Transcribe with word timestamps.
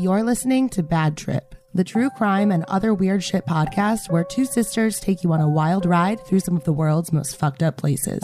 You're 0.00 0.22
listening 0.22 0.70
to 0.70 0.82
Bad 0.82 1.18
Trip, 1.18 1.54
the 1.74 1.84
true 1.84 2.08
crime 2.08 2.52
and 2.52 2.64
other 2.68 2.94
weird 2.94 3.22
shit 3.22 3.44
podcast 3.44 4.10
where 4.10 4.24
two 4.24 4.46
sisters 4.46 4.98
take 4.98 5.22
you 5.22 5.30
on 5.34 5.42
a 5.42 5.48
wild 5.48 5.84
ride 5.84 6.24
through 6.24 6.40
some 6.40 6.56
of 6.56 6.64
the 6.64 6.72
world's 6.72 7.12
most 7.12 7.36
fucked 7.36 7.62
up 7.62 7.76
places. 7.76 8.22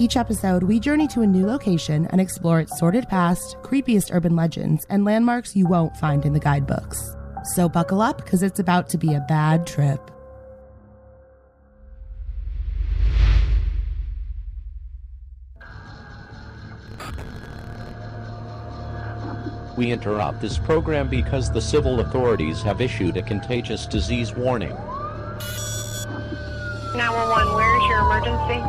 Each 0.00 0.16
episode, 0.16 0.64
we 0.64 0.80
journey 0.80 1.06
to 1.06 1.22
a 1.22 1.26
new 1.28 1.46
location 1.46 2.08
and 2.08 2.20
explore 2.20 2.58
its 2.58 2.76
sordid 2.76 3.08
past, 3.08 3.56
creepiest 3.62 4.12
urban 4.12 4.34
legends, 4.34 4.84
and 4.90 5.04
landmarks 5.04 5.54
you 5.54 5.68
won't 5.68 5.96
find 5.96 6.26
in 6.26 6.32
the 6.32 6.40
guidebooks. 6.40 7.14
So 7.54 7.68
buckle 7.68 8.02
up 8.02 8.16
because 8.24 8.42
it's 8.42 8.58
about 8.58 8.88
to 8.88 8.98
be 8.98 9.14
a 9.14 9.24
bad 9.28 9.64
trip. 9.64 10.10
We 19.76 19.92
interrupt 19.92 20.40
this 20.40 20.56
program 20.56 21.08
because 21.08 21.52
the 21.52 21.60
civil 21.60 22.00
authorities 22.00 22.62
have 22.62 22.80
issued 22.80 23.18
a 23.18 23.22
contagious 23.22 23.84
disease 23.84 24.34
warning. 24.34 24.74
911, 26.94 27.54
where 27.54 27.76
is 27.76 27.84
your 27.84 27.98
emergency? 28.00 28.62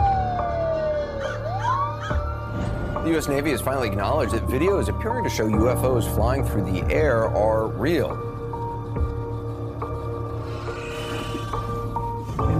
The 3.03 3.11
U.S. 3.13 3.29
Navy 3.29 3.51
has 3.51 3.61
finally 3.61 3.87
acknowledged 3.87 4.33
that 4.33 4.43
videos 4.47 4.89
appearing 4.89 5.23
to 5.23 5.29
show 5.29 5.47
UFOs 5.47 6.13
flying 6.13 6.43
through 6.43 6.69
the 6.69 6.83
air 6.93 7.27
are 7.27 7.67
real. 7.67 8.11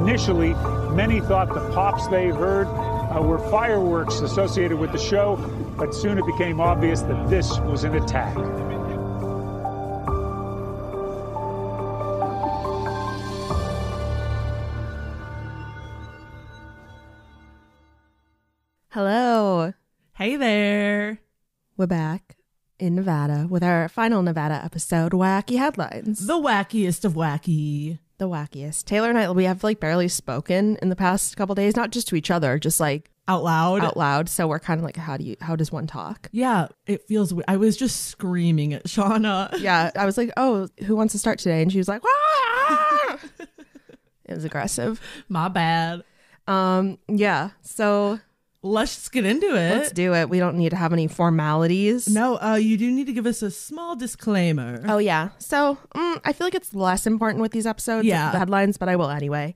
Initially, 0.03 0.53
many 0.95 1.19
thought 1.19 1.53
the 1.53 1.69
pops 1.73 2.07
they 2.07 2.29
heard 2.29 2.67
uh, 3.17 3.21
were 3.21 3.39
fireworks 3.49 4.19
associated 4.21 4.77
with 4.77 4.91
the 4.91 4.97
show, 4.97 5.35
but 5.77 5.93
soon 5.93 6.17
it 6.17 6.25
became 6.25 6.59
obvious 6.59 7.01
that 7.01 7.29
this 7.29 7.59
was 7.59 7.83
an 7.83 7.95
attack. 7.95 8.35
Hello. 18.89 19.73
Hey 20.15 20.35
there. 20.35 21.19
We're 21.75 21.85
back 21.85 22.37
in 22.79 22.95
Nevada 22.95 23.47
with 23.47 23.63
our 23.63 23.87
final 23.89 24.23
Nevada 24.23 24.59
episode, 24.63 25.11
Wacky 25.11 25.57
Headlines. 25.57 26.25
The 26.25 26.33
wackiest 26.33 27.05
of 27.05 27.13
wacky. 27.13 27.99
The 28.19 28.27
wackiest. 28.27 28.85
Taylor 28.85 29.09
and 29.09 29.17
I, 29.17 29.29
we 29.31 29.43
have 29.43 29.63
like 29.63 29.79
barely 29.79 30.07
spoken 30.07 30.77
in 30.81 30.89
the 30.89 30.95
past 30.95 31.37
couple 31.37 31.53
days, 31.55 31.75
not 31.75 31.91
just 31.91 32.07
to 32.07 32.15
each 32.15 32.31
other, 32.31 32.57
just 32.57 32.79
like 32.79 33.11
Out 33.27 33.43
loud. 33.43 33.83
out 33.83 33.95
loud. 33.95 34.27
So 34.27 34.47
we're 34.47 34.57
kind 34.59 34.79
of 34.79 34.83
like, 34.83 34.97
how 34.97 35.17
do 35.17 35.23
you, 35.23 35.35
how 35.39 35.55
does 35.55 35.71
one 35.71 35.85
talk? 35.85 36.27
Yeah, 36.31 36.67
it 36.87 37.03
feels 37.07 37.31
weird. 37.33 37.45
I 37.47 37.57
was 37.57 37.77
just 37.77 38.07
screaming 38.07 38.73
at 38.73 38.85
Shauna. 38.85 39.59
Yeah. 39.59 39.91
I 39.95 40.05
was 40.05 40.17
like, 40.17 40.31
oh, 40.35 40.67
who 40.85 40.95
wants 40.95 41.11
to 41.11 41.19
start 41.19 41.37
today? 41.37 41.61
And 41.61 41.71
she 41.71 41.77
was 41.77 41.87
like, 41.87 42.01
it 44.25 44.33
was 44.33 44.45
aggressive. 44.45 44.99
My 45.29 45.47
bad. 45.47 46.03
Um, 46.47 46.97
yeah. 47.07 47.51
So 47.61 48.19
Let's 48.67 48.95
just 48.95 49.11
get 49.11 49.25
into 49.25 49.47
it. 49.47 49.75
let's 49.77 49.91
do 49.91 50.13
it. 50.13 50.29
We 50.29 50.39
don't 50.39 50.57
need 50.57 50.69
to 50.69 50.75
have 50.75 50.93
any 50.93 51.07
formalities. 51.07 52.07
no, 52.07 52.39
uh, 52.41 52.55
you 52.55 52.77
do 52.77 52.91
need 52.91 53.07
to 53.07 53.13
give 53.13 53.25
us 53.25 53.41
a 53.41 53.51
small 53.51 53.95
disclaimer. 53.95 54.83
Oh 54.87 54.97
yeah. 54.97 55.29
So 55.37 55.77
mm, 55.95 56.21
I 56.25 56.33
feel 56.33 56.47
like 56.47 56.55
it's 56.55 56.73
less 56.73 57.07
important 57.07 57.41
with 57.41 57.51
these 57.51 57.65
episodes, 57.67 58.05
Yeah. 58.07 58.31
the 58.31 58.39
headlines, 58.39 58.77
but 58.77 58.89
I 58.89 58.95
will 58.95 59.09
anyway. 59.09 59.55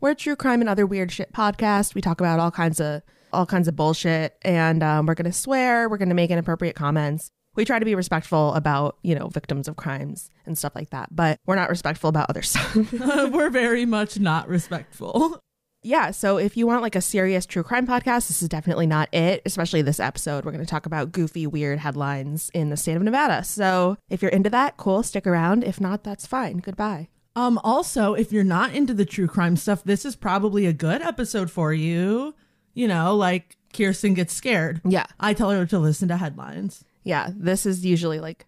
We're 0.00 0.10
a 0.12 0.14
true 0.14 0.36
crime 0.36 0.60
and 0.60 0.68
other 0.70 0.86
weird 0.86 1.12
shit 1.12 1.32
podcast. 1.32 1.94
We 1.94 2.00
talk 2.00 2.20
about 2.20 2.40
all 2.40 2.50
kinds 2.50 2.80
of 2.80 3.02
all 3.32 3.46
kinds 3.46 3.68
of 3.68 3.76
bullshit, 3.76 4.36
and 4.42 4.82
um, 4.82 5.06
we're 5.06 5.14
gonna 5.14 5.32
swear. 5.32 5.88
We're 5.88 5.98
gonna 5.98 6.14
make 6.14 6.30
inappropriate 6.30 6.74
comments. 6.74 7.30
We 7.54 7.64
try 7.64 7.78
to 7.78 7.84
be 7.84 7.94
respectful 7.94 8.54
about 8.54 8.96
you 9.02 9.14
know 9.14 9.28
victims 9.28 9.68
of 9.68 9.76
crimes 9.76 10.30
and 10.46 10.56
stuff 10.56 10.72
like 10.74 10.90
that, 10.90 11.14
but 11.14 11.38
we're 11.46 11.56
not 11.56 11.68
respectful 11.68 12.08
about 12.08 12.30
other 12.30 12.42
stuff. 12.50 12.74
We're 12.92 13.50
very 13.50 13.84
much 13.86 14.18
not 14.18 14.48
respectful. 14.48 15.40
Yeah. 15.82 16.10
So 16.10 16.36
if 16.38 16.56
you 16.56 16.66
want 16.66 16.82
like 16.82 16.96
a 16.96 17.00
serious 17.00 17.46
true 17.46 17.62
crime 17.62 17.86
podcast, 17.86 18.28
this 18.28 18.42
is 18.42 18.48
definitely 18.48 18.86
not 18.86 19.12
it. 19.14 19.42
Especially 19.44 19.82
this 19.82 20.00
episode, 20.00 20.44
we're 20.44 20.52
gonna 20.52 20.66
talk 20.66 20.86
about 20.86 21.12
goofy, 21.12 21.46
weird 21.46 21.78
headlines 21.78 22.50
in 22.54 22.70
the 22.70 22.76
state 22.76 22.96
of 22.96 23.02
Nevada. 23.02 23.44
So 23.44 23.96
if 24.08 24.22
you're 24.22 24.30
into 24.30 24.50
that, 24.50 24.76
cool, 24.76 25.02
stick 25.02 25.26
around. 25.26 25.64
If 25.64 25.80
not, 25.80 26.04
that's 26.04 26.26
fine. 26.26 26.58
Goodbye. 26.58 27.08
Um, 27.36 27.58
also, 27.62 28.14
if 28.14 28.32
you're 28.32 28.44
not 28.44 28.74
into 28.74 28.92
the 28.92 29.04
true 29.04 29.28
crime 29.28 29.56
stuff, 29.56 29.84
this 29.84 30.04
is 30.04 30.16
probably 30.16 30.66
a 30.66 30.72
good 30.72 31.00
episode 31.00 31.50
for 31.50 31.72
you. 31.72 32.34
You 32.74 32.88
know, 32.88 33.14
like 33.16 33.56
Kirsten 33.72 34.14
gets 34.14 34.32
scared. 34.34 34.80
Yeah. 34.84 35.06
I 35.18 35.34
tell 35.34 35.50
her 35.50 35.66
to 35.66 35.78
listen 35.78 36.08
to 36.08 36.16
headlines. 36.16 36.84
Yeah, 37.04 37.30
this 37.34 37.66
is 37.66 37.84
usually 37.84 38.20
like 38.20 38.46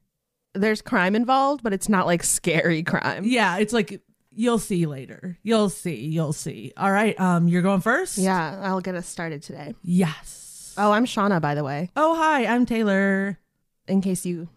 there's 0.54 0.82
crime 0.82 1.14
involved, 1.14 1.62
but 1.62 1.72
it's 1.72 1.88
not 1.88 2.06
like 2.06 2.22
scary 2.22 2.82
crime. 2.82 3.24
Yeah, 3.24 3.56
it's 3.58 3.72
like 3.72 4.02
you'll 4.34 4.58
see 4.58 4.86
later. 4.86 5.38
You'll 5.42 5.68
see. 5.68 6.06
You'll 6.06 6.32
see. 6.32 6.72
All 6.76 6.90
right. 6.92 7.18
Um, 7.20 7.48
you're 7.48 7.62
going 7.62 7.80
first. 7.80 8.18
Yeah, 8.18 8.60
I'll 8.62 8.80
get 8.80 8.94
us 8.94 9.06
started 9.06 9.42
today. 9.42 9.74
Yes. 9.82 10.74
Oh, 10.78 10.92
I'm 10.92 11.04
Shauna, 11.04 11.40
by 11.40 11.54
the 11.54 11.64
way, 11.64 11.90
Oh, 11.96 12.16
hi. 12.16 12.46
I'm 12.46 12.64
Taylor. 12.66 13.38
in 13.86 14.00
case 14.00 14.24
you 14.24 14.48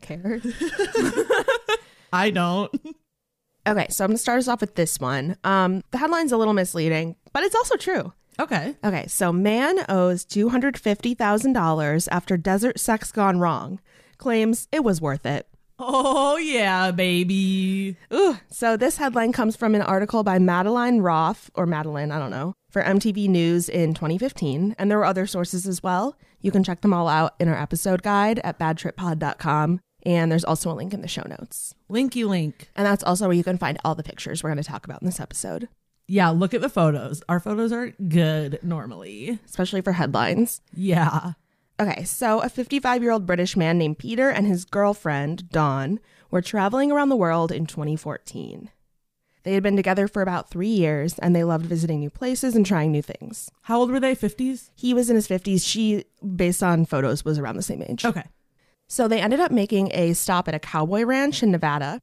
care. 0.00 0.40
I 2.12 2.30
don't. 2.30 2.72
okay, 3.66 3.86
so 3.90 4.04
I'm 4.04 4.10
gonna 4.10 4.18
start 4.18 4.38
us 4.38 4.48
off 4.48 4.60
with 4.60 4.74
this 4.74 5.00
one. 5.00 5.36
Um, 5.44 5.82
the 5.90 5.98
headline's 5.98 6.32
a 6.32 6.36
little 6.36 6.54
misleading, 6.54 7.16
but 7.32 7.42
it's 7.42 7.54
also 7.54 7.76
true. 7.76 8.12
Okay. 8.38 8.76
Okay, 8.84 9.06
so 9.08 9.32
man 9.32 9.84
owes 9.88 10.24
two 10.24 10.48
hundred 10.50 10.78
fifty 10.78 11.14
thousand 11.14 11.52
dollars 11.54 12.06
after 12.08 12.36
desert 12.36 12.78
sex 12.78 13.10
gone 13.12 13.38
wrong. 13.40 13.80
Claims 14.18 14.68
it 14.72 14.84
was 14.84 15.00
worth 15.00 15.26
it. 15.26 15.48
Oh 15.78 16.36
yeah, 16.38 16.90
baby. 16.90 17.96
Ooh, 18.12 18.38
so 18.50 18.76
this 18.76 18.96
headline 18.96 19.32
comes 19.32 19.56
from 19.56 19.74
an 19.74 19.82
article 19.82 20.22
by 20.22 20.38
Madeline 20.38 21.00
Roth, 21.00 21.50
or 21.54 21.66
Madeline, 21.66 22.10
I 22.10 22.18
don't 22.18 22.30
know, 22.30 22.54
for 22.70 22.82
MTV 22.82 23.28
News 23.28 23.68
in 23.68 23.92
2015. 23.92 24.74
And 24.78 24.90
there 24.90 24.98
were 24.98 25.04
other 25.04 25.26
sources 25.26 25.66
as 25.66 25.82
well. 25.82 26.16
You 26.40 26.50
can 26.50 26.64
check 26.64 26.80
them 26.80 26.94
all 26.94 27.08
out 27.08 27.34
in 27.38 27.48
our 27.48 27.60
episode 27.60 28.02
guide 28.02 28.40
at 28.44 28.58
badtrippod.com. 28.58 29.80
And 30.04 30.30
there's 30.30 30.44
also 30.44 30.70
a 30.70 30.74
link 30.74 30.94
in 30.94 31.02
the 31.02 31.08
show 31.08 31.24
notes. 31.28 31.74
Linky 31.90 32.26
link. 32.26 32.70
And 32.76 32.86
that's 32.86 33.02
also 33.02 33.26
where 33.26 33.36
you 33.36 33.44
can 33.44 33.58
find 33.58 33.76
all 33.84 33.94
the 33.94 34.02
pictures 34.04 34.42
we're 34.42 34.50
going 34.50 34.62
to 34.62 34.68
talk 34.68 34.84
about 34.86 35.02
in 35.02 35.06
this 35.06 35.18
episode, 35.20 35.68
Yeah, 36.06 36.28
look 36.30 36.54
at 36.54 36.60
the 36.60 36.68
photos. 36.68 37.22
Our 37.28 37.40
photos 37.40 37.72
are 37.72 37.88
good 38.08 38.60
normally. 38.62 39.40
especially 39.44 39.80
for 39.80 39.92
headlines. 39.92 40.60
Yeah. 40.72 41.32
Okay, 41.78 42.04
so 42.04 42.40
a 42.40 42.48
55 42.48 43.02
year 43.02 43.12
old 43.12 43.26
British 43.26 43.56
man 43.56 43.76
named 43.78 43.98
Peter 43.98 44.30
and 44.30 44.46
his 44.46 44.64
girlfriend, 44.64 45.50
Dawn, 45.50 46.00
were 46.30 46.40
traveling 46.40 46.90
around 46.90 47.10
the 47.10 47.16
world 47.16 47.52
in 47.52 47.66
2014. 47.66 48.70
They 49.42 49.54
had 49.54 49.62
been 49.62 49.76
together 49.76 50.08
for 50.08 50.22
about 50.22 50.50
three 50.50 50.66
years 50.68 51.18
and 51.20 51.36
they 51.36 51.44
loved 51.44 51.66
visiting 51.66 52.00
new 52.00 52.10
places 52.10 52.56
and 52.56 52.66
trying 52.66 52.90
new 52.90 53.02
things. 53.02 53.50
How 53.62 53.78
old 53.78 53.90
were 53.90 54.00
they? 54.00 54.16
50s? 54.16 54.70
He 54.74 54.92
was 54.92 55.08
in 55.08 55.16
his 55.16 55.28
50s. 55.28 55.64
She, 55.64 56.04
based 56.34 56.62
on 56.62 56.84
photos, 56.84 57.24
was 57.24 57.38
around 57.38 57.56
the 57.56 57.62
same 57.62 57.82
age. 57.82 58.04
Okay. 58.04 58.24
So 58.88 59.06
they 59.06 59.20
ended 59.20 59.40
up 59.40 59.52
making 59.52 59.90
a 59.92 60.14
stop 60.14 60.48
at 60.48 60.54
a 60.54 60.58
cowboy 60.58 61.04
ranch 61.04 61.42
in 61.42 61.50
Nevada 61.50 62.00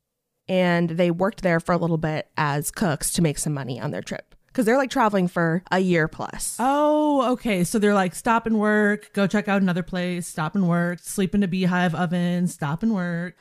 and 0.47 0.91
they 0.91 1.11
worked 1.11 1.41
there 1.41 1.59
for 1.59 1.73
a 1.73 1.77
little 1.77 1.97
bit 1.97 2.29
as 2.37 2.71
cooks 2.71 3.11
to 3.13 3.21
make 3.21 3.37
some 3.37 3.53
money 3.53 3.79
on 3.79 3.91
their 3.91 4.01
trip 4.01 4.32
because 4.53 4.65
they're 4.65 4.77
like 4.77 4.91
traveling 4.91 5.27
for 5.27 5.63
a 5.71 5.79
year 5.79 6.07
plus. 6.07 6.57
Oh, 6.59 7.31
okay. 7.33 7.63
So 7.63 7.79
they're 7.79 7.95
like 7.95 8.13
stop 8.13 8.45
and 8.45 8.59
work, 8.59 9.11
go 9.13 9.25
check 9.25 9.47
out 9.47 9.63
another 9.63 9.81
place, 9.81 10.27
stop 10.27 10.53
and 10.53 10.69
work, 10.69 10.99
sleep 10.99 11.33
in 11.33 11.41
a 11.41 11.47
beehive 11.47 11.95
oven, 11.95 12.47
stop 12.47 12.83
and 12.83 12.93
work. 12.93 13.35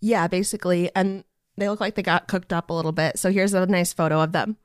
Yeah, 0.00 0.26
basically. 0.26 0.90
And 0.96 1.22
they 1.58 1.68
look 1.68 1.80
like 1.80 1.96
they 1.96 2.02
got 2.02 2.28
cooked 2.28 2.52
up 2.52 2.70
a 2.70 2.72
little 2.72 2.92
bit. 2.92 3.18
So 3.18 3.30
here's 3.30 3.52
a 3.52 3.66
nice 3.66 3.92
photo 3.92 4.20
of 4.22 4.32
them. 4.32 4.56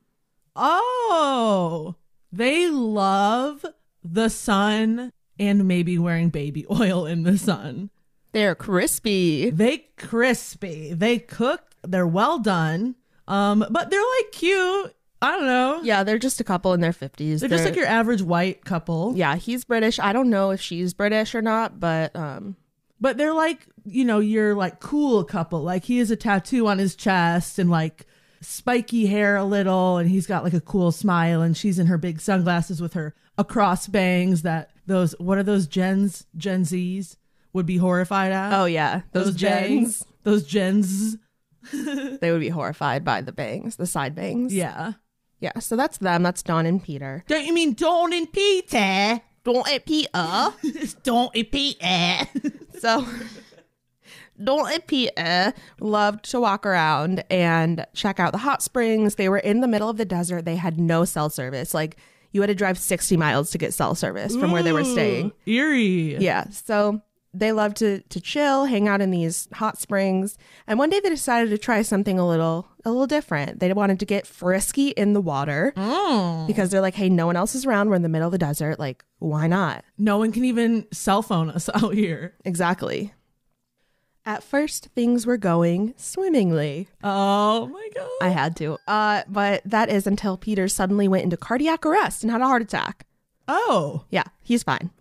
Oh, 0.55 1.95
they 2.31 2.69
love 2.69 3.65
the 4.01 4.29
sun 4.29 5.11
and 5.37 5.67
maybe 5.67 5.97
wearing 5.97 6.29
baby 6.29 6.65
oil 6.71 7.05
in 7.05 7.23
the 7.23 7.37
sun. 7.37 7.89
They're 8.31 8.55
crispy. 8.55 9.49
They 9.49 9.89
crispy. 9.97 10.93
They 10.93 11.19
cook. 11.19 11.61
They're 11.83 12.07
well 12.07 12.39
done. 12.39 12.95
Um, 13.27 13.65
but 13.69 13.89
they're 13.89 14.01
like 14.17 14.31
cute. 14.31 14.95
I 15.21 15.31
don't 15.31 15.45
know. 15.45 15.81
Yeah, 15.83 16.03
they're 16.03 16.17
just 16.17 16.39
a 16.39 16.43
couple 16.43 16.73
in 16.73 16.79
their 16.81 16.93
50s. 16.93 17.39
They're 17.41 17.49
just 17.49 17.65
like 17.65 17.75
your 17.75 17.85
average 17.87 18.21
white 18.21 18.63
couple. 18.63 19.13
Yeah, 19.15 19.35
he's 19.35 19.65
British. 19.65 19.99
I 19.99 20.13
don't 20.13 20.29
know 20.29 20.51
if 20.51 20.61
she's 20.61 20.93
British 20.93 21.35
or 21.35 21.41
not, 21.41 21.79
but 21.79 22.15
um 22.15 22.55
But 23.01 23.17
they're 23.17 23.33
like, 23.33 23.67
you 23.85 24.05
know, 24.05 24.19
you're 24.19 24.55
like 24.55 24.79
cool 24.79 25.23
couple. 25.25 25.61
Like 25.61 25.83
he 25.83 25.97
has 25.99 26.09
a 26.09 26.15
tattoo 26.15 26.67
on 26.67 26.77
his 26.77 26.95
chest 26.95 27.59
and 27.59 27.69
like 27.69 28.05
spiky 28.41 29.07
hair 29.07 29.35
a 29.35 29.43
little 29.43 29.97
and 29.97 30.09
he's 30.09 30.25
got 30.25 30.45
like 30.45 30.53
a 30.53 30.61
cool 30.61 30.93
smile 30.93 31.41
and 31.41 31.57
she's 31.57 31.77
in 31.79 31.87
her 31.87 31.97
big 31.97 32.21
sunglasses 32.21 32.81
with 32.81 32.93
her 32.93 33.13
across 33.37 33.87
bangs 33.87 34.43
that 34.43 34.69
those 34.87 35.11
what 35.19 35.37
are 35.37 35.43
those 35.43 35.67
gens 35.67 36.25
Gen 36.37 36.63
Zs 36.63 37.17
would 37.51 37.65
be 37.65 37.75
horrified 37.77 38.31
at? 38.31 38.53
oh 38.53 38.65
yeah, 38.65 39.01
those, 39.11 39.35
gens. 39.35 40.05
Those 40.23 40.43
gens. 40.45 41.17
They 41.73 42.31
would 42.31 42.39
be 42.39 42.49
horrified 42.49 43.03
by 43.03 43.19
the 43.21 43.33
bangs, 43.33 43.75
the 43.75 43.85
side 43.85 44.15
bangs. 44.15 44.53
Yeah. 44.53 44.93
Yeah, 45.39 45.57
so 45.59 45.75
that's 45.75 45.97
them. 45.99 46.23
That's 46.23 46.43
Don 46.43 46.65
and 46.65 46.83
Peter. 46.83 47.23
Don't 47.27 47.45
you 47.45 47.53
mean 47.53 47.73
Dawn 47.73 48.13
and 48.13 48.31
Peter? 48.31 49.21
Don 49.43 49.63
and 49.69 49.85
Peter. 49.85 50.09
Dawn 51.03 51.29
and 51.33 51.51
Peter. 51.51 52.27
so 52.79 53.05
Don't 54.41 54.87
Peter 54.87 55.53
loved 55.79 56.25
to 56.31 56.39
walk 56.39 56.65
around 56.65 57.23
and 57.29 57.85
check 57.93 58.19
out 58.19 58.31
the 58.31 58.37
hot 58.39 58.61
springs. 58.61 59.15
They 59.15 59.29
were 59.29 59.37
in 59.37 59.61
the 59.61 59.67
middle 59.67 59.89
of 59.89 59.97
the 59.97 60.05
desert. 60.05 60.45
They 60.45 60.55
had 60.55 60.79
no 60.79 61.05
cell 61.05 61.29
service. 61.29 61.73
Like 61.73 61.97
you 62.31 62.41
had 62.41 62.47
to 62.47 62.55
drive 62.55 62.77
60 62.77 63.17
miles 63.17 63.51
to 63.51 63.57
get 63.57 63.73
cell 63.73 63.95
service 63.95 64.35
from 64.35 64.51
where 64.51 64.63
they 64.63 64.71
were 64.71 64.83
staying. 64.83 65.31
Eerie. 65.45 66.17
Yeah. 66.17 66.49
So 66.49 67.01
they 67.33 67.51
loved 67.51 67.77
to 67.77 68.01
to 68.01 68.19
chill, 68.19 68.65
hang 68.65 68.87
out 68.87 69.01
in 69.01 69.11
these 69.11 69.47
hot 69.53 69.77
springs. 69.79 70.37
And 70.67 70.79
one 70.79 70.89
day 70.89 70.99
they 70.99 71.09
decided 71.09 71.49
to 71.51 71.57
try 71.57 71.81
something 71.83 72.17
a 72.17 72.27
little 72.27 72.67
a 72.85 72.89
little 72.89 73.07
different. 73.07 73.59
They 73.59 73.71
wanted 73.73 73.99
to 73.99 74.05
get 74.05 74.25
frisky 74.25 74.89
in 74.89 75.13
the 75.13 75.21
water 75.21 75.73
because 76.47 76.69
they're 76.71 76.81
like, 76.81 76.95
hey, 76.95 77.09
no 77.09 77.25
one 77.27 77.35
else 77.35 77.53
is 77.55 77.65
around. 77.65 77.89
We're 77.89 77.95
in 77.97 78.01
the 78.01 78.09
middle 78.09 78.27
of 78.27 78.31
the 78.31 78.37
desert. 78.37 78.79
Like, 78.79 79.03
why 79.19 79.47
not? 79.47 79.83
No 79.97 80.17
one 80.17 80.31
can 80.31 80.43
even 80.45 80.87
cell 80.91 81.21
phone 81.21 81.49
us 81.49 81.69
out 81.73 81.93
here. 81.93 82.35
Exactly. 82.45 83.13
At 84.25 84.43
first, 84.43 84.89
things 84.95 85.25
were 85.25 85.37
going 85.37 85.93
swimmingly. 85.97 86.87
Oh 87.03 87.67
my 87.67 87.89
god. 87.95 88.09
I 88.21 88.29
had 88.29 88.55
to. 88.57 88.77
Uh, 88.87 89.23
but 89.27 89.61
that 89.65 89.89
is 89.89 90.05
until 90.05 90.37
Peter 90.37 90.67
suddenly 90.67 91.07
went 91.07 91.23
into 91.23 91.37
cardiac 91.37 91.85
arrest 91.85 92.23
and 92.23 92.31
had 92.31 92.41
a 92.41 92.45
heart 92.45 92.61
attack. 92.61 93.05
oh. 93.47 94.05
Yeah, 94.11 94.23
he's 94.43 94.61
fine. 94.63 94.91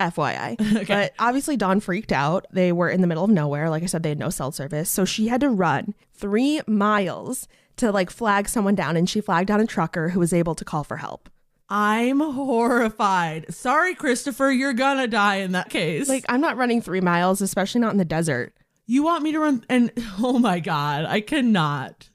FYI. 0.00 0.86
But 0.88 1.12
obviously, 1.18 1.56
Dawn 1.56 1.80
freaked 1.80 2.12
out. 2.12 2.46
They 2.52 2.72
were 2.72 2.90
in 2.90 3.00
the 3.00 3.06
middle 3.06 3.24
of 3.24 3.30
nowhere. 3.30 3.70
Like 3.70 3.82
I 3.82 3.86
said, 3.86 4.02
they 4.02 4.08
had 4.10 4.18
no 4.18 4.30
cell 4.30 4.52
service. 4.52 4.90
So 4.90 5.04
she 5.04 5.28
had 5.28 5.40
to 5.40 5.48
run 5.48 5.94
three 6.12 6.60
miles 6.66 7.48
to 7.76 7.90
like 7.90 8.10
flag 8.10 8.48
someone 8.48 8.74
down. 8.74 8.96
And 8.96 9.08
she 9.08 9.20
flagged 9.20 9.48
down 9.48 9.60
a 9.60 9.66
trucker 9.66 10.10
who 10.10 10.20
was 10.20 10.32
able 10.32 10.54
to 10.56 10.64
call 10.64 10.84
for 10.84 10.98
help. 10.98 11.28
I'm 11.68 12.20
horrified. 12.20 13.52
Sorry, 13.54 13.94
Christopher, 13.94 14.50
you're 14.50 14.74
gonna 14.74 15.06
die 15.08 15.36
in 15.36 15.52
that 15.52 15.70
case. 15.70 16.08
Like, 16.08 16.24
I'm 16.28 16.40
not 16.40 16.56
running 16.58 16.82
three 16.82 17.00
miles, 17.00 17.40
especially 17.40 17.80
not 17.80 17.92
in 17.92 17.98
the 17.98 18.04
desert. 18.04 18.52
you 18.86 19.02
want 19.02 19.22
me 19.22 19.32
to 19.32 19.40
run 19.40 19.64
and 19.68 19.90
oh 20.18 20.38
my 20.38 20.60
god, 20.60 21.06
I 21.06 21.20
cannot. 21.22 22.10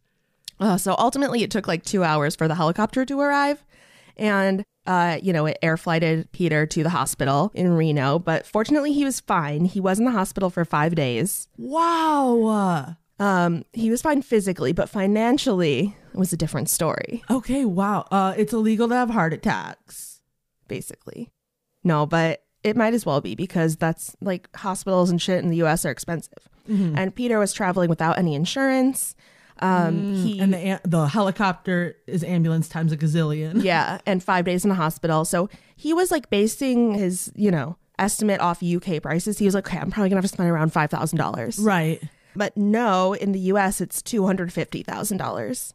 Uh, 0.59 0.77
so 0.77 0.93
ultimately, 0.99 1.41
it 1.41 1.49
took 1.51 1.67
like 1.67 1.83
two 1.83 2.03
hours 2.03 2.35
for 2.35 2.47
the 2.47 2.55
helicopter 2.55 3.05
to 3.05 3.19
arrive. 3.19 3.63
And, 4.17 4.63
uh, 4.89 5.19
you 5.21 5.31
know, 5.31 5.45
it 5.45 5.57
air 5.62 5.77
flighted 5.77 6.30
Peter 6.31 6.65
to 6.65 6.83
the 6.83 6.89
hospital 6.89 7.51
in 7.53 7.69
Reno. 7.71 8.18
But 8.19 8.45
fortunately, 8.45 8.91
he 8.91 9.06
was 9.06 9.19
fine. 9.21 9.65
He 9.65 9.80
was 9.80 10.00
in 10.00 10.06
the 10.06 10.12
hospital 10.12 10.50
for 10.50 10.65
five 10.65 10.95
days. 10.95 11.47
Wow. 11.57 12.95
Um, 13.19 13.63
he 13.74 13.89
was 13.89 14.01
fine 14.01 14.21
physically, 14.21 14.71
but 14.74 14.89
financially, 14.89 15.95
it 16.13 16.18
was 16.18 16.31
a 16.33 16.38
different 16.38 16.69
story, 16.69 17.21
Okay, 17.30 17.65
wow. 17.65 18.06
Uh 18.12 18.33
it's 18.38 18.53
illegal 18.53 18.88
to 18.89 18.95
have 18.95 19.09
heart 19.09 19.33
attacks. 19.33 20.21
basically. 20.68 21.30
No, 21.83 22.06
but 22.06 22.44
it 22.63 22.75
might 22.77 22.94
as 22.94 23.06
well 23.06 23.21
be 23.21 23.36
because 23.36 23.75
that's 23.77 24.15
like 24.21 24.50
hospitals 24.56 25.09
and 25.09 25.21
shit 25.21 25.44
in 25.44 25.50
the 25.50 25.62
US 25.63 25.86
are 25.86 25.91
expensive. 25.91 26.47
And 26.68 27.15
Peter 27.15 27.39
was 27.39 27.51
traveling 27.51 27.89
without 27.89 28.19
any 28.19 28.36
insurance. 28.36 29.15
Um, 29.61 30.15
he 30.15 30.39
And 30.39 30.53
the 30.53 30.81
the 30.83 31.07
helicopter 31.07 31.95
is 32.07 32.23
ambulance 32.23 32.69
times 32.69 32.91
a 32.91 32.97
gazillion. 32.97 33.63
yeah, 33.63 34.00
and 34.06 34.23
five 34.23 34.45
days 34.45 34.63
in 34.63 34.69
the 34.69 34.75
hospital. 34.75 35.25
So 35.25 35.50
he 35.75 35.94
was 35.94 36.11
like 36.11 36.29
basing 36.29 36.94
his, 36.94 37.31
you 37.35 37.51
know, 37.51 37.77
estimate 37.97 38.39
off 38.39 38.63
UK 38.63 39.01
prices. 39.01 39.38
He 39.38 39.45
was 39.45 39.53
like, 39.53 39.67
okay, 39.67 39.77
I'm 39.77 39.91
probably 39.91 40.09
gonna 40.09 40.17
have 40.21 40.29
to 40.29 40.33
spend 40.33 40.50
around 40.50 40.71
five 40.73 40.89
thousand 40.89 41.17
dollars. 41.17 41.59
Right. 41.59 42.01
But 42.35 42.56
no, 42.56 43.13
in 43.13 43.31
the 43.31 43.39
US, 43.51 43.81
it's 43.81 44.01
two 44.01 44.25
hundred 44.25 44.53
fifty 44.53 44.83
thousand 44.83 45.17
dollars. 45.17 45.73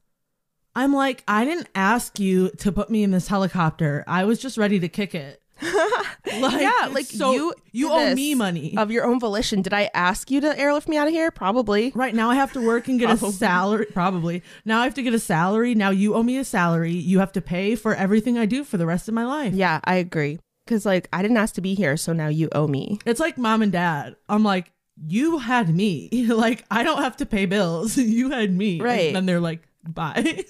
I'm 0.77 0.93
like, 0.93 1.23
I 1.29 1.45
didn't 1.45 1.69
ask 1.75 2.19
you 2.19 2.51
to 2.59 2.73
put 2.73 2.91
me 2.91 3.05
in 3.05 3.13
this 3.13 3.29
helicopter. 3.29 4.03
I 4.09 4.25
was 4.25 4.41
just 4.41 4.59
ready 4.59 4.81
to 4.81 4.89
kick 4.89 5.15
it. 5.15 5.41
like, 6.41 6.61
Yeah, 6.61 6.89
like 6.93 7.07
so 7.07 7.33
you, 7.33 7.55
you 7.73 7.91
owe 7.91 8.15
me 8.15 8.35
money. 8.35 8.75
of 8.77 8.91
your 8.91 9.05
own 9.05 9.19
volition. 9.21 9.63
Did 9.63 9.73
I 9.73 9.91
ask 9.95 10.31
you 10.31 10.41
to 10.41 10.59
airlift 10.59 10.89
me 10.89 10.97
out 10.97 11.07
of 11.07 11.13
here? 11.13 11.31
Probably. 11.31 11.93
Right 11.95 12.15
now, 12.15 12.31
I 12.31 12.35
have 12.37 12.53
to 12.53 12.61
work 12.61 12.89
and 12.89 12.99
get 12.99 13.11
a 13.11 13.33
salary. 13.33 13.87
Probably 13.87 14.43
now, 14.65 14.81
I 14.81 14.85
have 14.85 14.95
to 14.95 15.03
get 15.03 15.15
a 15.15 15.19
salary. 15.19 15.75
Now 15.75 15.91
you 15.91 16.15
owe 16.15 16.23
me 16.23 16.39
a 16.39 16.45
salary. 16.45 16.93
You 16.93 17.19
have 17.19 17.33
to 17.33 17.41
pay 17.41 17.75
for 17.75 17.95
everything 17.95 18.39
I 18.39 18.47
do 18.47 18.65
for 18.65 18.77
the 18.77 18.87
rest 18.87 19.09
of 19.09 19.15
my 19.15 19.25
life. 19.25 19.55
Yeah, 19.55 19.81
I 19.85 19.97
agree. 19.97 20.39
Because 20.65 20.87
like 20.87 21.09
I 21.13 21.23
didn't 21.23 21.37
ask 21.37 21.55
to 21.57 21.61
be 21.61 21.75
here, 21.75 21.97
so 21.97 22.13
now 22.13 22.29
you 22.29 22.49
owe 22.53 22.67
me. 22.67 22.99
It's 23.05 23.21
like 23.21 23.37
mom 23.37 23.63
and 23.63 23.73
dad. 23.73 24.17
I'm 24.29 24.43
like, 24.45 24.73
you 24.97 25.39
had 25.39 25.69
me. 25.75 26.09
like 26.29 26.65
I 26.71 26.83
don't 26.83 27.03
have 27.03 27.17
to 27.19 27.27
pay 27.27 27.47
bills. 27.47 27.97
you 27.99 28.31
had 28.31 28.53
me. 28.53 28.81
Right. 28.81 29.09
And 29.09 29.17
then 29.17 29.27
they're 29.27 29.41
like, 29.41 29.61
bye. 29.87 30.45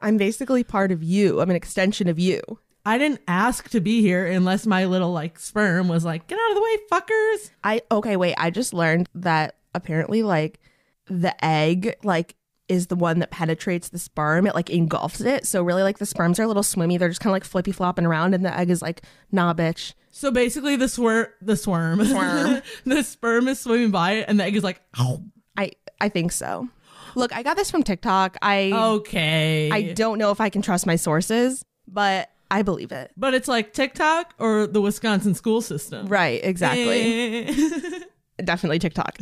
I'm 0.00 0.16
basically 0.16 0.62
part 0.64 0.92
of 0.92 1.02
you. 1.02 1.40
I'm 1.40 1.50
an 1.50 1.56
extension 1.56 2.08
of 2.08 2.18
you. 2.18 2.40
I 2.86 2.98
didn't 2.98 3.20
ask 3.26 3.68
to 3.70 3.80
be 3.80 4.00
here 4.00 4.24
unless 4.24 4.64
my 4.64 4.84
little 4.84 5.12
like 5.12 5.40
sperm 5.40 5.88
was 5.88 6.04
like, 6.04 6.28
get 6.28 6.38
out 6.38 6.50
of 6.50 6.54
the 6.54 6.62
way, 6.62 6.76
fuckers. 6.90 7.50
I 7.64 7.82
okay, 7.90 8.16
wait. 8.16 8.36
I 8.38 8.50
just 8.50 8.72
learned 8.72 9.08
that 9.16 9.56
apparently, 9.74 10.22
like 10.22 10.60
the 11.06 11.44
egg, 11.44 11.96
like 12.04 12.36
is 12.68 12.86
the 12.86 12.94
one 12.94 13.18
that 13.18 13.32
penetrates 13.32 13.88
the 13.88 13.98
sperm. 13.98 14.46
It 14.46 14.54
like 14.54 14.70
engulfs 14.70 15.20
it. 15.20 15.48
So 15.48 15.64
really, 15.64 15.82
like 15.82 15.98
the 15.98 16.06
sperms 16.06 16.38
are 16.38 16.44
a 16.44 16.46
little 16.46 16.62
swimmy. 16.62 16.96
They're 16.96 17.08
just 17.08 17.20
kind 17.20 17.32
of 17.32 17.34
like 17.34 17.44
flippy 17.44 17.72
flopping 17.72 18.06
around, 18.06 18.34
and 18.34 18.44
the 18.44 18.56
egg 18.56 18.70
is 18.70 18.82
like, 18.82 19.02
nah, 19.32 19.52
bitch. 19.52 19.94
So 20.12 20.30
basically, 20.30 20.76
the 20.76 20.86
swir 20.86 21.30
the 21.42 21.54
swerm, 21.54 22.00
Swerm. 22.06 22.62
the 22.84 23.02
sperm 23.02 23.48
is 23.48 23.58
swimming 23.58 23.90
by 23.90 24.12
it, 24.12 24.26
and 24.28 24.38
the 24.38 24.44
egg 24.44 24.54
is 24.54 24.62
like, 24.62 24.80
oh, 24.96 25.24
I 25.56 25.72
I 26.00 26.08
think 26.08 26.30
so. 26.30 26.68
Look, 27.16 27.34
I 27.34 27.42
got 27.42 27.56
this 27.56 27.68
from 27.68 27.82
TikTok. 27.82 28.36
I 28.42 28.70
okay. 28.72 29.70
I 29.72 29.92
don't 29.94 30.18
know 30.18 30.30
if 30.30 30.40
I 30.40 30.50
can 30.50 30.62
trust 30.62 30.86
my 30.86 30.94
sources, 30.94 31.64
but 31.88 32.30
I 32.50 32.62
believe 32.62 32.92
it. 32.92 33.12
but 33.16 33.34
it's 33.34 33.48
like 33.48 33.72
TikTok 33.72 34.34
or 34.38 34.66
the 34.66 34.80
Wisconsin 34.80 35.34
school 35.34 35.60
system. 35.60 36.06
Right, 36.06 36.40
exactly. 36.44 37.46
Eh. 37.46 38.00
definitely 38.44 38.78
TikTok. 38.78 39.18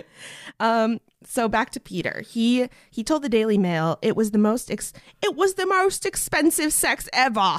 um, 0.60 1.00
so 1.24 1.48
back 1.48 1.70
to 1.70 1.80
Peter. 1.80 2.22
He 2.26 2.68
he 2.90 3.04
told 3.04 3.22
the 3.22 3.28
Daily 3.28 3.58
Mail 3.58 3.98
it 4.02 4.16
was 4.16 4.30
the 4.30 4.38
most 4.38 4.70
ex- 4.70 4.92
it 5.22 5.36
was 5.36 5.54
the 5.54 5.66
most 5.66 6.06
expensive 6.06 6.72
sex 6.72 7.08
ever. 7.12 7.56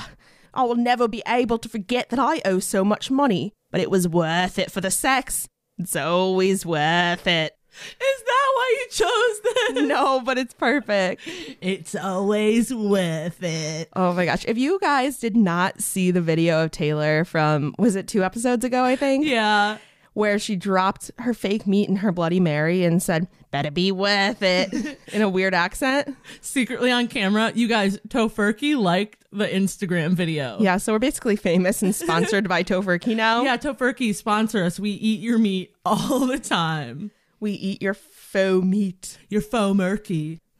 I 0.53 0.63
will 0.63 0.75
never 0.75 1.07
be 1.07 1.21
able 1.27 1.57
to 1.59 1.69
forget 1.69 2.09
that 2.09 2.19
I 2.19 2.41
owe 2.45 2.59
so 2.59 2.85
much 2.85 3.11
money, 3.11 3.53
but 3.71 3.81
it 3.81 3.91
was 3.91 4.07
worth 4.07 4.57
it 4.57 4.71
for 4.71 4.81
the 4.81 4.91
sex. 4.91 5.47
It's 5.77 5.95
always 5.95 6.65
worth 6.65 7.27
it. 7.27 7.57
Is 7.99 8.23
that 8.25 8.51
why 8.55 8.77
you 8.79 8.87
chose 8.91 9.41
this? 9.75 9.87
No, 9.87 10.21
but 10.21 10.37
it's 10.37 10.53
perfect. 10.53 11.21
It's 11.61 11.95
always 11.95 12.73
worth 12.73 13.41
it. 13.43 13.89
Oh 13.95 14.13
my 14.13 14.25
gosh. 14.25 14.45
If 14.47 14.57
you 14.57 14.79
guys 14.79 15.19
did 15.19 15.35
not 15.35 15.81
see 15.81 16.11
the 16.11 16.21
video 16.21 16.63
of 16.63 16.71
Taylor 16.71 17.25
from 17.25 17.73
was 17.77 17.95
it 17.95 18.07
2 18.07 18.23
episodes 18.23 18.63
ago, 18.65 18.83
I 18.83 18.95
think? 18.95 19.25
Yeah. 19.25 19.77
where 20.13 20.39
she 20.39 20.55
dropped 20.55 21.11
her 21.19 21.33
fake 21.33 21.67
meat 21.67 21.89
in 21.89 21.97
her 21.97 22.11
Bloody 22.11 22.39
Mary 22.39 22.85
and 22.85 23.03
said, 23.03 23.27
"Better 23.51 23.69
be 23.71 23.91
worth 23.91 24.41
it," 24.41 24.97
in 25.13 25.21
a 25.21 25.27
weird 25.27 25.53
accent. 25.53 26.15
Secretly 26.39 26.89
on 26.89 27.07
camera, 27.09 27.51
you 27.53 27.67
guys, 27.67 27.97
Tofurky 28.07 28.77
liked 28.79 29.25
the 29.33 29.45
Instagram 29.45 30.13
video. 30.13 30.57
Yeah, 30.61 30.77
so 30.77 30.93
we're 30.93 30.99
basically 30.99 31.35
famous 31.35 31.81
and 31.81 31.93
sponsored 31.93 32.47
by 32.55 32.63
Tofurky 32.63 33.13
now. 33.13 33.41
Yeah, 33.43 33.57
Tofurky, 33.57 34.15
sponsor 34.15 34.63
us. 34.63 34.79
We 34.79 34.91
eat 34.91 35.19
your 35.19 35.37
meat 35.37 35.73
all 35.85 36.25
the 36.25 36.39
time. 36.39 37.11
We 37.45 37.51
eat 37.51 37.79
your 37.81 37.93
faux 37.93 38.65
meat. 38.65 39.19
Your 39.29 39.41
faux 39.41 39.77
murky. 39.77 40.41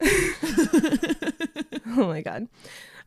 Oh 1.98 2.06
my 2.08 2.20
god. 2.20 2.48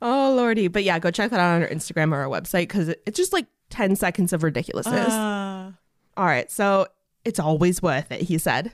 Oh 0.01 0.33
lordy. 0.35 0.67
But 0.67 0.83
yeah, 0.83 0.97
go 0.99 1.11
check 1.11 1.31
that 1.31 1.39
out 1.39 1.55
on 1.55 1.61
our 1.63 1.67
Instagram 1.67 2.11
or 2.13 2.17
our 2.21 2.27
website 2.27 2.63
because 2.63 2.89
it's 2.89 3.17
just 3.17 3.33
like 3.33 3.45
ten 3.69 3.95
seconds 3.95 4.33
of 4.33 4.41
ridiculousness. 4.43 5.09
Uh, 5.09 5.71
All 6.17 6.25
right, 6.25 6.49
so 6.51 6.87
it's 7.23 7.39
always 7.39 7.81
worth 7.81 8.11
it, 8.11 8.21
he 8.21 8.37
said. 8.37 8.73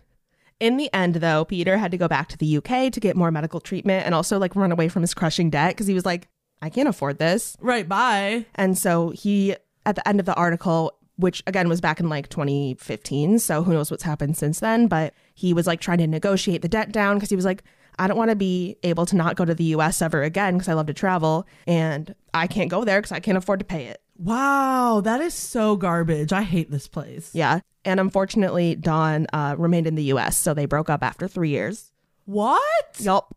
In 0.59 0.77
the 0.77 0.93
end, 0.93 1.15
though, 1.15 1.43
Peter 1.43 1.77
had 1.77 1.91
to 1.91 1.97
go 1.97 2.07
back 2.07 2.29
to 2.29 2.37
the 2.37 2.57
UK 2.57 2.91
to 2.93 2.99
get 3.01 3.17
more 3.17 3.29
medical 3.31 3.59
treatment 3.59 4.05
and 4.05 4.15
also 4.15 4.39
like 4.39 4.55
run 4.55 4.71
away 4.71 4.87
from 4.87 5.01
his 5.01 5.13
crushing 5.13 5.49
debt 5.49 5.71
because 5.71 5.87
he 5.87 5.93
was 5.93 6.05
like, 6.05 6.29
I 6.61 6.69
can't 6.69 6.87
afford 6.87 7.19
this. 7.19 7.57
right, 7.59 7.87
bye. 7.89 8.45
And 8.55 8.77
so 8.77 9.09
he, 9.09 9.55
at 9.85 9.95
the 9.95 10.07
end 10.07 10.21
of 10.21 10.25
the 10.25 10.35
article, 10.35 10.94
which 11.17 11.43
again 11.47 11.69
was 11.69 11.81
back 11.81 11.99
in 11.99 12.09
like 12.09 12.29
2015, 12.29 13.39
so 13.39 13.63
who 13.63 13.73
knows 13.73 13.91
what's 13.91 14.03
happened 14.03 14.37
since 14.37 14.59
then, 14.59 14.87
but 14.87 15.13
he 15.33 15.53
was 15.53 15.67
like 15.67 15.79
trying 15.79 15.99
to 15.99 16.07
negotiate 16.07 16.61
the 16.61 16.67
debt 16.67 16.91
down 16.91 17.15
because 17.15 17.29
he 17.29 17.35
was 17.35 17.45
like, 17.45 17.63
I 17.97 18.07
don't 18.07 18.17
want 18.17 18.31
to 18.31 18.35
be 18.35 18.77
able 18.83 19.05
to 19.05 19.15
not 19.15 19.35
go 19.35 19.45
to 19.45 19.55
the 19.55 19.63
US 19.75 20.01
ever 20.01 20.21
again 20.23 20.55
because 20.55 20.67
I 20.67 20.73
love 20.73 20.87
to 20.87 20.93
travel 20.93 21.47
and 21.65 22.13
I 22.33 22.47
can't 22.47 22.69
go 22.69 22.83
there 22.83 22.99
because 22.99 23.11
I 23.11 23.19
can't 23.19 23.37
afford 23.37 23.59
to 23.59 23.65
pay 23.65 23.85
it. 23.85 24.01
Wow, 24.17 25.01
that 25.03 25.21
is 25.21 25.33
so 25.33 25.75
garbage. 25.75 26.31
I 26.31 26.43
hate 26.43 26.71
this 26.71 26.87
place. 26.87 27.31
Yeah. 27.33 27.59
And 27.83 27.99
unfortunately, 27.99 28.75
Dawn 28.75 29.27
uh, 29.31 29.55
remained 29.57 29.87
in 29.87 29.95
the 29.95 30.03
US, 30.13 30.37
so 30.37 30.53
they 30.53 30.65
broke 30.65 30.89
up 30.89 31.03
after 31.03 31.27
three 31.27 31.49
years. 31.49 31.91
What? 32.25 32.61
Yup. 32.97 33.35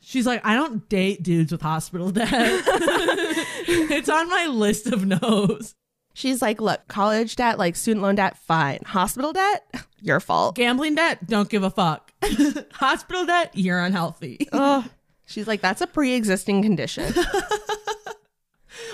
She's 0.00 0.26
like, 0.26 0.44
I 0.44 0.54
don't 0.56 0.88
date 0.88 1.22
dudes 1.22 1.52
with 1.52 1.62
hospital 1.62 2.10
debt. 2.10 2.28
it's 2.32 4.08
on 4.08 4.28
my 4.28 4.46
list 4.46 4.86
of 4.88 5.04
no's. 5.04 5.74
She's 6.14 6.42
like, 6.42 6.60
look, 6.60 6.86
college 6.88 7.36
debt, 7.36 7.58
like 7.58 7.74
student 7.76 8.02
loan 8.02 8.16
debt, 8.16 8.36
fine. 8.38 8.80
Hospital 8.86 9.32
debt, 9.32 9.64
your 10.00 10.20
fault. 10.20 10.54
Gambling 10.56 10.94
debt, 10.96 11.26
don't 11.26 11.48
give 11.48 11.62
a 11.62 11.70
fuck. 11.70 12.12
hospital 12.72 13.24
debt, 13.26 13.50
you're 13.54 13.78
unhealthy. 13.80 14.46
Ugh. 14.52 14.84
She's 15.26 15.46
like, 15.46 15.60
that's 15.62 15.80
a 15.80 15.86
pre 15.86 16.12
existing 16.14 16.62
condition. 16.62 17.12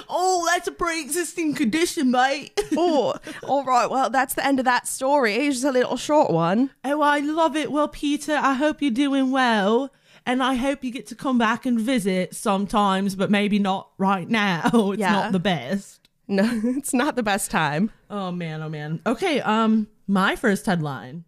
Oh, 0.08 0.48
that's 0.52 0.66
a 0.66 0.72
pre-existing 0.72 1.54
condition, 1.54 2.10
mate. 2.10 2.58
oh, 2.76 3.14
all 3.44 3.64
right. 3.64 3.88
Well, 3.90 4.08
that's 4.10 4.34
the 4.34 4.44
end 4.44 4.58
of 4.58 4.64
that 4.64 4.88
story. 4.88 5.34
It's 5.34 5.56
just 5.56 5.64
a 5.66 5.70
little 5.70 5.96
short 5.96 6.30
one. 6.30 6.70
oh, 6.84 7.00
I 7.02 7.20
love 7.20 7.56
it. 7.56 7.70
Well, 7.70 7.88
Peter, 7.88 8.34
I 8.34 8.54
hope 8.54 8.80
you're 8.80 8.90
doing 8.90 9.30
well. 9.30 9.90
And 10.26 10.42
I 10.42 10.54
hope 10.54 10.82
you 10.82 10.90
get 10.90 11.06
to 11.08 11.14
come 11.14 11.36
back 11.38 11.64
and 11.66 11.78
visit 11.78 12.34
sometimes, 12.34 13.14
but 13.16 13.30
maybe 13.30 13.58
not 13.58 13.90
right 13.98 14.28
now. 14.28 14.70
It's 14.72 14.98
Yeah. 15.00 15.12
not 15.12 15.32
the 15.32 15.38
best. 15.38 16.07
No, 16.28 16.60
it's 16.76 16.92
not 16.92 17.16
the 17.16 17.22
best 17.22 17.50
time. 17.50 17.90
Oh 18.10 18.30
man, 18.30 18.62
oh 18.62 18.68
man. 18.68 19.00
Okay, 19.06 19.40
um, 19.40 19.88
my 20.06 20.36
first 20.36 20.66
headline. 20.66 21.24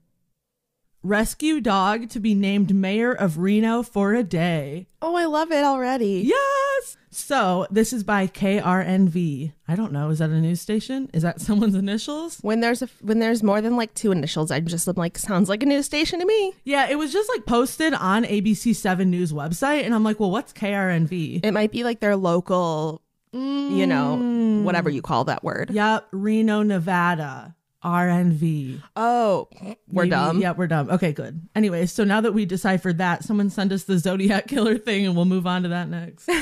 Rescue 1.02 1.62
dog 1.62 2.10
to 2.10 2.20
be 2.20 2.34
named 2.34 2.74
mayor 2.74 3.10
of 3.10 3.38
Reno 3.38 3.82
for 3.82 4.12
a 4.12 4.22
day. 4.22 4.86
Oh, 5.00 5.16
I 5.16 5.24
love 5.24 5.50
it 5.50 5.64
already. 5.64 6.24
Yes. 6.26 6.98
So 7.10 7.66
this 7.70 7.94
is 7.94 8.04
by 8.04 8.26
KRNV. 8.26 9.52
I 9.66 9.74
don't 9.74 9.92
know. 9.92 10.10
Is 10.10 10.18
that 10.18 10.28
a 10.28 10.38
news 10.38 10.60
station? 10.60 11.08
Is 11.14 11.22
that 11.22 11.40
someone's 11.40 11.74
initials? 11.74 12.38
When 12.42 12.60
there's 12.60 12.82
a 12.82 12.88
when 13.00 13.18
there's 13.18 13.42
more 13.42 13.62
than 13.62 13.76
like 13.76 13.94
two 13.94 14.12
initials, 14.12 14.50
I'm 14.50 14.66
just 14.66 14.86
am 14.86 14.94
like 14.96 15.16
sounds 15.16 15.48
like 15.48 15.62
a 15.62 15.66
news 15.66 15.86
station 15.86 16.20
to 16.20 16.26
me. 16.26 16.52
Yeah, 16.64 16.88
it 16.90 16.96
was 16.96 17.14
just 17.14 17.30
like 17.30 17.46
posted 17.46 17.94
on 17.94 18.24
ABC 18.24 18.76
Seven 18.76 19.10
News 19.10 19.32
website, 19.32 19.84
and 19.84 19.94
I'm 19.94 20.04
like, 20.04 20.20
well, 20.20 20.30
what's 20.30 20.52
KRNV? 20.52 21.44
It 21.44 21.52
might 21.52 21.72
be 21.72 21.82
like 21.82 22.00
their 22.00 22.14
local, 22.14 23.00
you 23.32 23.86
know, 23.86 24.62
whatever 24.64 24.90
mm. 24.90 24.94
you 24.94 25.02
call 25.02 25.24
that 25.24 25.44
word. 25.44 25.70
Yep, 25.70 26.08
Reno, 26.12 26.62
Nevada. 26.62 27.54
RNV. 27.84 28.82
Oh, 28.94 29.48
we're 29.88 30.02
Maybe- 30.02 30.10
dumb. 30.10 30.40
Yeah, 30.40 30.52
we're 30.52 30.66
dumb. 30.66 30.90
Okay, 30.90 31.12
good. 31.12 31.48
Anyway, 31.54 31.86
so 31.86 32.04
now 32.04 32.20
that 32.20 32.32
we 32.32 32.44
deciphered 32.44 32.98
that, 32.98 33.24
someone 33.24 33.48
send 33.48 33.72
us 33.72 33.84
the 33.84 33.98
Zodiac 33.98 34.48
Killer 34.48 34.76
thing 34.76 35.06
and 35.06 35.16
we'll 35.16 35.24
move 35.24 35.46
on 35.46 35.62
to 35.62 35.70
that 35.70 35.88
next. 35.88 36.28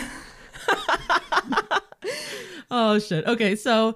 oh, 2.71 2.99
shit. 2.99 3.25
Okay, 3.27 3.55
so 3.55 3.95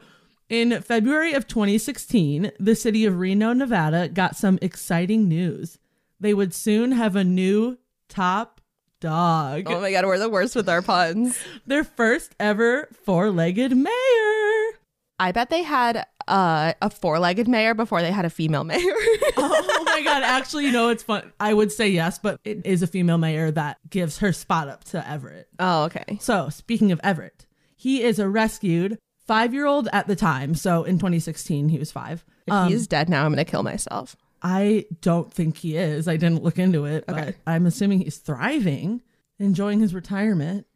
in 0.49 0.81
February 0.83 1.33
of 1.33 1.49
2016, 1.49 2.53
the 2.61 2.77
city 2.77 3.07
of 3.07 3.19
Reno, 3.19 3.53
Nevada 3.53 4.09
got 4.09 4.37
some 4.37 4.59
exciting 4.63 5.29
news. 5.29 5.79
They 6.21 6.35
would 6.35 6.55
soon 6.55 6.93
have 6.93 7.17
a 7.17 7.25
new 7.25 7.79
top 8.09 8.61
dog. 9.03 9.65
Oh 9.67 9.81
my 9.81 9.91
god, 9.91 10.07
we're 10.07 10.19
the 10.19 10.31
worst 10.31 10.57
with 10.57 10.69
our 10.69 10.81
puns. 10.81 11.39
Their 11.67 11.85
first 11.85 12.35
ever 12.41 12.89
four 13.05 13.31
legged 13.31 13.77
mayor. 13.77 14.79
I 15.19 15.31
bet 15.33 15.51
they 15.51 15.63
had 15.63 16.07
uh, 16.27 16.73
a 16.83 16.91
four-legged 16.91 17.47
mayor 17.47 17.75
before 17.75 18.03
they 18.03 18.11
had 18.11 18.25
a 18.25 18.31
female 18.31 18.65
mayor. 18.65 18.79
oh 19.37 19.83
my 19.85 20.03
god 20.03 20.23
actually 20.25 20.67
you 20.67 20.73
know 20.73 20.89
it's 20.89 21.03
fun 21.03 21.33
i 21.39 21.53
would 21.53 21.71
say 21.71 21.89
yes 21.89 22.19
but 22.19 22.41
it 22.45 22.65
is 22.65 22.83
a 22.83 22.87
female 22.87 23.19
mayor 23.19 23.51
that 23.51 23.79
gives 23.91 24.19
her 24.19 24.33
spot 24.33 24.69
up 24.69 24.83
to 24.85 25.09
everett 25.09 25.49
oh, 25.59 25.85
okay. 25.85 26.19
so 26.21 26.49
speaking 26.49 26.91
of 26.93 27.01
everett 27.05 27.47
he 27.77 28.03
is 28.03 28.19
a 28.19 28.29
rescued 28.29 28.99
five-year-old 29.27 29.89
at 29.93 30.07
the 30.07 30.17
time 30.17 30.55
so 30.55 30.83
in 30.85 30.99
2016 30.99 31.69
he 31.69 31.79
was 31.79 31.93
five 31.93 32.25
If 32.47 32.53
Um, 32.53 32.69
he's 32.69 32.87
dead 32.87 33.09
now, 33.09 33.25
I'm 33.25 33.33
gonna 33.33 33.45
kill 33.45 33.63
myself. 33.63 34.17
I 34.43 34.85
don't 35.01 35.33
think 35.33 35.57
he 35.59 35.77
is 35.77 36.09
i 36.09 36.17
didn't 36.17 36.43
look 36.43 36.59
into 36.59 36.85
it 36.85 37.05
but 37.07 37.35
i'm 37.47 37.67
assuming 37.67 38.01
he's 38.01 38.19
thriving 38.19 39.01
enjoying 39.39 39.81
his 39.81 39.95
retirement 39.95 40.67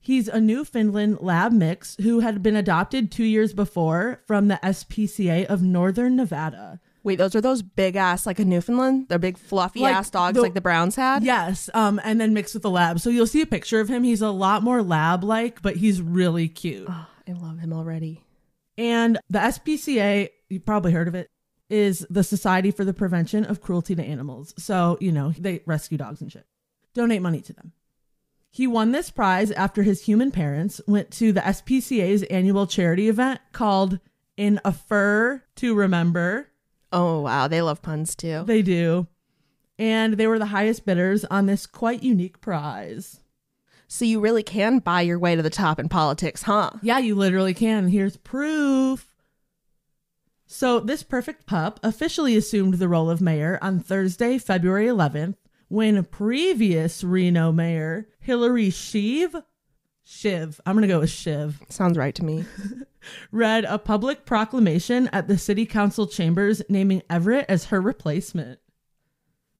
He's 0.00 0.28
a 0.28 0.38
Newfoundland 0.38 1.22
lab 1.22 1.50
mix 1.50 1.96
who 2.02 2.20
had 2.20 2.42
been 2.42 2.56
adopted 2.56 3.10
two 3.10 3.24
years 3.24 3.54
before 3.54 4.20
from 4.26 4.48
the 4.48 4.60
SPCA 4.62 5.46
of 5.46 5.62
Northern 5.62 6.14
Nevada. 6.14 6.78
Wait, 7.02 7.16
those 7.16 7.34
are 7.34 7.40
those 7.40 7.62
big 7.62 7.96
ass 7.96 8.26
like 8.26 8.38
a 8.38 8.44
Newfoundland? 8.44 9.06
They're 9.08 9.18
big 9.18 9.38
fluffy 9.38 9.80
Like 9.80 9.94
ass 9.94 10.10
dogs 10.10 10.34
the- 10.36 10.42
like 10.42 10.52
the 10.52 10.60
Browns 10.60 10.94
had. 10.94 11.24
Yes, 11.24 11.70
um, 11.72 11.98
and 12.04 12.20
then 12.20 12.34
mixed 12.34 12.52
with 12.52 12.62
the 12.62 12.68
lab. 12.68 13.00
So 13.00 13.08
you'll 13.08 13.26
see 13.26 13.40
a 13.40 13.46
picture 13.46 13.80
of 13.80 13.88
him. 13.88 14.04
He's 14.04 14.20
a 14.20 14.28
lot 14.28 14.62
more 14.62 14.82
lab 14.82 15.24
like, 15.24 15.62
but 15.62 15.76
he's 15.76 16.02
really 16.02 16.48
cute. 16.48 16.86
Oh, 16.86 17.06
I 17.26 17.32
love 17.32 17.58
him 17.60 17.72
already. 17.72 18.22
And 18.76 19.18
the 19.30 19.38
SPCA, 19.38 20.28
you 20.50 20.60
probably 20.60 20.92
heard 20.92 21.08
of 21.08 21.14
it, 21.14 21.30
is 21.70 22.06
the 22.10 22.24
Society 22.24 22.70
for 22.70 22.84
the 22.84 22.94
Prevention 22.94 23.44
of 23.44 23.60
Cruelty 23.60 23.94
to 23.94 24.02
Animals. 24.02 24.54
So, 24.58 24.98
you 25.00 25.12
know, 25.12 25.32
they 25.38 25.62
rescue 25.66 25.98
dogs 25.98 26.20
and 26.20 26.30
shit. 26.30 26.46
Donate 26.94 27.22
money 27.22 27.40
to 27.40 27.52
them. 27.52 27.72
He 28.50 28.66
won 28.66 28.92
this 28.92 29.10
prize 29.10 29.50
after 29.50 29.82
his 29.82 30.04
human 30.04 30.30
parents 30.30 30.80
went 30.86 31.10
to 31.12 31.32
the 31.32 31.40
SPCA's 31.40 32.22
annual 32.24 32.68
charity 32.68 33.08
event 33.08 33.40
called 33.52 33.98
In 34.36 34.60
a 34.64 34.72
Fur 34.72 35.42
to 35.56 35.74
Remember. 35.74 36.50
Oh 36.92 37.22
wow, 37.22 37.48
they 37.48 37.62
love 37.62 37.82
puns 37.82 38.14
too. 38.14 38.44
They 38.46 38.62
do. 38.62 39.08
And 39.76 40.14
they 40.14 40.28
were 40.28 40.38
the 40.38 40.46
highest 40.46 40.86
bidders 40.86 41.24
on 41.24 41.46
this 41.46 41.66
quite 41.66 42.04
unique 42.04 42.40
prize. 42.40 43.20
So 43.88 44.04
you 44.04 44.20
really 44.20 44.44
can 44.44 44.78
buy 44.78 45.00
your 45.00 45.18
way 45.18 45.34
to 45.34 45.42
the 45.42 45.50
top 45.50 45.80
in 45.80 45.88
politics, 45.88 46.42
huh? 46.42 46.70
Yeah, 46.80 46.98
you 46.98 47.16
literally 47.16 47.54
can. 47.54 47.88
Here's 47.88 48.16
proof. 48.16 49.13
So, 50.56 50.78
this 50.78 51.02
perfect 51.02 51.46
pup 51.46 51.80
officially 51.82 52.36
assumed 52.36 52.74
the 52.74 52.86
role 52.86 53.10
of 53.10 53.20
mayor 53.20 53.58
on 53.60 53.80
Thursday, 53.80 54.38
February 54.38 54.86
11th, 54.86 55.34
when 55.66 56.04
previous 56.04 57.02
Reno 57.02 57.50
mayor 57.50 58.06
Hillary 58.20 58.70
Shiv, 58.70 59.34
Shiv, 60.04 60.60
I'm 60.64 60.76
going 60.76 60.82
to 60.82 60.94
go 60.94 61.00
with 61.00 61.10
Shiv, 61.10 61.60
Sounds 61.70 61.98
right 61.98 62.14
to 62.14 62.24
me. 62.24 62.44
read 63.32 63.64
a 63.64 63.80
public 63.80 64.26
proclamation 64.26 65.08
at 65.08 65.26
the 65.26 65.38
city 65.38 65.66
council 65.66 66.06
chambers 66.06 66.62
naming 66.68 67.02
Everett 67.10 67.46
as 67.48 67.64
her 67.64 67.80
replacement. 67.80 68.60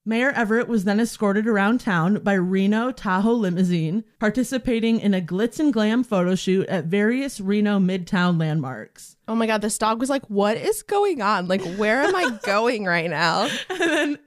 Mayor 0.06 0.30
Everett 0.32 0.68
was 0.68 0.84
then 0.84 1.00
escorted 1.00 1.46
around 1.46 1.80
town 1.80 2.18
by 2.18 2.34
Reno 2.34 2.92
Tahoe 2.92 3.32
limousine, 3.32 4.04
participating 4.18 5.00
in 5.00 5.14
a 5.14 5.20
glitz 5.20 5.58
and 5.58 5.72
glam 5.72 6.04
photo 6.04 6.34
shoot 6.34 6.68
at 6.68 6.84
various 6.84 7.40
Reno 7.40 7.78
Midtown 7.78 8.38
landmarks. 8.38 9.16
Oh 9.26 9.34
my 9.34 9.46
god, 9.46 9.62
this 9.62 9.78
dog 9.78 10.00
was 10.00 10.10
like, 10.10 10.28
"What 10.28 10.58
is 10.58 10.82
going 10.82 11.22
on? 11.22 11.48
Like, 11.48 11.62
where 11.76 12.02
am 12.02 12.14
I 12.14 12.38
going 12.42 12.84
right 12.84 13.08
now?" 13.08 13.48
And 13.70 13.80
then, 13.80 14.18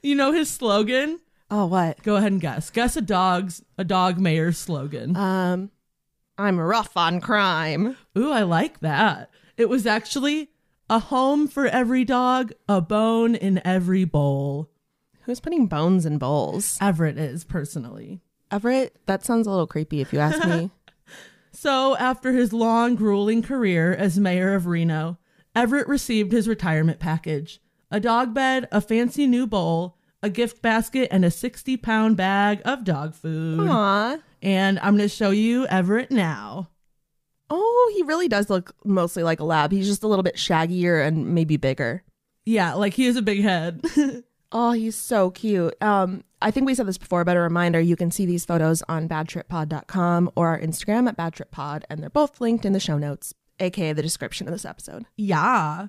you 0.00 0.14
know 0.14 0.30
his 0.30 0.48
slogan? 0.48 1.18
Oh, 1.50 1.66
what? 1.66 2.02
Go 2.04 2.14
ahead 2.16 2.30
and 2.30 2.40
guess. 2.40 2.70
Guess 2.70 2.96
a 2.96 3.00
dog's 3.00 3.64
a 3.76 3.82
dog 3.82 4.18
mayor's 4.20 4.58
slogan. 4.58 5.16
Um, 5.16 5.70
I'm 6.38 6.60
rough 6.60 6.96
on 6.96 7.20
crime. 7.20 7.96
Ooh, 8.16 8.30
I 8.30 8.42
like 8.42 8.78
that. 8.80 9.30
It 9.56 9.68
was 9.68 9.86
actually 9.86 10.50
a 10.88 11.00
home 11.00 11.48
for 11.48 11.66
every 11.66 12.04
dog, 12.04 12.52
a 12.68 12.80
bone 12.80 13.34
in 13.34 13.60
every 13.64 14.04
bowl. 14.04 14.70
Who's 15.26 15.40
putting 15.40 15.66
bones 15.66 16.06
in 16.06 16.18
bowls? 16.18 16.78
Everett 16.80 17.18
is 17.18 17.42
personally. 17.42 18.20
Everett. 18.50 18.96
That 19.06 19.24
sounds 19.24 19.48
a 19.48 19.50
little 19.50 19.66
creepy, 19.66 20.00
if 20.00 20.12
you 20.12 20.20
ask 20.20 20.46
me. 20.46 20.70
So, 21.58 21.96
after 21.96 22.32
his 22.32 22.52
long, 22.52 22.96
grueling 22.96 23.40
career 23.40 23.94
as 23.94 24.20
mayor 24.20 24.54
of 24.54 24.66
Reno, 24.66 25.16
Everett 25.54 25.88
received 25.88 26.30
his 26.30 26.46
retirement 26.46 27.00
package 27.00 27.62
a 27.90 27.98
dog 27.98 28.34
bed, 28.34 28.68
a 28.70 28.82
fancy 28.82 29.26
new 29.26 29.46
bowl, 29.46 29.96
a 30.22 30.28
gift 30.28 30.60
basket, 30.60 31.08
and 31.10 31.24
a 31.24 31.30
60 31.30 31.78
pound 31.78 32.18
bag 32.18 32.60
of 32.66 32.84
dog 32.84 33.14
food. 33.14 33.60
Aw. 33.70 34.18
And 34.42 34.78
I'm 34.80 34.98
going 34.98 35.08
to 35.08 35.14
show 35.14 35.30
you 35.30 35.66
Everett 35.68 36.10
now. 36.10 36.68
Oh, 37.48 37.92
he 37.96 38.02
really 38.02 38.28
does 38.28 38.50
look 38.50 38.74
mostly 38.84 39.22
like 39.22 39.40
a 39.40 39.44
lab. 39.44 39.72
He's 39.72 39.86
just 39.88 40.02
a 40.02 40.08
little 40.08 40.22
bit 40.22 40.36
shaggier 40.36 41.06
and 41.06 41.34
maybe 41.34 41.56
bigger. 41.56 42.02
Yeah, 42.44 42.74
like 42.74 42.92
he 42.92 43.06
has 43.06 43.16
a 43.16 43.22
big 43.22 43.40
head. 43.40 43.80
Oh, 44.52 44.72
he's 44.72 44.94
so 44.96 45.30
cute. 45.30 45.74
Um, 45.82 46.22
I 46.40 46.50
think 46.50 46.66
we 46.66 46.74
said 46.74 46.86
this 46.86 46.98
before, 46.98 47.24
but 47.24 47.36
a 47.36 47.40
reminder 47.40 47.80
you 47.80 47.96
can 47.96 48.10
see 48.10 48.26
these 48.26 48.44
photos 48.44 48.82
on 48.88 49.08
badtrippod.com 49.08 50.30
or 50.36 50.48
our 50.48 50.60
Instagram 50.60 51.08
at 51.08 51.16
badtrippod, 51.16 51.82
and 51.90 52.00
they're 52.00 52.10
both 52.10 52.40
linked 52.40 52.64
in 52.64 52.72
the 52.72 52.80
show 52.80 52.98
notes, 52.98 53.34
aka 53.58 53.92
the 53.92 54.02
description 54.02 54.46
of 54.46 54.52
this 54.52 54.64
episode. 54.64 55.06
yeah. 55.16 55.88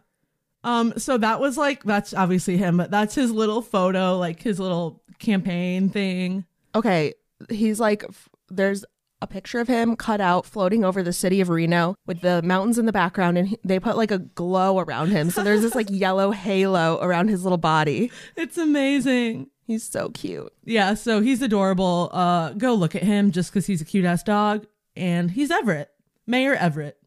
Um, 0.64 0.94
so 0.98 1.18
that 1.20 1.40
was 1.40 1.56
like, 1.58 1.84
that's 1.84 2.14
obviously 2.14 2.58
him, 2.58 2.76
but 2.78 2.92
that's 2.92 3.16
his 3.16 3.32
little 3.32 3.62
photo, 3.62 4.18
like 4.18 4.42
his 4.42 4.60
little 4.60 5.02
campaign 5.20 5.88
thing. 5.90 6.46
Okay, 6.76 7.14
he's 7.50 7.80
like, 7.80 8.04
f- 8.04 8.28
there's 8.50 8.84
a 9.22 9.28
picture 9.28 9.60
of 9.60 9.68
him 9.68 9.96
cut 9.96 10.22
out 10.22 10.46
floating 10.46 10.84
over 10.84 11.02
the 11.02 11.14
city 11.14 11.42
of 11.42 11.50
Reno 11.50 11.96
with 12.06 12.22
the 12.22 12.42
mountains 12.42 12.78
in 12.78 12.86
the 12.86 12.92
background, 12.92 13.38
and 13.38 13.48
he, 13.50 13.58
they 13.64 13.80
put 13.80 13.98
like 13.98 14.12
a 14.12 14.20
glow 14.20 14.80
around 14.80 15.10
him. 15.10 15.30
So 15.30 15.44
there's 15.44 15.62
this 15.62 15.76
like 15.76 15.88
yellow 15.90 16.32
halo 16.32 17.00
around 17.02 17.30
his 17.30 17.44
little 17.44 17.58
body. 17.58 18.12
It's 18.36 18.58
amazing. 18.58 19.50
He's 19.66 19.84
so 19.84 20.10
cute. 20.10 20.54
Yeah, 20.64 20.94
so 20.94 21.22
he's 21.22 21.42
adorable. 21.42 22.10
Uh, 22.14 22.54
go 22.54 22.74
look 22.74 22.96
at 22.96 23.04
him 23.04 23.32
just 23.32 23.52
because 23.52 23.66
he's 23.66 23.82
a 23.82 23.86
cute 23.86 24.06
ass 24.06 24.24
dog, 24.24 24.66
and 24.96 25.32
he's 25.32 25.52
Everett, 25.52 25.90
Mayor 26.26 26.54
Everett. 26.54 26.98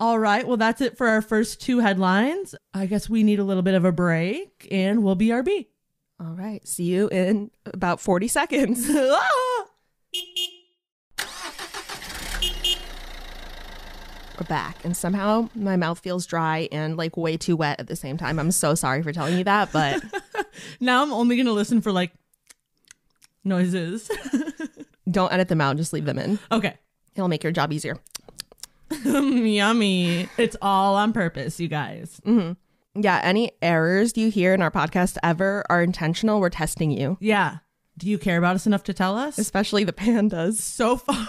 All 0.00 0.18
right, 0.18 0.46
well 0.46 0.56
that's 0.56 0.80
it 0.80 0.98
for 0.98 1.08
our 1.08 1.22
first 1.22 1.60
two 1.60 1.78
headlines. 1.78 2.54
I 2.74 2.86
guess 2.86 3.08
we 3.08 3.22
need 3.22 3.38
a 3.38 3.44
little 3.44 3.62
bit 3.62 3.74
of 3.74 3.84
a 3.84 3.92
break, 3.92 4.66
and 4.70 5.04
we'll 5.04 5.16
BRB. 5.16 5.68
All 6.20 6.34
right, 6.34 6.66
see 6.66 6.84
you 6.84 7.08
in 7.08 7.50
about 7.64 8.00
40 8.00 8.28
seconds. 8.28 8.88
Ah! 8.96 9.64
We're 10.14 10.20
back, 14.48 14.84
and 14.84 14.96
somehow 14.96 15.48
my 15.54 15.76
mouth 15.76 16.00
feels 16.00 16.26
dry 16.26 16.68
and 16.72 16.96
like 16.96 17.16
way 17.16 17.36
too 17.36 17.56
wet 17.56 17.78
at 17.78 17.86
the 17.86 17.94
same 17.96 18.16
time. 18.16 18.38
I'm 18.40 18.50
so 18.50 18.74
sorry 18.74 19.02
for 19.02 19.12
telling 19.12 19.38
you 19.38 19.44
that, 19.44 19.70
but 19.72 20.02
Now 20.80 21.02
I'm 21.02 21.12
only 21.12 21.36
gonna 21.36 21.52
listen 21.52 21.80
for 21.80 21.92
like 21.92 22.12
noises. 23.44 24.10
don't 25.10 25.32
edit 25.32 25.48
them 25.48 25.60
out, 25.60 25.76
just 25.76 25.92
leave 25.92 26.04
them 26.04 26.18
in. 26.18 26.38
okay. 26.50 26.74
It'll 27.14 27.28
make 27.28 27.44
your 27.44 27.52
job 27.52 27.72
easier. 27.72 27.96
Yummy. 29.04 30.28
It's 30.36 30.56
all 30.60 30.96
on 30.96 31.12
purpose, 31.12 31.60
you 31.60 31.68
guys. 31.68 32.20
Mm-hmm. 32.26 33.00
Yeah, 33.02 33.20
any 33.22 33.52
errors 33.62 34.16
you 34.16 34.30
hear 34.30 34.54
in 34.54 34.62
our 34.62 34.70
podcast 34.70 35.16
ever 35.22 35.64
are 35.70 35.82
intentional. 35.82 36.40
We're 36.40 36.48
testing 36.50 36.90
you, 36.90 37.16
Yeah. 37.20 37.58
Do 37.96 38.08
you 38.08 38.18
care 38.18 38.38
about 38.38 38.56
us 38.56 38.66
enough 38.66 38.82
to 38.84 38.92
tell 38.94 39.16
us? 39.16 39.38
especially 39.38 39.84
the 39.84 39.92
pandas. 39.92 40.54
so 40.56 40.96
far, 40.96 41.26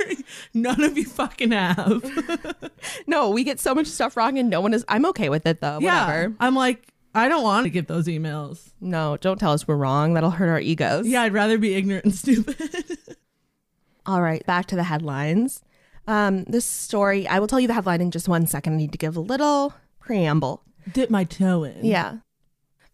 none 0.54 0.82
of 0.82 0.96
you 0.96 1.04
fucking 1.04 1.52
have. 1.52 2.02
No, 3.06 3.30
we 3.30 3.44
get 3.44 3.60
so 3.60 3.74
much 3.74 3.86
stuff 3.88 4.16
wrong 4.16 4.38
and 4.38 4.48
no 4.48 4.60
one 4.60 4.72
is. 4.72 4.84
I'm 4.88 5.04
okay 5.06 5.28
with 5.28 5.44
it 5.46 5.60
though. 5.60 5.78
yeah. 5.80 6.06
Whatever. 6.06 6.34
I'm 6.40 6.54
like, 6.54 6.92
I 7.14 7.28
don't 7.28 7.42
want 7.42 7.64
to 7.64 7.70
get 7.70 7.88
those 7.88 8.06
emails. 8.06 8.70
No, 8.80 9.16
don't 9.18 9.38
tell 9.38 9.52
us 9.52 9.66
we're 9.68 9.76
wrong. 9.76 10.14
That'll 10.14 10.30
hurt 10.30 10.48
our 10.48 10.60
egos. 10.60 11.06
Yeah, 11.06 11.22
I'd 11.22 11.32
rather 11.32 11.58
be 11.58 11.74
ignorant 11.74 12.04
and 12.04 12.14
stupid. 12.14 12.56
All 14.06 14.22
right, 14.22 14.44
back 14.46 14.66
to 14.66 14.76
the 14.76 14.84
headlines. 14.84 15.62
Um, 16.06 16.44
this 16.44 16.64
story, 16.64 17.26
I 17.26 17.38
will 17.40 17.48
tell 17.48 17.58
you 17.60 17.66
the 17.68 17.74
headline 17.74 18.00
in 18.00 18.10
just 18.10 18.28
one 18.28 18.46
second. 18.46 18.74
I 18.74 18.76
need 18.76 18.92
to 18.92 18.98
give 18.98 19.16
a 19.16 19.20
little 19.20 19.74
preamble. 20.00 20.62
Dip 20.92 21.10
my 21.10 21.24
toe 21.24 21.64
in. 21.64 21.84
Yeah. 21.84 22.18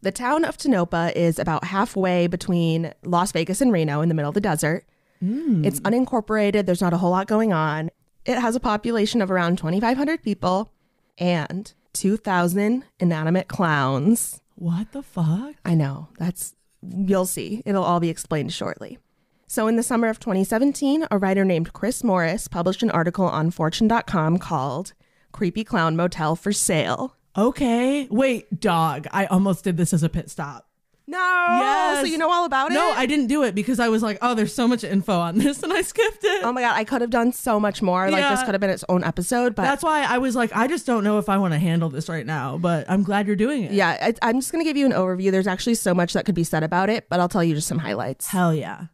The 0.03 0.11
town 0.11 0.45
of 0.45 0.57
Tonopah 0.57 1.13
is 1.15 1.39
about 1.39 1.65
halfway 1.65 2.27
between 2.27 2.93
Las 3.05 3.31
Vegas 3.31 3.61
and 3.61 3.73
Reno 3.73 4.01
in 4.01 4.09
the 4.09 4.15
middle 4.15 4.31
of 4.31 4.35
the 4.35 4.41
desert. 4.41 4.85
Hmm. 5.21 5.65
It's 5.65 5.79
unincorporated, 5.81 6.67
there's 6.67 6.81
not 6.81 6.93
a 6.93 6.99
whole 6.99 7.13
lot 7.13 7.29
going 7.29 7.53
on. 7.53 7.91
It 8.25 8.37
has 8.37 8.57
a 8.57 8.61
population 8.61 9.23
of 9.23 9.31
around 9.31 9.59
2,500 9.59 10.23
people 10.23 10.73
and 11.19 11.73
2,000 11.93 12.85
inanimate 12.99 13.47
clowns. 13.47 14.41
What 14.57 14.91
the 14.91 15.03
fuck? 15.03 15.55
I 15.65 15.75
know. 15.75 16.09
That's 16.19 16.55
you'll 16.83 17.27
see. 17.27 17.63
It'll 17.65 17.85
all 17.85 18.01
be 18.01 18.09
explained 18.09 18.53
shortly. 18.53 18.99
So 19.47 19.69
in 19.69 19.77
the 19.77 19.83
summer 19.83 20.09
of 20.09 20.19
2017, 20.19 21.07
a 21.11 21.19
writer 21.19 21.45
named 21.45 21.73
Chris 21.73 22.03
Morris 22.03 22.49
published 22.49 22.83
an 22.83 22.91
article 22.91 23.27
on 23.27 23.51
fortune.com 23.51 24.39
called 24.39 24.95
Creepy 25.31 25.63
Clown 25.63 25.95
Motel 25.95 26.35
for 26.35 26.53
Sale. 26.53 27.17
Okay. 27.37 28.07
Wait, 28.11 28.61
dog. 28.61 29.07
I 29.11 29.27
almost 29.27 29.65
did 29.65 29.77
this 29.77 29.93
as 29.93 30.03
a 30.03 30.09
pit 30.09 30.31
stop. 30.31 30.69
No. 31.07 31.19
Yes. 31.19 32.01
So 32.01 32.07
you 32.07 32.17
know 32.17 32.31
all 32.31 32.45
about 32.45 32.71
it? 32.71 32.75
No, 32.75 32.91
I 32.93 33.07
didn't 33.07 33.27
do 33.27 33.43
it 33.43 33.55
because 33.55 33.81
I 33.81 33.89
was 33.89 34.03
like, 34.03 34.19
oh, 34.23 34.35
there's 34.35 34.55
so 34.55 34.69
much 34.69 34.85
info 34.85 35.19
on 35.19 35.37
this, 35.37 35.63
and 35.63 35.73
I 35.73 35.83
skipped 35.83 36.23
it. 36.23 36.45
Oh 36.45 36.53
my 36.53 36.61
god, 36.63 36.77
I 36.77 36.85
could 36.85 37.01
have 37.01 37.11
done 37.11 37.33
so 37.33 37.59
much 37.59 37.83
more. 37.83 38.09
Like 38.11 38.31
this 38.31 38.43
could 38.45 38.55
have 38.55 38.61
been 38.61 38.71
its 38.71 38.85
own 38.89 39.03
episode, 39.03 39.55
but 39.55 39.63
That's 39.63 39.83
why 39.83 40.05
I 40.05 40.19
was 40.19 40.37
like, 40.37 40.55
I 40.55 40.69
just 40.69 40.87
don't 40.87 41.03
know 41.03 41.19
if 41.19 41.29
I 41.29 41.39
want 41.39 41.55
to 41.55 41.59
handle 41.59 41.89
this 41.91 42.09
right 42.09 42.25
now, 42.25 42.57
but 42.57 42.89
I'm 42.89 43.03
glad 43.03 43.27
you're 43.27 43.37
doing 43.37 43.65
it. 43.65 43.73
yeah, 43.73 43.99
I, 44.01 44.15
I'm 44.23 44.41
just 44.41 44.53
gonna 44.53 44.65
give 44.65 44.77
you 44.77 44.87
an 44.87 44.93
overview. 44.93 45.33
There's 45.33 45.49
actually 45.49 45.75
so 45.75 45.93
much 45.93 46.13
that 46.13 46.25
could 46.25 46.37
be 46.37 46.45
said 46.45 46.63
about 46.63 46.89
it, 46.89 47.09
but 47.11 47.19
I'll 47.19 47.29
tell 47.29 47.43
you 47.45 47.57
just 47.57 47.67
some 47.69 47.79
highlights. 47.79 48.29
Hell 48.29 48.55
yeah. 48.55 48.87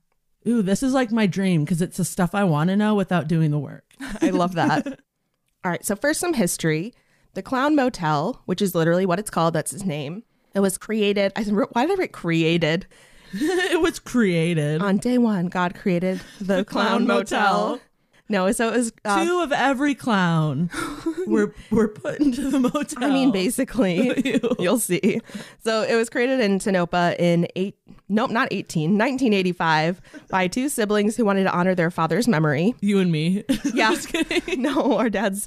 Ooh, 0.46 0.62
this 0.62 0.82
is 0.82 0.94
like 0.94 1.12
my 1.12 1.26
dream 1.26 1.64
because 1.64 1.82
it's 1.82 1.98
the 1.98 2.04
stuff 2.06 2.34
I 2.34 2.44
want 2.44 2.70
to 2.70 2.76
know 2.76 2.94
without 2.94 3.28
doing 3.28 3.50
the 3.50 3.58
work. 3.58 3.84
I 4.22 4.30
love 4.30 4.54
that. 4.54 4.86
All 5.64 5.70
right, 5.70 5.84
so 5.84 5.94
first 5.94 6.20
some 6.20 6.32
history. 6.32 6.94
The 7.38 7.42
Clown 7.42 7.76
Motel, 7.76 8.42
which 8.46 8.60
is 8.60 8.74
literally 8.74 9.06
what 9.06 9.20
it's 9.20 9.30
called, 9.30 9.54
that's 9.54 9.72
its 9.72 9.84
name. 9.84 10.24
It 10.56 10.58
was 10.58 10.76
created. 10.76 11.30
I 11.36 11.44
wrote- 11.44 11.68
why 11.70 11.86
did 11.86 11.96
I 11.96 12.00
write 12.00 12.12
created? 12.12 12.88
it 13.32 13.80
was 13.80 14.00
created. 14.00 14.82
On 14.82 14.96
day 14.96 15.18
one, 15.18 15.46
God 15.46 15.76
created 15.76 16.20
the, 16.40 16.64
Clown, 16.64 17.04
Clown 17.04 17.06
Motel. 17.06 17.68
Motel. 17.68 17.80
No, 18.28 18.50
so 18.50 18.70
it 18.70 18.76
was. 18.76 18.92
Uh, 19.04 19.24
Two 19.24 19.40
of 19.40 19.52
every 19.52 19.94
clown 19.94 20.68
were 21.28 21.54
were 21.70 21.86
put 21.86 22.18
into 22.18 22.50
the 22.50 22.58
motel. 22.58 23.04
I 23.04 23.08
mean, 23.08 23.30
basically, 23.30 24.40
you'll 24.58 24.80
see. 24.80 25.20
So 25.62 25.82
it 25.82 25.94
was 25.94 26.10
created 26.10 26.40
in 26.40 26.58
Tonopah 26.58 27.14
in 27.20 27.46
eight. 27.54 27.76
Nope, 28.08 28.30
not 28.30 28.48
18, 28.50 28.92
1985 28.98 30.00
by 30.30 30.48
two 30.48 30.68
siblings 30.68 31.16
who 31.16 31.24
wanted 31.24 31.44
to 31.44 31.52
honor 31.52 31.74
their 31.74 31.90
father's 31.90 32.26
memory. 32.26 32.74
you 32.80 32.98
and 33.00 33.12
me. 33.12 33.44
Yeah. 33.74 33.90
Just 33.90 34.08
kidding. 34.08 34.62
No, 34.62 34.96
our 34.96 35.10
dad's, 35.10 35.46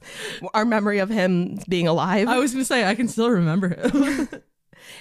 our 0.53 0.63
memory 0.65 0.99
of 0.99 1.09
him 1.09 1.57
being 1.67 1.87
alive. 1.87 2.27
I 2.27 2.37
was 2.37 2.53
gonna 2.53 2.65
say 2.65 2.85
I 2.85 2.95
can 2.95 3.07
still 3.07 3.29
remember 3.29 3.69
him. 3.69 4.29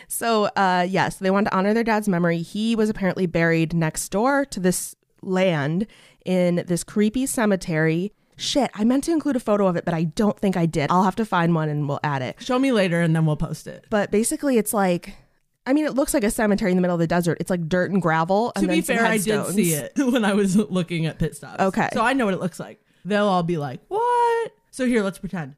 So, 0.08 0.44
uh, 0.56 0.86
yes, 0.88 1.16
they 1.16 1.30
wanted 1.30 1.50
to 1.50 1.56
honor 1.56 1.72
their 1.72 1.84
dad's 1.84 2.08
memory. 2.08 2.42
He 2.42 2.76
was 2.76 2.90
apparently 2.90 3.26
buried 3.26 3.72
next 3.72 4.08
door 4.10 4.44
to 4.46 4.60
this 4.60 4.94
land 5.22 5.86
in 6.24 6.64
this 6.66 6.84
creepy 6.84 7.26
cemetery. 7.26 8.12
Shit, 8.36 8.70
I 8.74 8.84
meant 8.84 9.04
to 9.04 9.12
include 9.12 9.36
a 9.36 9.40
photo 9.40 9.66
of 9.66 9.76
it, 9.76 9.84
but 9.84 9.94
I 9.94 10.04
don't 10.04 10.38
think 10.38 10.56
I 10.56 10.66
did. 10.66 10.90
I'll 10.90 11.02
have 11.04 11.16
to 11.16 11.24
find 11.24 11.54
one 11.54 11.68
and 11.68 11.88
we'll 11.88 12.00
add 12.02 12.22
it. 12.22 12.36
Show 12.40 12.58
me 12.58 12.72
later, 12.72 13.00
and 13.00 13.16
then 13.16 13.26
we'll 13.26 13.36
post 13.36 13.66
it. 13.66 13.86
But 13.90 14.10
basically, 14.10 14.58
it's 14.58 14.72
like, 14.74 15.14
I 15.66 15.72
mean, 15.72 15.84
it 15.84 15.94
looks 15.94 16.14
like 16.14 16.24
a 16.24 16.30
cemetery 16.30 16.70
in 16.70 16.76
the 16.76 16.80
middle 16.80 16.94
of 16.94 17.00
the 17.00 17.06
desert. 17.06 17.38
It's 17.40 17.50
like 17.50 17.68
dirt 17.68 17.90
and 17.90 18.00
gravel. 18.00 18.52
And 18.56 18.62
to 18.62 18.68
be 18.68 18.80
then 18.80 18.84
some 18.84 18.96
fair, 18.96 19.06
I 19.06 19.18
did 19.18 19.46
see 19.48 19.72
it 19.74 19.92
when 19.96 20.24
I 20.24 20.32
was 20.34 20.56
looking 20.56 21.06
at 21.06 21.18
pit 21.18 21.36
stops. 21.36 21.60
Okay. 21.60 21.88
so 21.92 22.02
I 22.02 22.12
know 22.14 22.24
what 22.24 22.34
it 22.34 22.40
looks 22.40 22.58
like. 22.58 22.80
They'll 23.04 23.26
all 23.26 23.42
be 23.42 23.56
like, 23.56 23.80
"What?" 23.88 24.52
So 24.70 24.86
here, 24.86 25.02
let's 25.02 25.18
pretend. 25.18 25.56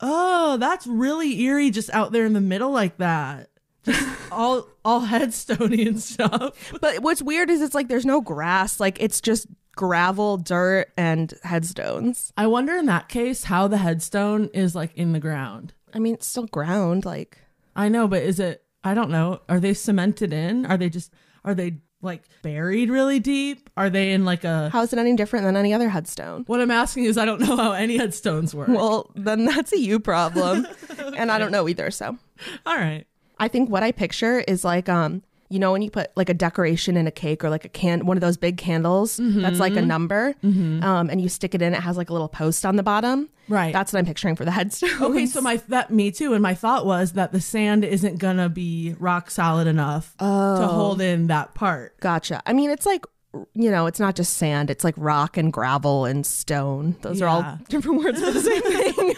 Oh, 0.00 0.56
that's 0.58 0.86
really 0.86 1.40
eerie, 1.42 1.70
just 1.70 1.90
out 1.90 2.12
there 2.12 2.24
in 2.24 2.32
the 2.32 2.40
middle 2.40 2.70
like 2.70 2.98
that. 2.98 3.50
Just 3.84 4.06
all 4.32 4.66
all 4.84 5.02
headstony 5.02 5.86
and 5.86 6.00
stuff. 6.00 6.72
But 6.80 7.00
what's 7.02 7.22
weird 7.22 7.50
is 7.50 7.60
it's 7.60 7.74
like 7.74 7.88
there's 7.88 8.06
no 8.06 8.20
grass. 8.20 8.80
Like 8.80 9.00
it's 9.00 9.20
just 9.20 9.46
gravel, 9.76 10.36
dirt, 10.36 10.92
and 10.96 11.32
headstones. 11.42 12.32
I 12.36 12.46
wonder 12.46 12.76
in 12.76 12.86
that 12.86 13.08
case 13.08 13.44
how 13.44 13.68
the 13.68 13.78
headstone 13.78 14.50
is 14.52 14.74
like 14.74 14.94
in 14.94 15.12
the 15.12 15.20
ground. 15.20 15.72
I 15.94 15.98
mean, 15.98 16.14
it's 16.14 16.26
still 16.26 16.46
ground. 16.46 17.04
Like, 17.04 17.38
I 17.74 17.88
know, 17.88 18.08
but 18.08 18.22
is 18.22 18.40
it? 18.40 18.62
I 18.84 18.94
don't 18.94 19.10
know. 19.10 19.40
Are 19.48 19.60
they 19.60 19.74
cemented 19.74 20.32
in? 20.32 20.66
Are 20.66 20.76
they 20.76 20.88
just? 20.88 21.12
Are 21.44 21.54
they 21.54 21.78
like 22.00 22.22
buried 22.42 22.90
really 22.90 23.18
deep? 23.18 23.68
Are 23.76 23.90
they 23.90 24.12
in 24.12 24.24
like 24.24 24.44
a? 24.44 24.70
how 24.70 24.82
is 24.82 24.92
it 24.92 24.98
any 24.98 25.16
different 25.16 25.44
than 25.44 25.56
any 25.56 25.74
other 25.74 25.88
headstone? 25.88 26.44
What 26.46 26.60
I'm 26.60 26.70
asking 26.70 27.04
is, 27.04 27.18
I 27.18 27.24
don't 27.24 27.40
know 27.40 27.56
how 27.56 27.72
any 27.72 27.96
headstones 27.96 28.54
work. 28.54 28.68
Well, 28.68 29.10
then 29.14 29.44
that's 29.44 29.72
a 29.72 29.78
you 29.78 30.00
problem. 30.00 30.66
And 31.16 31.32
I 31.32 31.38
don't 31.38 31.50
know 31.50 31.68
either. 31.68 31.90
So 31.90 32.16
all 32.64 32.76
right. 32.76 33.04
I 33.40 33.48
think 33.48 33.70
what 33.70 33.82
I 33.82 33.90
picture 33.90 34.40
is 34.40 34.64
like, 34.64 34.88
um, 34.88 35.22
you 35.50 35.58
know, 35.58 35.72
when 35.72 35.82
you 35.82 35.90
put 35.90 36.10
like 36.16 36.28
a 36.28 36.34
decoration 36.34 36.96
in 36.96 37.06
a 37.06 37.10
cake 37.10 37.42
or 37.42 37.50
like 37.50 37.64
a 37.64 37.68
can, 37.68 38.04
one 38.06 38.16
of 38.16 38.20
those 38.20 38.36
big 38.36 38.56
candles 38.58 39.18
that's 39.22 39.58
like 39.58 39.76
a 39.76 39.82
number, 39.82 40.34
um, 40.42 41.08
and 41.10 41.20
you 41.20 41.28
stick 41.28 41.54
it 41.54 41.62
in, 41.62 41.74
it 41.74 41.80
has 41.80 41.96
like 41.96 42.10
a 42.10 42.12
little 42.12 42.28
post 42.28 42.66
on 42.66 42.76
the 42.76 42.82
bottom. 42.82 43.28
Right. 43.48 43.72
That's 43.72 43.92
what 43.94 43.98
I'm 44.00 44.04
picturing 44.04 44.36
for 44.36 44.44
the 44.44 44.50
headstone. 44.50 45.02
Okay, 45.02 45.24
so 45.24 45.40
my 45.40 45.56
that 45.68 45.90
me 45.90 46.10
too, 46.10 46.34
and 46.34 46.42
my 46.42 46.54
thought 46.54 46.84
was 46.84 47.12
that 47.12 47.32
the 47.32 47.40
sand 47.40 47.82
isn't 47.84 48.18
gonna 48.18 48.48
be 48.50 48.94
rock 48.98 49.30
solid 49.30 49.66
enough 49.66 50.14
to 50.18 50.24
hold 50.24 51.00
in 51.00 51.28
that 51.28 51.54
part. 51.54 51.98
Gotcha. 52.00 52.42
I 52.44 52.52
mean, 52.52 52.68
it's 52.70 52.84
like, 52.84 53.06
you 53.54 53.70
know, 53.70 53.86
it's 53.86 54.00
not 54.00 54.16
just 54.16 54.36
sand, 54.36 54.68
it's 54.68 54.84
like 54.84 54.94
rock 54.98 55.36
and 55.38 55.50
gravel 55.50 56.04
and 56.04 56.26
stone. 56.26 56.96
Those 57.00 57.22
are 57.22 57.28
all 57.28 57.58
different 57.70 58.02
words 58.04 58.22
for 58.22 58.30
the 58.32 58.40
same 58.42 58.62
thing. 58.94 59.14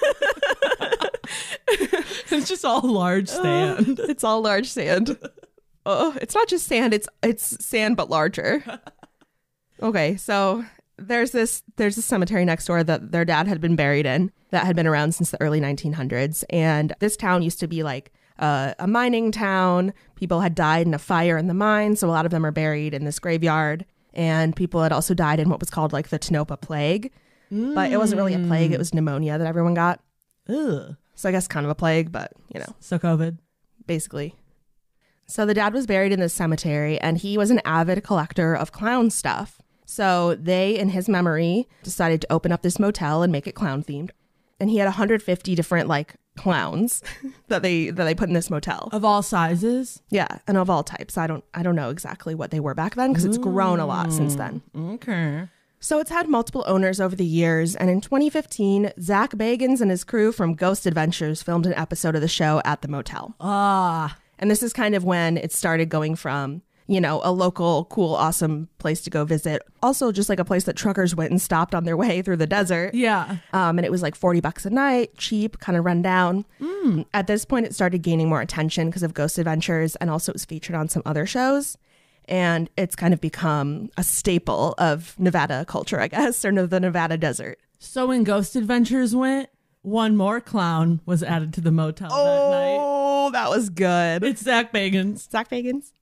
It's 2.32 2.48
just 2.48 2.64
all 2.64 2.80
large 2.82 3.28
sand. 3.42 3.98
it's 4.08 4.24
all 4.24 4.40
large 4.42 4.68
sand. 4.68 5.16
Oh, 5.86 6.16
it's 6.20 6.34
not 6.34 6.48
just 6.48 6.66
sand, 6.66 6.92
it's 6.94 7.08
it's 7.22 7.64
sand 7.64 7.96
but 7.96 8.10
larger. 8.10 8.62
Okay, 9.82 10.16
so 10.16 10.62
there's 10.98 11.30
this 11.30 11.62
there's 11.76 11.96
a 11.96 12.02
cemetery 12.02 12.44
next 12.44 12.66
door 12.66 12.84
that 12.84 13.12
their 13.12 13.24
dad 13.24 13.48
had 13.48 13.62
been 13.62 13.76
buried 13.76 14.04
in 14.04 14.30
that 14.50 14.66
had 14.66 14.76
been 14.76 14.86
around 14.86 15.14
since 15.14 15.30
the 15.30 15.40
early 15.40 15.58
1900s 15.58 16.44
and 16.50 16.92
this 17.00 17.16
town 17.16 17.40
used 17.42 17.58
to 17.60 17.66
be 17.66 17.82
like 17.82 18.12
uh, 18.38 18.74
a 18.78 18.86
mining 18.86 19.32
town. 19.32 19.94
People 20.16 20.40
had 20.40 20.54
died 20.54 20.86
in 20.86 20.92
a 20.92 20.98
fire 20.98 21.38
in 21.38 21.46
the 21.46 21.54
mine, 21.54 21.96
so 21.96 22.06
a 22.08 22.12
lot 22.12 22.26
of 22.26 22.30
them 22.30 22.44
are 22.44 22.50
buried 22.50 22.92
in 22.92 23.04
this 23.06 23.18
graveyard. 23.18 23.86
And 24.12 24.54
people 24.54 24.82
had 24.82 24.92
also 24.92 25.14
died 25.14 25.40
in 25.40 25.48
what 25.48 25.60
was 25.60 25.70
called 25.70 25.92
like 25.94 26.08
the 26.08 26.18
Tonopah 26.18 26.56
plague. 26.56 27.10
But 27.50 27.90
it 27.90 27.96
wasn't 27.96 28.18
really 28.18 28.34
a 28.34 28.38
plague, 28.38 28.72
it 28.72 28.78
was 28.78 28.92
pneumonia 28.92 29.38
that 29.38 29.46
everyone 29.46 29.72
got. 29.74 30.00
Ugh. 30.48 30.94
So 31.14 31.28
I 31.28 31.32
guess 31.32 31.48
kind 31.48 31.64
of 31.64 31.70
a 31.70 31.74
plague, 31.74 32.12
but 32.12 32.32
you 32.52 32.60
know, 32.60 32.74
So 32.80 32.98
COVID. 32.98 33.38
basically. 33.86 34.34
So 35.30 35.46
the 35.46 35.54
dad 35.54 35.72
was 35.72 35.86
buried 35.86 36.10
in 36.12 36.18
this 36.18 36.34
cemetery 36.34 36.98
and 37.00 37.16
he 37.16 37.38
was 37.38 37.50
an 37.50 37.60
avid 37.64 38.02
collector 38.02 38.54
of 38.54 38.72
clown 38.72 39.10
stuff. 39.10 39.60
So 39.86 40.34
they, 40.34 40.76
in 40.78 40.90
his 40.90 41.08
memory, 41.08 41.68
decided 41.82 42.20
to 42.22 42.32
open 42.32 42.52
up 42.52 42.62
this 42.62 42.78
motel 42.78 43.22
and 43.22 43.30
make 43.30 43.46
it 43.46 43.54
clown 43.54 43.82
themed. 43.84 44.10
And 44.58 44.68
he 44.68 44.78
had 44.78 44.86
150 44.86 45.54
different 45.54 45.88
like 45.88 46.16
clowns 46.36 47.02
that 47.48 47.62
they 47.62 47.90
that 47.90 48.04
they 48.04 48.14
put 48.14 48.28
in 48.28 48.34
this 48.34 48.50
motel. 48.50 48.88
Of 48.92 49.04
all 49.04 49.22
sizes. 49.22 50.02
Yeah, 50.10 50.38
and 50.46 50.56
of 50.56 50.68
all 50.68 50.82
types. 50.82 51.16
I 51.16 51.26
don't 51.26 51.44
I 51.54 51.62
don't 51.62 51.76
know 51.76 51.90
exactly 51.90 52.34
what 52.34 52.50
they 52.50 52.60
were 52.60 52.74
back 52.74 52.96
then 52.96 53.10
because 53.12 53.24
it's 53.24 53.38
grown 53.38 53.78
a 53.80 53.86
lot 53.86 54.12
since 54.12 54.34
then. 54.34 54.62
Okay. 54.76 55.48
So 55.78 55.98
it's 55.98 56.10
had 56.10 56.28
multiple 56.28 56.62
owners 56.66 57.00
over 57.00 57.16
the 57.16 57.24
years, 57.24 57.74
and 57.74 57.88
in 57.88 58.02
2015, 58.02 58.92
Zach 59.00 59.30
Bagans 59.30 59.80
and 59.80 59.90
his 59.90 60.04
crew 60.04 60.30
from 60.30 60.54
Ghost 60.54 60.84
Adventures 60.84 61.42
filmed 61.42 61.64
an 61.64 61.72
episode 61.72 62.14
of 62.14 62.20
the 62.20 62.28
show 62.28 62.60
at 62.66 62.82
the 62.82 62.88
motel. 62.88 63.34
Ah. 63.40 64.18
And 64.40 64.50
this 64.50 64.62
is 64.62 64.72
kind 64.72 64.94
of 64.96 65.04
when 65.04 65.36
it 65.36 65.52
started 65.52 65.90
going 65.90 66.16
from, 66.16 66.62
you 66.88 67.00
know, 67.00 67.20
a 67.22 67.30
local, 67.30 67.84
cool, 67.84 68.14
awesome 68.16 68.68
place 68.78 69.02
to 69.02 69.10
go 69.10 69.24
visit, 69.24 69.62
also 69.82 70.10
just 70.10 70.28
like 70.28 70.40
a 70.40 70.44
place 70.44 70.64
that 70.64 70.74
truckers 70.74 71.14
went 71.14 71.30
and 71.30 71.40
stopped 71.40 71.74
on 71.74 71.84
their 71.84 71.96
way 71.96 72.22
through 72.22 72.38
the 72.38 72.46
desert. 72.46 72.94
Yeah. 72.94 73.36
Um, 73.52 73.78
and 73.78 73.84
it 73.84 73.92
was 73.92 74.02
like 74.02 74.16
40 74.16 74.40
bucks 74.40 74.64
a 74.66 74.70
night, 74.70 75.16
cheap, 75.16 75.60
kind 75.60 75.78
of 75.78 75.84
run 75.84 76.02
down. 76.02 76.46
At 77.12 77.26
this 77.26 77.44
point, 77.44 77.66
it 77.66 77.74
started 77.74 77.98
gaining 78.02 78.28
more 78.28 78.40
attention 78.40 78.88
because 78.88 79.02
of 79.02 79.12
Ghost 79.14 79.38
Adventures, 79.38 79.94
and 79.96 80.08
also 80.08 80.32
it 80.32 80.36
was 80.36 80.46
featured 80.46 80.74
on 80.74 80.88
some 80.88 81.02
other 81.04 81.26
shows. 81.26 81.76
And 82.24 82.70
it's 82.76 82.96
kind 82.96 83.12
of 83.12 83.20
become 83.20 83.90
a 83.98 84.02
staple 84.02 84.74
of 84.78 85.18
Nevada 85.18 85.66
culture, 85.66 86.00
I 86.00 86.08
guess, 86.08 86.44
or 86.46 86.66
the 86.66 86.80
Nevada 86.80 87.18
desert. 87.18 87.58
So 87.78 88.06
when 88.06 88.24
Ghost 88.24 88.56
Adventures 88.56 89.14
went, 89.14 89.49
one 89.82 90.16
more 90.16 90.40
clown 90.40 91.00
was 91.06 91.22
added 91.22 91.52
to 91.54 91.60
the 91.60 91.72
motel 91.72 92.08
that 92.10 92.50
night. 92.50 92.78
Oh, 92.80 93.30
that 93.32 93.50
was 93.50 93.70
good. 93.70 94.22
It's 94.22 94.42
Zach 94.42 94.72
Bagans. 94.72 95.30
Zach 95.30 95.48
Bagans. 95.48 95.92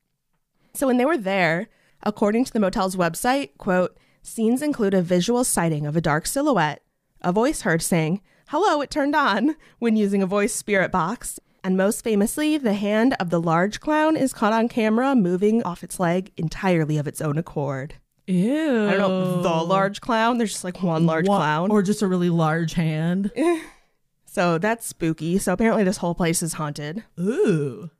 So 0.74 0.86
when 0.86 0.96
they 0.96 1.04
were 1.04 1.18
there, 1.18 1.68
according 2.02 2.44
to 2.46 2.52
the 2.52 2.60
motel's 2.60 2.96
website, 2.96 3.50
quote, 3.58 3.96
scenes 4.22 4.62
include 4.62 4.94
a 4.94 5.02
visual 5.02 5.44
sighting 5.44 5.86
of 5.86 5.96
a 5.96 6.00
dark 6.00 6.26
silhouette, 6.26 6.82
a 7.20 7.32
voice 7.32 7.62
heard 7.62 7.82
saying, 7.82 8.20
hello, 8.48 8.80
it 8.80 8.90
turned 8.90 9.14
on, 9.14 9.56
when 9.78 9.96
using 9.96 10.22
a 10.22 10.26
voice 10.26 10.54
spirit 10.54 10.90
box. 10.90 11.38
And 11.64 11.76
most 11.76 12.02
famously, 12.04 12.56
the 12.56 12.74
hand 12.74 13.14
of 13.18 13.30
the 13.30 13.40
large 13.40 13.80
clown 13.80 14.16
is 14.16 14.32
caught 14.32 14.52
on 14.52 14.68
camera 14.68 15.14
moving 15.14 15.62
off 15.64 15.82
its 15.82 15.98
leg 15.98 16.32
entirely 16.36 16.98
of 16.98 17.06
its 17.06 17.20
own 17.20 17.36
accord. 17.36 17.94
Ew. 18.28 18.88
I 18.88 18.90
don't 18.92 18.98
know, 18.98 19.42
the 19.42 19.48
large 19.48 20.00
clown. 20.02 20.36
There's 20.38 20.52
just 20.52 20.64
like 20.64 20.82
one 20.82 21.06
large 21.06 21.26
clown. 21.26 21.70
Or 21.70 21.82
just 21.82 22.02
a 22.02 22.06
really 22.06 22.28
large 22.30 22.74
hand. 22.74 23.32
so 24.26 24.58
that's 24.58 24.86
spooky. 24.86 25.38
So 25.38 25.54
apparently, 25.54 25.82
this 25.84 25.96
whole 25.96 26.14
place 26.14 26.42
is 26.42 26.52
haunted. 26.54 27.04
Ooh. 27.18 27.90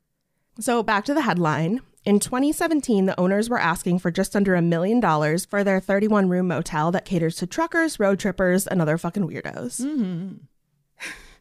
So 0.59 0.83
back 0.83 1.05
to 1.05 1.13
the 1.13 1.21
headline. 1.21 1.81
In 2.05 2.19
2017, 2.19 3.07
the 3.07 3.19
owners 3.19 3.49
were 3.49 3.59
asking 3.59 3.99
for 3.99 4.11
just 4.11 4.35
under 4.35 4.55
a 4.55 4.61
million 4.61 4.99
dollars 4.99 5.45
for 5.45 5.63
their 5.63 5.79
31 5.79 6.29
room 6.29 6.47
motel 6.47 6.91
that 6.91 7.05
caters 7.05 7.35
to 7.37 7.47
truckers, 7.47 7.99
road 7.99 8.19
trippers, 8.19 8.67
and 8.67 8.81
other 8.81 8.97
fucking 8.97 9.27
weirdos. 9.27 9.83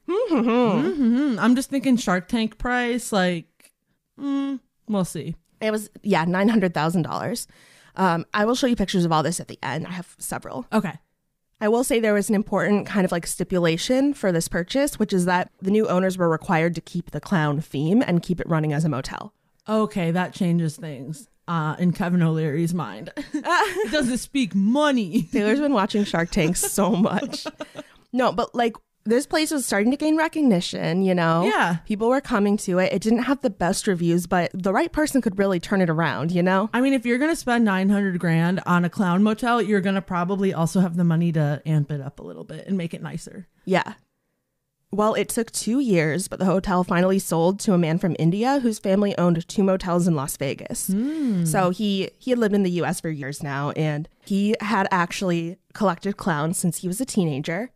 hmm 0.09 1.38
I'm 1.38 1.55
just 1.55 1.70
thinking 1.70 1.96
Shark 1.96 2.29
Tank 2.29 2.59
price. 2.59 3.12
Like, 3.12 3.72
mm, 4.18 4.59
we'll 4.88 5.05
see. 5.05 5.37
It 5.61 5.70
was, 5.70 5.90
yeah, 6.03 6.24
$900,000. 6.24 7.46
Um, 7.99 8.25
I 8.33 8.45
will 8.45 8.55
show 8.55 8.67
you 8.67 8.77
pictures 8.77 9.05
of 9.05 9.13
all 9.13 9.23
this 9.23 9.41
at 9.41 9.49
the 9.49 9.59
end. 9.63 9.87
I 9.87 9.91
have 9.91 10.15
several. 10.19 10.67
Okay. 10.73 10.95
I 11.61 11.69
will 11.69 11.83
say 11.83 11.99
there 11.99 12.15
was 12.15 12.29
an 12.29 12.37
important 12.37 12.87
kind 12.87 13.05
of 13.05 13.11
like 13.11 13.27
stipulation 13.27 14.15
for 14.15 14.31
this 14.31 14.47
purchase, 14.47 14.99
which 14.99 15.13
is 15.13 15.25
that 15.25 15.51
the 15.61 15.73
new 15.73 15.89
owners 15.89 16.17
were 16.17 16.29
required 16.29 16.77
to 16.77 16.81
keep 16.81 17.11
the 17.11 17.21
clown 17.21 17.61
theme 17.61 18.01
and 18.07 18.23
keep 18.23 18.41
it 18.41 18.49
running 18.49 18.73
as 18.73 18.85
a 18.85 18.89
motel. 18.89 19.35
Okay, 19.69 20.13
that 20.13 20.33
changes 20.33 20.77
things 20.77 21.29
uh, 21.49 21.75
in 21.79 21.93
Kevin 21.93 22.23
O'Leary's 22.23 22.73
mind. 22.73 23.11
it 23.35 23.91
doesn't 23.91 24.19
speak 24.19 24.55
money. 24.55 25.23
Taylor's 25.33 25.61
been 25.61 25.75
watching 25.75 26.05
Shark 26.05 26.31
Tank 26.31 26.57
so 26.57 26.91
much. 26.91 27.47
No, 28.11 28.33
but 28.33 28.55
like 28.55 28.75
this 29.09 29.27
place 29.27 29.51
was 29.51 29.64
starting 29.64 29.90
to 29.90 29.97
gain 29.97 30.16
recognition, 30.16 31.03
you 31.03 31.14
know? 31.14 31.44
Yeah. 31.44 31.79
People 31.87 32.09
were 32.09 32.21
coming 32.21 32.57
to 32.59 32.79
it. 32.79 32.92
It 32.92 33.03
didn't 33.03 33.25
have 33.25 33.40
the 33.40 33.51
best 33.51 33.87
reviews, 33.87 34.27
but 34.27 34.51
the 34.55 34.73
right 34.73 34.92
person 34.92 35.21
could 35.23 35.38
really 35.38 35.59
turn 35.59 35.81
it 35.81 35.90
around, 35.90 36.31
you 36.31 36.42
know? 36.42 36.68
I 36.73 36.81
mean, 36.81 36.92
if 36.92 37.07
you're 37.07 37.18
gonna 37.18 37.37
spend 37.37 37.64
nine 37.64 37.88
hundred 37.88 38.18
grand 38.18 38.61
on 38.66 38.85
a 38.85 38.90
clown 38.90 39.23
motel, 39.23 39.62
you're 39.62 39.81
gonna 39.81 40.03
probably 40.03 40.53
also 40.53 40.81
have 40.81 40.97
the 40.97 41.05
money 41.05 41.33
to 41.33 41.62
amp 41.64 41.90
it 41.90 42.01
up 42.01 42.21
a 42.21 42.23
little 42.23 42.44
bit 42.44 42.66
and 42.66 42.77
make 42.77 42.94
it 42.94 43.03
nicer. 43.03 43.47
Yeah. 43.64 43.94
Well, 44.90 45.14
it 45.14 45.29
took 45.29 45.51
two 45.53 45.81
years, 45.81 46.29
but 46.29 46.38
the 46.38 46.47
hotel 46.47 46.83
finally 46.83 47.18
sold 47.18 47.61
to 47.61 47.75
a 47.75 47.79
man 47.79 47.99
from 47.99 48.16
India 48.18 48.61
whose 48.61 48.79
family 48.79 49.16
owned 49.18 49.47
two 49.47 49.62
motels 49.62 50.09
in 50.09 50.14
Las 50.14 50.37
Vegas. 50.38 50.87
Hmm. 50.87 51.44
So 51.44 51.71
he 51.71 52.11
he 52.18 52.31
had 52.31 52.38
lived 52.38 52.55
in 52.55 52.62
the 52.62 52.71
U.S. 52.73 53.01
for 53.01 53.11
years 53.11 53.42
now, 53.42 53.71
and 53.73 54.09
he 54.25 54.55
had 54.61 54.88
actually 54.90 55.59
collected 55.75 56.16
clowns 56.16 56.57
since 56.59 56.79
he 56.79 56.88
was 56.88 57.01
a 57.01 57.05
teenager. 57.05 57.71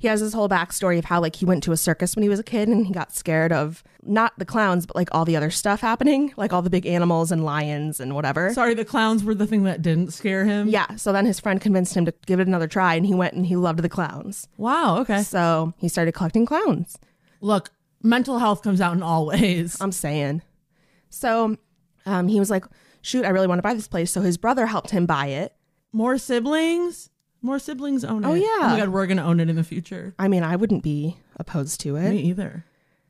He 0.00 0.06
has 0.06 0.20
this 0.20 0.32
whole 0.32 0.48
backstory 0.48 0.98
of 0.98 1.06
how 1.06 1.20
like 1.20 1.36
he 1.36 1.44
went 1.44 1.64
to 1.64 1.72
a 1.72 1.76
circus 1.76 2.14
when 2.14 2.22
he 2.22 2.28
was 2.28 2.38
a 2.38 2.44
kid 2.44 2.68
and 2.68 2.86
he 2.86 2.92
got 2.92 3.12
scared 3.12 3.52
of 3.52 3.82
not 4.02 4.32
the 4.38 4.44
clowns 4.44 4.86
but 4.86 4.94
like 4.94 5.08
all 5.12 5.24
the 5.24 5.36
other 5.36 5.50
stuff 5.50 5.80
happening, 5.80 6.32
like 6.36 6.52
all 6.52 6.62
the 6.62 6.70
big 6.70 6.86
animals 6.86 7.32
and 7.32 7.44
lions 7.44 7.98
and 7.98 8.14
whatever. 8.14 8.54
Sorry, 8.54 8.74
the 8.74 8.84
clowns 8.84 9.24
were 9.24 9.34
the 9.34 9.46
thing 9.46 9.64
that 9.64 9.82
didn't 9.82 10.12
scare 10.12 10.44
him. 10.44 10.68
yeah, 10.68 10.94
so 10.94 11.12
then 11.12 11.26
his 11.26 11.40
friend 11.40 11.60
convinced 11.60 11.96
him 11.96 12.04
to 12.04 12.14
give 12.26 12.38
it 12.38 12.46
another 12.46 12.68
try 12.68 12.94
and 12.94 13.04
he 13.04 13.14
went 13.14 13.34
and 13.34 13.44
he 13.46 13.56
loved 13.56 13.80
the 13.80 13.88
clowns. 13.88 14.48
Wow. 14.56 14.98
Okay. 14.98 15.22
So 15.22 15.74
he 15.78 15.88
started 15.88 16.12
collecting 16.12 16.46
clowns. 16.46 16.96
Look, 17.40 17.70
mental 18.02 18.38
health 18.38 18.62
comes 18.62 18.80
out 18.80 18.94
in 18.94 19.02
all 19.02 19.26
ways. 19.26 19.76
I'm 19.80 19.92
saying. 19.92 20.42
So 21.10 21.56
um, 22.06 22.28
he 22.28 22.38
was 22.38 22.50
like, 22.50 22.64
shoot, 23.02 23.24
I 23.24 23.30
really 23.30 23.48
want 23.48 23.58
to 23.58 23.62
buy 23.62 23.74
this 23.74 23.88
place. 23.88 24.12
So 24.12 24.20
his 24.20 24.38
brother 24.38 24.66
helped 24.66 24.90
him 24.90 25.06
buy 25.06 25.26
it. 25.26 25.54
More 25.92 26.18
siblings. 26.18 27.10
More 27.40 27.58
siblings 27.58 28.04
own 28.04 28.24
oh, 28.24 28.32
it. 28.32 28.32
Oh, 28.32 28.34
yeah. 28.34 28.66
Oh 28.66 28.68
my 28.70 28.78
god, 28.78 28.88
we're 28.88 29.06
gonna 29.06 29.24
own 29.24 29.40
it 29.40 29.48
in 29.48 29.56
the 29.56 29.64
future. 29.64 30.14
I 30.18 30.28
mean, 30.28 30.42
I 30.42 30.56
wouldn't 30.56 30.82
be 30.82 31.16
opposed 31.36 31.80
to 31.80 31.96
it. 31.96 32.10
Me 32.10 32.20
either. 32.22 32.64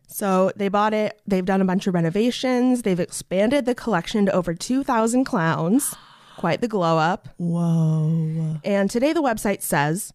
So 0.07 0.53
they 0.57 0.69
bought 0.69 0.95
it. 0.95 1.21
They've 1.27 1.45
done 1.45 1.61
a 1.61 1.67
bunch 1.67 1.87
of 1.87 1.95
renovations. 1.95 2.83
They've 2.83 2.99
expanded 2.99 3.67
the 3.67 3.75
collection 3.75 4.27
to 4.27 4.33
over 4.33 4.55
2,000 4.55 5.25
clowns. 5.25 5.95
Quite 6.39 6.61
the 6.61 6.69
glow 6.69 6.99
up. 6.99 7.29
Whoa. 7.37 8.61
And 8.65 8.91
today 8.91 9.13
the 9.13 9.23
website 9.23 9.61
says 9.61 10.13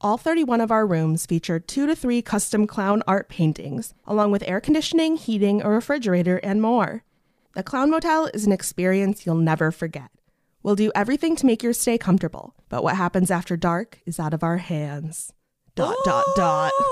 all 0.00 0.18
31 0.18 0.60
of 0.60 0.70
our 0.70 0.86
rooms 0.86 1.26
feature 1.26 1.58
two 1.58 1.86
to 1.86 1.96
three 1.96 2.22
custom 2.22 2.66
clown 2.66 3.02
art 3.06 3.28
paintings, 3.28 3.94
along 4.06 4.30
with 4.30 4.44
air 4.46 4.60
conditioning, 4.60 5.16
heating, 5.16 5.62
a 5.62 5.68
refrigerator, 5.68 6.36
and 6.38 6.60
more. 6.60 7.02
The 7.54 7.62
Clown 7.62 7.90
Motel 7.90 8.26
is 8.34 8.46
an 8.46 8.52
experience 8.52 9.24
you'll 9.24 9.36
never 9.36 9.70
forget. 9.70 10.10
We'll 10.64 10.74
do 10.76 10.90
everything 10.94 11.36
to 11.36 11.46
make 11.46 11.62
your 11.62 11.74
stay 11.74 11.98
comfortable, 11.98 12.54
but 12.70 12.82
what 12.82 12.96
happens 12.96 13.30
after 13.30 13.54
dark 13.56 14.00
is 14.06 14.18
out 14.18 14.32
of 14.34 14.42
our 14.42 14.56
hands. 14.56 15.30
Dot, 15.76 15.94
dot, 16.04 16.24
dot. 16.36 16.72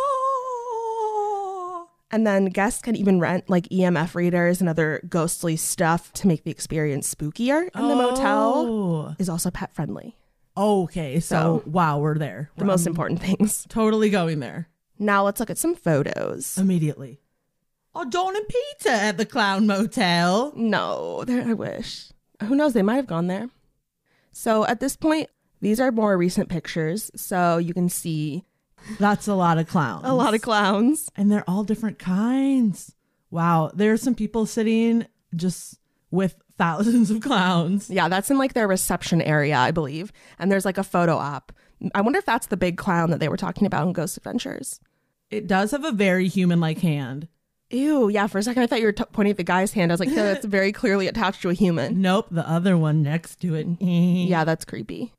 And 2.15 2.27
then 2.27 2.45
guests 2.47 2.83
can 2.83 2.95
even 2.95 3.19
rent 3.21 3.49
like 3.49 3.67
EMF 3.71 4.15
readers 4.15 4.61
and 4.61 4.69
other 4.69 5.01
ghostly 5.09 5.57
stuff 5.57 6.13
to 6.13 6.29
make 6.29 6.45
the 6.45 6.51
experience 6.51 7.13
spookier. 7.15 7.71
And 7.75 7.91
the 7.91 7.97
motel 7.97 8.53
Oh. 8.69 9.15
is 9.19 9.31
also 9.31 9.51
pet 9.51 9.75
friendly. 9.75 10.15
Okay, 10.55 11.21
so, 11.21 11.63
So- 11.65 11.71
wow, 11.71 11.99
we're 12.01 12.19
there. 12.19 12.51
The 12.59 12.67
most 12.67 12.87
important 12.87 13.23
things. 13.23 13.65
Totally 13.71 14.11
going 14.11 14.41
there 14.41 14.69
Now 14.99 15.25
let's 15.25 15.41
look 15.41 15.49
at 15.49 15.57
some 15.57 15.75
photos. 15.75 16.59
immediately. 16.59 17.23
Oh, 17.95 18.05
Dawn 18.05 18.37
and 18.37 18.47
Peter 18.47 18.91
at 18.95 19.17
the 19.17 19.25
Clown 19.25 19.67
Motel. 19.67 20.53
No, 20.55 21.25
there 21.25 21.49
I 21.49 21.55
wish. 21.55 22.11
Who 22.43 22.55
knows? 22.55 22.75
They 22.75 22.83
might 22.83 22.97
have 22.97 23.07
gone 23.07 23.29
there. 23.29 23.49
So 24.33 24.65
at 24.67 24.81
this 24.81 24.97
point, 24.97 25.29
these 25.61 25.79
are 25.81 25.93
more 25.93 26.17
recent 26.17 26.49
pictures, 26.49 27.11
so 27.15 27.59
you 27.59 27.73
can 27.75 27.89
see 27.89 28.45
That's 28.99 29.29
a 29.29 29.35
lot 29.35 29.59
of 29.59 29.69
clowns. 29.69 30.03
a 30.07 30.13
lot 30.13 30.35
of 30.35 30.43
clowns. 30.43 31.09
and 31.17 31.31
they're 31.31 31.49
all 31.49 31.65
different 31.65 31.99
kinds. 31.99 32.95
Wow, 33.31 33.71
there 33.75 33.93
are 33.93 33.97
some 33.99 34.15
people 34.15 34.45
sitting 34.47 35.07
just 35.37 35.79
with 36.11 36.35
thousands 36.59 37.11
of 37.11 37.21
clowns. 37.21 37.89
Yeah, 37.91 38.09
that's 38.09 38.31
in 38.31 38.39
like 38.39 38.55
their 38.55 38.69
reception 38.69 39.23
area, 39.23 39.57
I 39.57 39.71
believe. 39.71 40.13
And 40.39 40.51
there's 40.51 40.65
like 40.65 40.79
a 40.79 40.85
photo 40.85 41.17
op. 41.17 41.53
I 41.95 42.01
wonder 42.01 42.19
if 42.19 42.27
that's 42.27 42.47
the 42.47 42.57
big 42.57 42.77
clown 42.77 43.11
that 43.11 43.21
they 43.21 43.29
were 43.29 43.37
talking 43.37 43.67
about 43.67 43.87
in 43.87 43.93
Ghost 43.93 44.17
Adventures. 44.17 44.81
It 45.31 45.47
does 45.47 45.71
have 45.71 45.85
a 45.85 45.93
very 45.93 46.29
human-like 46.29 46.79
hand. 46.79 47.27
Ew, 47.73 48.09
yeah, 48.09 48.27
for 48.27 48.39
a 48.39 48.43
second 48.43 48.63
I 48.63 48.67
thought 48.67 48.81
you 48.81 48.87
were 48.87 48.93
t- 48.93 49.05
pointing 49.13 49.31
at 49.33 49.37
the 49.37 49.45
guy's 49.45 49.73
hand. 49.73 49.91
I 49.91 49.95
was 49.95 50.01
like, 50.01 50.11
yeah, 50.11 50.25
that's 50.25 50.45
very 50.45 50.73
clearly 50.73 51.09
attached 51.09 51.43
to 51.43 51.51
a 51.51 51.55
human. 51.55 52.01
Nope, 52.03 52.27
the 52.31 52.49
other 52.49 52.77
one 52.77 53.03
next 53.03 53.41
to 53.41 53.55
it. 53.55 53.67
Yeah, 53.81 54.45
that's 54.45 54.65
creepy. 54.65 55.13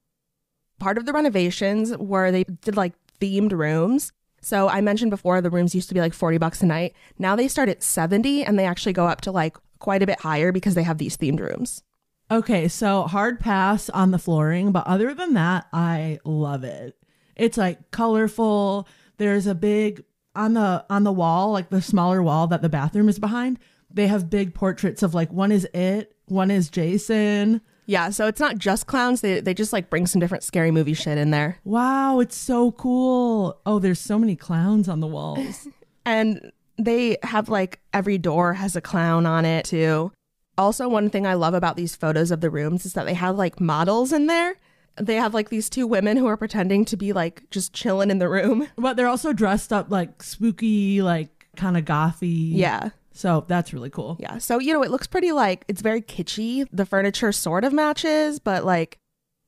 Part 0.80 0.98
of 0.98 1.06
the 1.06 1.14
renovations 1.14 1.96
were 1.98 2.32
they 2.32 2.44
did 2.44 2.76
like 2.78 2.94
themed 3.20 3.52
rooms. 3.52 4.12
So 4.42 4.68
I 4.68 4.82
mentioned 4.82 5.12
before 5.12 5.40
the 5.42 5.50
rooms 5.50 5.74
used 5.74 5.88
to 5.88 5.94
be 5.94 6.02
like 6.02 6.14
40 6.14 6.38
bucks 6.38 6.62
a 6.62 6.66
night. 6.66 6.94
Now 7.18 7.36
they 7.36 7.48
start 7.48 7.70
at 7.70 7.82
70 7.82 8.44
and 8.44 8.60
they 8.60 8.66
actually 8.66 8.94
go 8.94 9.08
up 9.08 9.22
to 9.22 9.32
like 9.32 9.56
quite 9.80 10.04
a 10.04 10.08
bit 10.08 10.20
higher 10.20 10.52
because 10.52 10.76
they 10.76 10.84
have 10.84 10.98
these 10.98 11.16
themed 11.18 11.40
rooms. 11.40 11.82
Okay, 12.30 12.68
so 12.68 13.04
hard 13.04 13.40
pass 13.40 13.90
on 13.90 14.12
the 14.12 14.18
flooring, 14.20 14.72
but 14.72 14.88
other 14.88 15.14
than 15.14 15.34
that, 15.34 15.68
I 15.72 16.20
love 16.26 16.64
it. 16.64 16.96
It's 17.36 17.58
like 17.58 17.92
colorful. 17.92 18.88
There's 19.18 19.48
a 19.48 19.56
big 19.56 20.04
on 20.36 20.54
the 20.54 20.86
on 20.90 21.04
the 21.04 21.12
wall, 21.12 21.52
like 21.52 21.70
the 21.70 21.82
smaller 21.82 22.22
wall 22.24 22.48
that 22.48 22.62
the 22.62 22.70
bathroom 22.70 23.10
is 23.10 23.20
behind. 23.20 23.60
They 23.92 24.08
have 24.08 24.30
big 24.30 24.54
portraits 24.54 25.04
of 25.04 25.14
like 25.14 25.32
one 25.32 25.52
is 25.52 25.66
it, 25.74 26.16
one 26.26 26.52
is 26.52 26.70
Jason. 26.70 27.62
Yeah, 27.86 28.12
so 28.12 28.28
it's 28.28 28.40
not 28.40 28.58
just 28.58 28.88
clowns. 28.88 29.22
They 29.22 29.42
they 29.42 29.54
just 29.54 29.74
like 29.74 29.90
bring 29.90 30.08
some 30.08 30.20
different 30.20 30.44
scary 30.44 30.72
movie 30.72 30.94
shit 30.94 31.18
in 31.18 31.32
there. 31.32 31.60
Wow, 31.64 32.20
it's 32.20 32.38
so 32.38 32.72
cool. 32.72 33.60
Oh, 33.66 33.80
there's 33.80 34.00
so 34.00 34.18
many 34.18 34.36
clowns 34.36 34.88
on 34.88 35.00
the 35.00 35.08
walls. 35.08 35.68
And 36.06 36.52
they 36.78 37.16
have 37.24 37.48
like 37.48 37.80
every 37.94 38.18
door 38.18 38.56
has 38.56 38.76
a 38.76 38.82
clown 38.82 39.26
on 39.26 39.46
it 39.46 39.64
too. 39.64 40.12
Also, 40.58 40.90
one 40.90 41.10
thing 41.10 41.26
I 41.26 41.34
love 41.34 41.54
about 41.54 41.78
these 41.78 41.96
photos 41.96 42.30
of 42.30 42.42
the 42.42 42.50
rooms 42.50 42.86
is 42.86 42.92
that 42.92 43.06
they 43.06 43.14
have 43.14 43.38
like 43.38 43.62
models 43.62 44.12
in 44.12 44.28
there. 44.28 44.56
They 44.98 45.16
have 45.16 45.34
like 45.34 45.50
these 45.50 45.70
two 45.70 45.88
women 45.88 46.18
who 46.18 46.28
are 46.28 46.38
pretending 46.38 46.86
to 46.86 46.98
be 46.98 47.14
like 47.14 47.50
just 47.50 47.74
chilling 47.74 48.12
in 48.12 48.20
the 48.20 48.30
room. 48.30 48.68
but 48.78 48.96
they're 48.96 49.08
also 49.08 49.34
dressed 49.34 49.74
up 49.74 49.90
like 49.90 50.22
spooky, 50.22 51.02
like 51.02 51.48
kind 51.56 51.78
of 51.78 51.86
gothy. 51.86 52.52
Yeah. 52.56 52.90
So 53.12 53.46
that's 53.48 53.74
really 53.74 53.90
cool. 53.90 54.18
Yeah. 54.20 54.38
So, 54.40 54.60
you 54.60 54.74
know, 54.74 54.84
it 54.84 54.92
looks 54.92 55.08
pretty 55.08 55.32
like 55.32 55.66
it's 55.68 55.82
very 55.82 56.02
kitschy. 56.02 56.68
The 56.72 56.86
furniture 56.86 57.32
sort 57.32 57.64
of 57.64 57.74
matches, 57.74 58.40
but 58.40 58.66
like, 58.66 58.98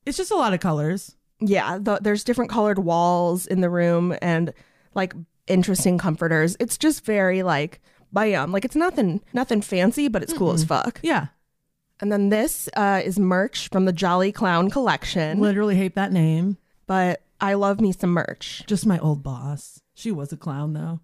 It's 0.05 0.17
just 0.17 0.31
a 0.31 0.36
lot 0.36 0.53
of 0.53 0.60
colors. 0.60 1.15
yeah, 1.39 1.77
the, 1.79 1.99
there's 2.01 2.23
different 2.23 2.49
colored 2.51 2.79
walls 2.79 3.45
in 3.47 3.62
the 3.62 3.69
room 3.69 4.15
and 4.21 4.53
like 4.93 5.13
interesting 5.47 5.97
comforters. 5.97 6.55
It's 6.60 6.77
just 6.77 7.05
very 7.05 7.43
like, 7.43 7.81
bam. 8.13 8.51
Like, 8.51 8.65
it's 8.65 8.75
nothing, 8.75 9.21
nothing 9.34 9.62
fancy, 9.62 10.08
but 10.08 10.23
it's 10.23 10.34
cool 10.34 10.53
as 10.53 10.63
fuck. 10.63 10.99
Yeah. 11.03 11.27
And 12.01 12.12
then 12.12 12.29
this 12.29 12.69
uh, 12.75 13.01
is 13.03 13.17
merch 13.17 13.69
from 13.69 13.86
the 13.86 13.93
Jolly 13.93 14.31
Clown 14.31 14.69
collection. 14.69 15.39
Literally 15.39 15.75
hate 15.75 15.95
that 15.95 16.12
name. 16.12 16.58
But 16.88 17.21
I 17.39 17.53
love 17.55 17.81
me 17.81 17.91
some 17.91 18.12
merch. 18.12 18.63
Just 18.67 18.86
my 18.86 18.99
old 18.99 19.23
boss. 19.23 19.81
She 19.93 20.12
was 20.12 20.31
a 20.31 20.38
clown 20.38 20.73
though. 20.73 20.99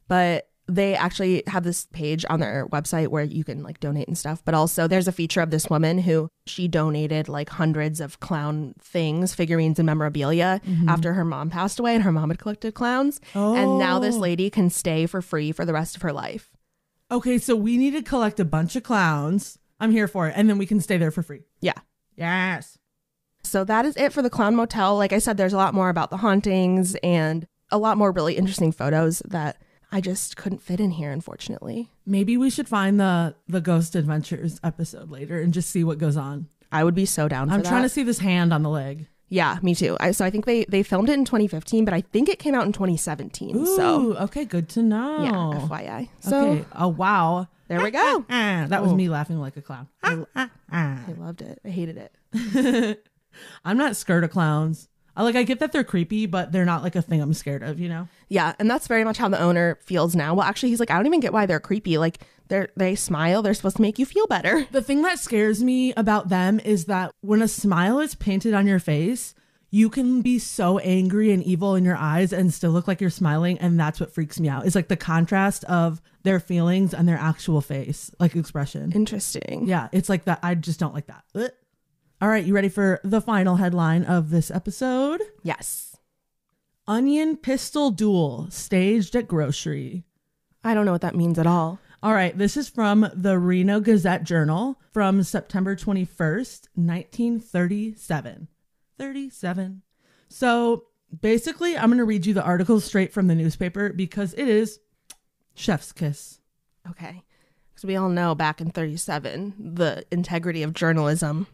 But 0.06 0.49
they 0.70 0.94
actually 0.94 1.42
have 1.46 1.64
this 1.64 1.86
page 1.92 2.24
on 2.30 2.40
their 2.40 2.66
website 2.68 3.08
where 3.08 3.24
you 3.24 3.44
can 3.44 3.62
like 3.62 3.80
donate 3.80 4.08
and 4.08 4.16
stuff. 4.16 4.42
But 4.44 4.54
also, 4.54 4.86
there's 4.86 5.08
a 5.08 5.12
feature 5.12 5.40
of 5.40 5.50
this 5.50 5.68
woman 5.68 5.98
who 5.98 6.28
she 6.46 6.68
donated 6.68 7.28
like 7.28 7.50
hundreds 7.50 8.00
of 8.00 8.20
clown 8.20 8.74
things, 8.80 9.34
figurines, 9.34 9.78
and 9.78 9.86
memorabilia 9.86 10.60
mm-hmm. 10.66 10.88
after 10.88 11.12
her 11.14 11.24
mom 11.24 11.50
passed 11.50 11.78
away 11.78 11.94
and 11.94 12.04
her 12.04 12.12
mom 12.12 12.30
had 12.30 12.38
collected 12.38 12.74
clowns. 12.74 13.20
And 13.34 13.78
now 13.78 13.98
this 13.98 14.16
Oh. 14.16 14.20
lady 14.20 14.50
can 14.50 14.70
stay 14.70 15.06
for 15.06 15.20
free 15.20 15.52
for 15.52 15.64
the 15.64 15.72
rest 15.72 15.96
of 15.96 16.02
her 16.02 16.12
life. 16.12 16.50
Okay, 17.10 17.38
so 17.38 17.56
we 17.56 17.76
need 17.76 17.92
to 17.92 18.02
collect 18.02 18.38
a 18.38 18.44
bunch 18.44 18.76
of 18.76 18.82
clowns. 18.82 19.58
I'm 19.80 19.90
here 19.90 20.06
for 20.08 20.28
it, 20.28 20.34
and 20.36 20.48
then 20.48 20.58
we 20.58 20.66
can 20.66 20.80
stay 20.80 20.96
there 20.96 21.10
for 21.10 21.22
free. 21.22 21.42
Yeah. 21.60 21.74
Yes. 22.16 22.78
So 23.42 23.64
that 23.64 23.86
is 23.86 23.96
it 23.96 24.12
for 24.12 24.22
the 24.22 24.30
Clown 24.30 24.54
Motel. 24.54 24.96
Like 24.96 25.12
I 25.12 25.18
said, 25.18 25.36
there's 25.36 25.54
a 25.54 25.56
lot 25.56 25.74
more 25.74 25.88
about 25.88 26.10
the 26.10 26.18
hauntings 26.18 26.94
and 27.02 27.46
a 27.70 27.78
lot 27.78 27.96
more 27.96 28.12
really 28.12 28.36
interesting 28.36 28.72
photos 28.72 29.22
that 29.26 29.56
I 29.92 30.00
just 30.00 30.36
couldn't 30.36 30.62
fit 30.62 30.80
in 30.80 30.92
here, 30.92 31.10
unfortunately. 31.10 31.90
Maybe 32.06 32.36
we 32.36 32.50
should 32.50 32.68
find 32.68 33.00
the 33.00 33.34
the 33.48 33.60
Ghost 33.60 33.96
Adventures 33.96 34.60
episode 34.62 35.10
later 35.10 35.40
and 35.40 35.52
just 35.52 35.70
see 35.70 35.84
what 35.84 35.98
goes 35.98 36.16
on. 36.16 36.46
I 36.72 36.84
would 36.84 36.94
be 36.94 37.06
so 37.06 37.28
down 37.28 37.48
for 37.48 37.50
that. 37.50 37.54
I'm 37.54 37.62
that. 37.62 37.68
trying 37.68 37.82
to 37.82 37.88
see 37.88 38.02
this 38.02 38.18
hand 38.18 38.52
on 38.52 38.62
the 38.62 38.70
leg. 38.70 39.06
Yeah, 39.28 39.58
me 39.62 39.76
too. 39.76 39.96
I, 40.00 40.10
so 40.10 40.24
I 40.24 40.30
think 40.30 40.44
they 40.44 40.64
they 40.64 40.82
filmed 40.82 41.08
it 41.08 41.14
in 41.14 41.24
2015, 41.24 41.84
but 41.84 41.94
I 41.94 42.00
think 42.00 42.28
it 42.28 42.38
came 42.38 42.54
out 42.54 42.66
in 42.66 42.72
2017. 42.72 43.56
Ooh, 43.56 43.76
so 43.76 44.16
okay, 44.16 44.44
good 44.44 44.68
to 44.70 44.82
know. 44.82 45.22
yeah, 45.22 45.68
FYI. 45.68 46.08
So 46.20 46.50
okay. 46.50 46.64
Oh 46.74 46.88
wow. 46.88 47.48
there 47.68 47.80
we 47.80 47.90
go. 47.90 48.24
That 48.28 48.82
was 48.82 48.92
me 48.92 49.08
oh. 49.08 49.12
laughing 49.12 49.38
like 49.38 49.56
a 49.56 49.62
clown. 49.62 49.88
I 50.02 51.14
loved 51.16 51.42
it. 51.42 51.60
I 51.64 51.68
hated 51.68 52.10
it. 52.32 53.06
I'm 53.64 53.78
not 53.78 53.96
scared 53.96 54.24
of 54.24 54.30
clowns. 54.30 54.88
I 55.20 55.22
like 55.22 55.36
I 55.36 55.42
get 55.42 55.58
that 55.60 55.70
they're 55.70 55.84
creepy, 55.84 56.24
but 56.24 56.50
they're 56.50 56.64
not 56.64 56.82
like 56.82 56.96
a 56.96 57.02
thing 57.02 57.20
I'm 57.20 57.34
scared 57.34 57.62
of, 57.62 57.78
you 57.78 57.90
know? 57.90 58.08
Yeah, 58.30 58.54
and 58.58 58.70
that's 58.70 58.86
very 58.86 59.04
much 59.04 59.18
how 59.18 59.28
the 59.28 59.38
owner 59.38 59.76
feels 59.82 60.16
now. 60.16 60.32
Well, 60.32 60.46
actually, 60.46 60.70
he's 60.70 60.80
like, 60.80 60.90
I 60.90 60.96
don't 60.96 61.04
even 61.04 61.20
get 61.20 61.34
why 61.34 61.44
they're 61.44 61.60
creepy. 61.60 61.98
Like 61.98 62.20
they're 62.48 62.70
they 62.74 62.94
smile. 62.94 63.42
They're 63.42 63.52
supposed 63.52 63.76
to 63.76 63.82
make 63.82 63.98
you 63.98 64.06
feel 64.06 64.26
better. 64.26 64.66
The 64.70 64.80
thing 64.80 65.02
that 65.02 65.18
scares 65.18 65.62
me 65.62 65.92
about 65.92 66.30
them 66.30 66.58
is 66.60 66.86
that 66.86 67.12
when 67.20 67.42
a 67.42 67.48
smile 67.48 67.98
is 67.98 68.14
painted 68.14 68.54
on 68.54 68.66
your 68.66 68.78
face, 68.78 69.34
you 69.70 69.90
can 69.90 70.22
be 70.22 70.38
so 70.38 70.78
angry 70.78 71.32
and 71.32 71.42
evil 71.42 71.74
in 71.74 71.84
your 71.84 71.96
eyes 71.96 72.32
and 72.32 72.54
still 72.54 72.70
look 72.70 72.88
like 72.88 73.02
you're 73.02 73.10
smiling. 73.10 73.58
And 73.58 73.78
that's 73.78 74.00
what 74.00 74.14
freaks 74.14 74.40
me 74.40 74.48
out. 74.48 74.64
It's 74.64 74.74
like 74.74 74.88
the 74.88 74.96
contrast 74.96 75.64
of 75.64 76.00
their 76.22 76.40
feelings 76.40 76.94
and 76.94 77.06
their 77.06 77.18
actual 77.18 77.60
face, 77.60 78.10
like 78.18 78.36
expression. 78.36 78.92
Interesting. 78.94 79.66
Yeah, 79.66 79.88
it's 79.92 80.08
like 80.08 80.24
that. 80.24 80.38
I 80.42 80.54
just 80.54 80.80
don't 80.80 80.94
like 80.94 81.08
that. 81.08 81.24
Ugh. 81.34 81.50
All 82.22 82.28
right, 82.28 82.44
you 82.44 82.54
ready 82.54 82.68
for 82.68 83.00
the 83.02 83.22
final 83.22 83.56
headline 83.56 84.04
of 84.04 84.28
this 84.28 84.50
episode? 84.50 85.22
Yes. 85.42 85.96
Onion 86.86 87.38
pistol 87.38 87.90
duel 87.90 88.46
staged 88.50 89.16
at 89.16 89.26
grocery. 89.26 90.04
I 90.62 90.74
don't 90.74 90.84
know 90.84 90.92
what 90.92 91.00
that 91.00 91.16
means 91.16 91.38
at 91.38 91.46
all. 91.46 91.78
All 92.02 92.12
right, 92.12 92.36
this 92.36 92.58
is 92.58 92.68
from 92.68 93.08
the 93.14 93.38
Reno 93.38 93.80
Gazette 93.80 94.24
Journal 94.24 94.78
from 94.92 95.22
September 95.22 95.74
21st, 95.74 96.68
1937. 96.74 98.48
37. 98.98 99.82
So 100.28 100.84
basically, 101.22 101.78
I'm 101.78 101.88
going 101.88 101.96
to 101.96 102.04
read 102.04 102.26
you 102.26 102.34
the 102.34 102.44
article 102.44 102.80
straight 102.80 103.14
from 103.14 103.28
the 103.28 103.34
newspaper 103.34 103.94
because 103.94 104.34
it 104.34 104.46
is 104.46 104.78
chef's 105.54 105.90
kiss. 105.90 106.38
Okay. 106.90 107.22
Because 107.70 107.86
we 107.86 107.96
all 107.96 108.10
know 108.10 108.34
back 108.34 108.60
in 108.60 108.70
37, 108.70 109.54
the 109.74 110.04
integrity 110.10 110.62
of 110.62 110.74
journalism. 110.74 111.46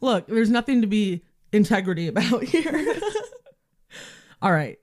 Look, 0.00 0.26
there's 0.26 0.50
nothing 0.50 0.80
to 0.80 0.86
be 0.86 1.24
integrity 1.52 2.08
about 2.08 2.44
here. 2.44 2.94
All 4.42 4.52
right. 4.52 4.78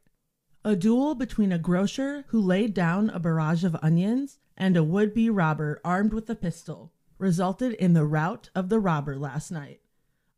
A 0.63 0.75
duel 0.75 1.15
between 1.15 1.51
a 1.51 1.58
grocer 1.58 2.25
who 2.27 2.41
laid 2.41 2.73
down 2.73 3.10
a 3.10 3.19
barrage 3.19 3.63
of 3.63 3.77
onions 3.82 4.39
and 4.58 4.75
a 4.75 4.84
would 4.84 5.13
be 5.13 5.30
robber 5.30 5.80
armed 5.86 6.13
with 6.13 6.30
a 6.30 6.36
pistol 6.36 6.91
resulted 7.17 7.73
in 7.73 7.93
the 7.93 8.06
rout 8.06 8.49
of 8.53 8.69
the 8.69 8.80
robber 8.80 9.17
last 9.17 9.51
night. 9.51 9.80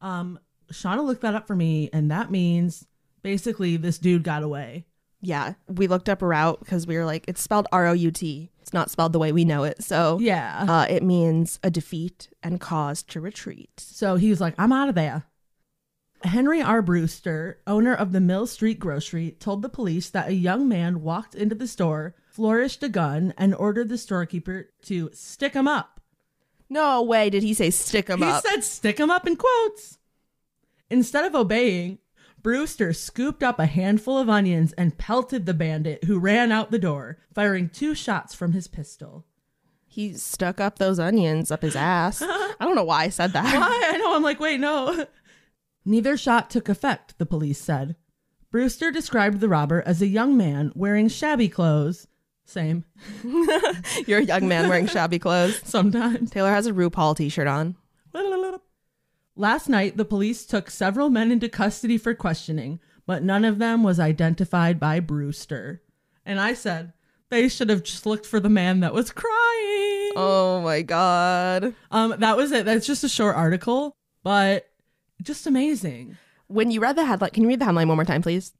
Um, 0.01 0.39
Shauna 0.71 1.03
looked 1.05 1.21
that 1.21 1.35
up 1.35 1.47
for 1.47 1.55
me, 1.55 1.89
and 1.91 2.09
that 2.11 2.31
means 2.31 2.85
basically 3.21 3.75
this 3.75 3.97
dude 3.97 4.23
got 4.23 4.43
away. 4.43 4.85
Yeah. 5.21 5.55
We 5.67 5.87
looked 5.87 6.07
up 6.09 6.21
route 6.21 6.59
because 6.59 6.87
we 6.87 6.95
were 6.95 7.05
like, 7.05 7.25
it's 7.27 7.41
spelled 7.41 7.67
R 7.71 7.87
O 7.87 7.93
U 7.93 8.11
T. 8.11 8.51
It's 8.69 8.73
not 8.75 8.91
spelled 8.91 9.13
the 9.13 9.19
way 9.19 9.31
we 9.31 9.45
know 9.45 9.63
it. 9.63 9.83
So 9.83 10.19
Yeah. 10.21 10.63
uh, 10.69 10.85
it 10.87 11.01
means 11.01 11.59
a 11.63 11.71
defeat 11.71 12.29
and 12.43 12.61
cause 12.61 13.01
to 13.01 13.19
retreat. 13.19 13.71
So 13.79 14.15
he 14.15 14.29
was 14.29 14.39
like, 14.39 14.53
I'm 14.59 14.71
out 14.71 14.89
of 14.89 14.93
there. 14.93 15.23
Henry 16.23 16.61
R. 16.61 16.83
Brewster, 16.83 17.61
owner 17.65 17.95
of 17.95 18.11
the 18.11 18.19
Mill 18.21 18.45
Street 18.45 18.77
Grocery, 18.77 19.31
told 19.39 19.63
the 19.63 19.69
police 19.69 20.11
that 20.11 20.27
a 20.29 20.35
young 20.35 20.67
man 20.67 21.01
walked 21.01 21.33
into 21.33 21.55
the 21.55 21.65
store, 21.67 22.13
flourished 22.29 22.83
a 22.83 22.89
gun, 22.89 23.33
and 23.39 23.55
ordered 23.55 23.89
the 23.89 23.97
storekeeper 23.97 24.69
to 24.83 25.09
stick 25.13 25.53
him 25.55 25.67
up. 25.67 25.99
No 26.69 27.01
way 27.01 27.31
did 27.31 27.41
he 27.41 27.55
say 27.55 27.71
stick 27.71 28.07
him 28.07 28.19
he 28.19 28.25
up. 28.25 28.43
He 28.43 28.49
said 28.51 28.63
stick 28.63 28.99
him 28.99 29.09
up 29.09 29.25
in 29.25 29.35
quotes. 29.35 29.97
Instead 30.91 31.25
of 31.25 31.33
obeying, 31.33 31.97
Brewster 32.41 32.93
scooped 32.93 33.43
up 33.43 33.59
a 33.59 33.65
handful 33.65 34.17
of 34.17 34.29
onions 34.29 34.73
and 34.73 34.97
pelted 34.97 35.45
the 35.45 35.53
bandit 35.53 36.05
who 36.05 36.19
ran 36.19 36.51
out 36.51 36.71
the 36.71 36.79
door, 36.79 37.17
firing 37.33 37.69
two 37.69 37.93
shots 37.93 38.33
from 38.33 38.53
his 38.53 38.67
pistol. 38.67 39.25
he 39.85 40.13
stuck 40.13 40.59
up 40.61 40.77
those 40.77 40.99
onions 40.99 41.51
up 41.51 41.61
his 41.63 41.75
ass. 41.75 42.21
I 42.21 42.55
don't 42.59 42.75
know 42.75 42.83
why 42.83 43.03
I 43.05 43.09
said 43.09 43.33
that. 43.33 43.43
Why? 43.43 43.91
I 43.93 43.97
know. 43.97 44.15
I'm 44.15 44.23
like, 44.23 44.39
wait, 44.39 44.59
no. 44.59 45.05
Neither 45.83 46.15
shot 46.15 46.49
took 46.49 46.69
effect, 46.69 47.17
the 47.17 47.25
police 47.25 47.59
said. 47.59 47.95
Brewster 48.51 48.91
described 48.91 49.39
the 49.39 49.49
robber 49.49 49.81
as 49.85 50.01
a 50.01 50.07
young 50.07 50.37
man 50.37 50.71
wearing 50.75 51.07
shabby 51.07 51.49
clothes. 51.49 52.07
Same. 52.45 52.85
You're 54.07 54.19
a 54.19 54.23
young 54.23 54.47
man 54.47 54.69
wearing 54.69 54.87
shabby 54.87 55.19
clothes. 55.19 55.59
Sometimes. 55.63 56.31
Taylor 56.31 56.51
has 56.51 56.67
a 56.67 56.71
RuPaul 56.73 57.15
t 57.15 57.29
shirt 57.29 57.47
on. 57.47 57.75
Last 59.39 59.69
night, 59.69 59.95
the 59.95 60.03
police 60.03 60.45
took 60.45 60.69
several 60.69 61.09
men 61.09 61.31
into 61.31 61.47
custody 61.47 61.97
for 61.97 62.13
questioning, 62.13 62.81
but 63.05 63.23
none 63.23 63.45
of 63.45 63.57
them 63.57 63.83
was 63.83 63.97
identified 63.97 64.81
by 64.81 64.99
Brewster. 64.99 65.81
And 66.25 66.41
I 66.41 66.53
said, 66.53 66.91
they 67.29 67.47
should 67.47 67.69
have 67.69 67.83
just 67.83 68.05
looked 68.05 68.25
for 68.25 68.41
the 68.41 68.49
man 68.49 68.81
that 68.81 68.93
was 68.93 69.11
crying. 69.11 70.11
Oh 70.17 70.59
my 70.61 70.81
God. 70.81 71.73
Um, 71.89 72.15
that 72.17 72.35
was 72.35 72.51
it. 72.51 72.65
That's 72.65 72.85
just 72.85 73.05
a 73.05 73.07
short 73.07 73.37
article, 73.37 73.95
but 74.23 74.69
just 75.21 75.47
amazing. 75.47 76.17
When 76.47 76.69
you 76.69 76.81
read 76.81 76.97
the 76.97 77.05
headline, 77.05 77.31
can 77.31 77.43
you 77.43 77.47
read 77.47 77.61
the 77.61 77.65
headline 77.65 77.87
one 77.87 77.95
more 77.95 78.03
time, 78.03 78.21
please? 78.21 78.51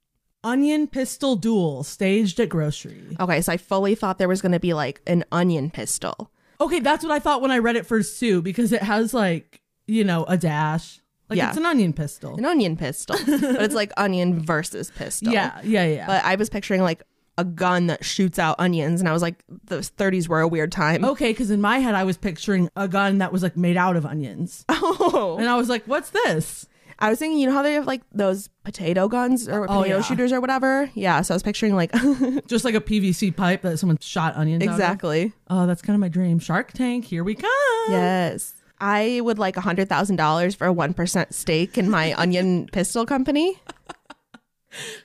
Onion 0.42 0.86
pistol 0.86 1.36
duel 1.36 1.82
staged 1.82 2.40
at 2.40 2.48
grocery. 2.48 3.18
Okay, 3.20 3.42
so 3.42 3.52
I 3.52 3.58
fully 3.58 3.94
thought 3.94 4.16
there 4.16 4.28
was 4.28 4.40
going 4.40 4.52
to 4.52 4.58
be 4.58 4.72
like 4.72 5.02
an 5.06 5.26
onion 5.30 5.68
pistol. 5.68 6.30
Okay, 6.58 6.80
that's 6.80 7.04
what 7.04 7.12
I 7.12 7.18
thought 7.18 7.42
when 7.42 7.50
I 7.50 7.58
read 7.58 7.76
it 7.76 7.84
first 7.84 8.18
too, 8.18 8.40
because 8.40 8.72
it 8.72 8.82
has 8.82 9.12
like, 9.12 9.59
you 9.90 10.04
know, 10.04 10.24
a 10.24 10.36
dash. 10.36 11.00
Like 11.28 11.36
Yeah. 11.36 11.48
it's 11.48 11.58
an 11.58 11.66
onion 11.66 11.92
pistol. 11.92 12.36
an 12.36 12.44
onion 12.44 12.76
pistol, 12.76 13.16
but 13.26 13.62
it's 13.62 13.74
like 13.74 13.92
onion 13.96 14.40
versus 14.44 14.90
pistol. 14.90 15.32
Yeah, 15.32 15.60
yeah, 15.62 15.84
yeah. 15.86 16.06
But 16.06 16.24
I 16.24 16.34
was 16.34 16.48
picturing 16.50 16.82
like 16.82 17.02
a 17.38 17.44
gun 17.44 17.86
that 17.86 18.04
shoots 18.04 18.38
out 18.38 18.56
onions, 18.58 19.00
and 19.00 19.08
I 19.08 19.12
was 19.12 19.22
like, 19.22 19.42
the 19.64 19.76
30s 19.78 20.28
were 20.28 20.40
a 20.40 20.48
weird 20.48 20.72
time. 20.72 21.04
okay, 21.04 21.30
because 21.30 21.50
in 21.50 21.60
my 21.60 21.78
head 21.78 21.94
I 21.94 22.04
was 22.04 22.16
picturing 22.16 22.68
a 22.76 22.88
gun 22.88 23.18
that 23.18 23.32
was 23.32 23.42
like 23.42 23.56
made 23.56 23.76
out 23.76 23.96
of 23.96 24.04
onions, 24.04 24.64
Oh. 24.70 25.36
and 25.38 25.48
I 25.48 25.54
was 25.56 25.68
like, 25.68 25.84
"What's 25.86 26.10
this?" 26.10 26.66
I 26.98 27.08
was 27.08 27.18
thinking, 27.18 27.38
you 27.38 27.46
know 27.46 27.54
how 27.54 27.62
they 27.62 27.72
have 27.74 27.86
like 27.86 28.02
those 28.12 28.48
potato 28.62 29.08
guns 29.08 29.48
or 29.48 29.64
Oh, 29.64 29.78
potato 29.78 29.96
yeah. 29.96 30.02
shooters 30.02 30.32
or 30.34 30.40
whatever? 30.42 30.90
Yeah. 30.94 31.22
So 31.22 31.32
I 31.32 31.36
was 31.36 31.42
picturing 31.42 31.74
like 31.74 31.92
Just 32.46 32.62
like 32.66 32.74
a 32.74 32.80
PVC 32.80 33.34
pipe 33.34 33.62
that 33.62 33.78
someone 33.78 33.96
shot 34.02 34.36
onions. 34.36 34.62
out 34.64 34.66
of? 34.66 34.72
exactly. 34.74 35.32
Oh, 35.48 35.66
that's 35.66 35.80
kind 35.80 35.94
of 35.94 36.00
my 36.00 36.08
dream. 36.10 36.38
Shark 36.40 36.72
Tank, 36.74 37.06
here 37.06 37.24
we 37.24 37.34
come. 37.36 37.50
Yes. 37.88 38.52
I 38.80 39.20
would 39.22 39.38
like 39.38 39.56
a 39.56 39.60
hundred 39.60 39.88
thousand 39.88 40.16
dollars 40.16 40.54
for 40.54 40.66
a 40.66 40.72
one 40.72 40.94
percent 40.94 41.34
stake 41.34 41.76
in 41.76 41.90
my 41.90 42.14
onion 42.18 42.68
pistol 42.72 43.04
company. 43.06 43.58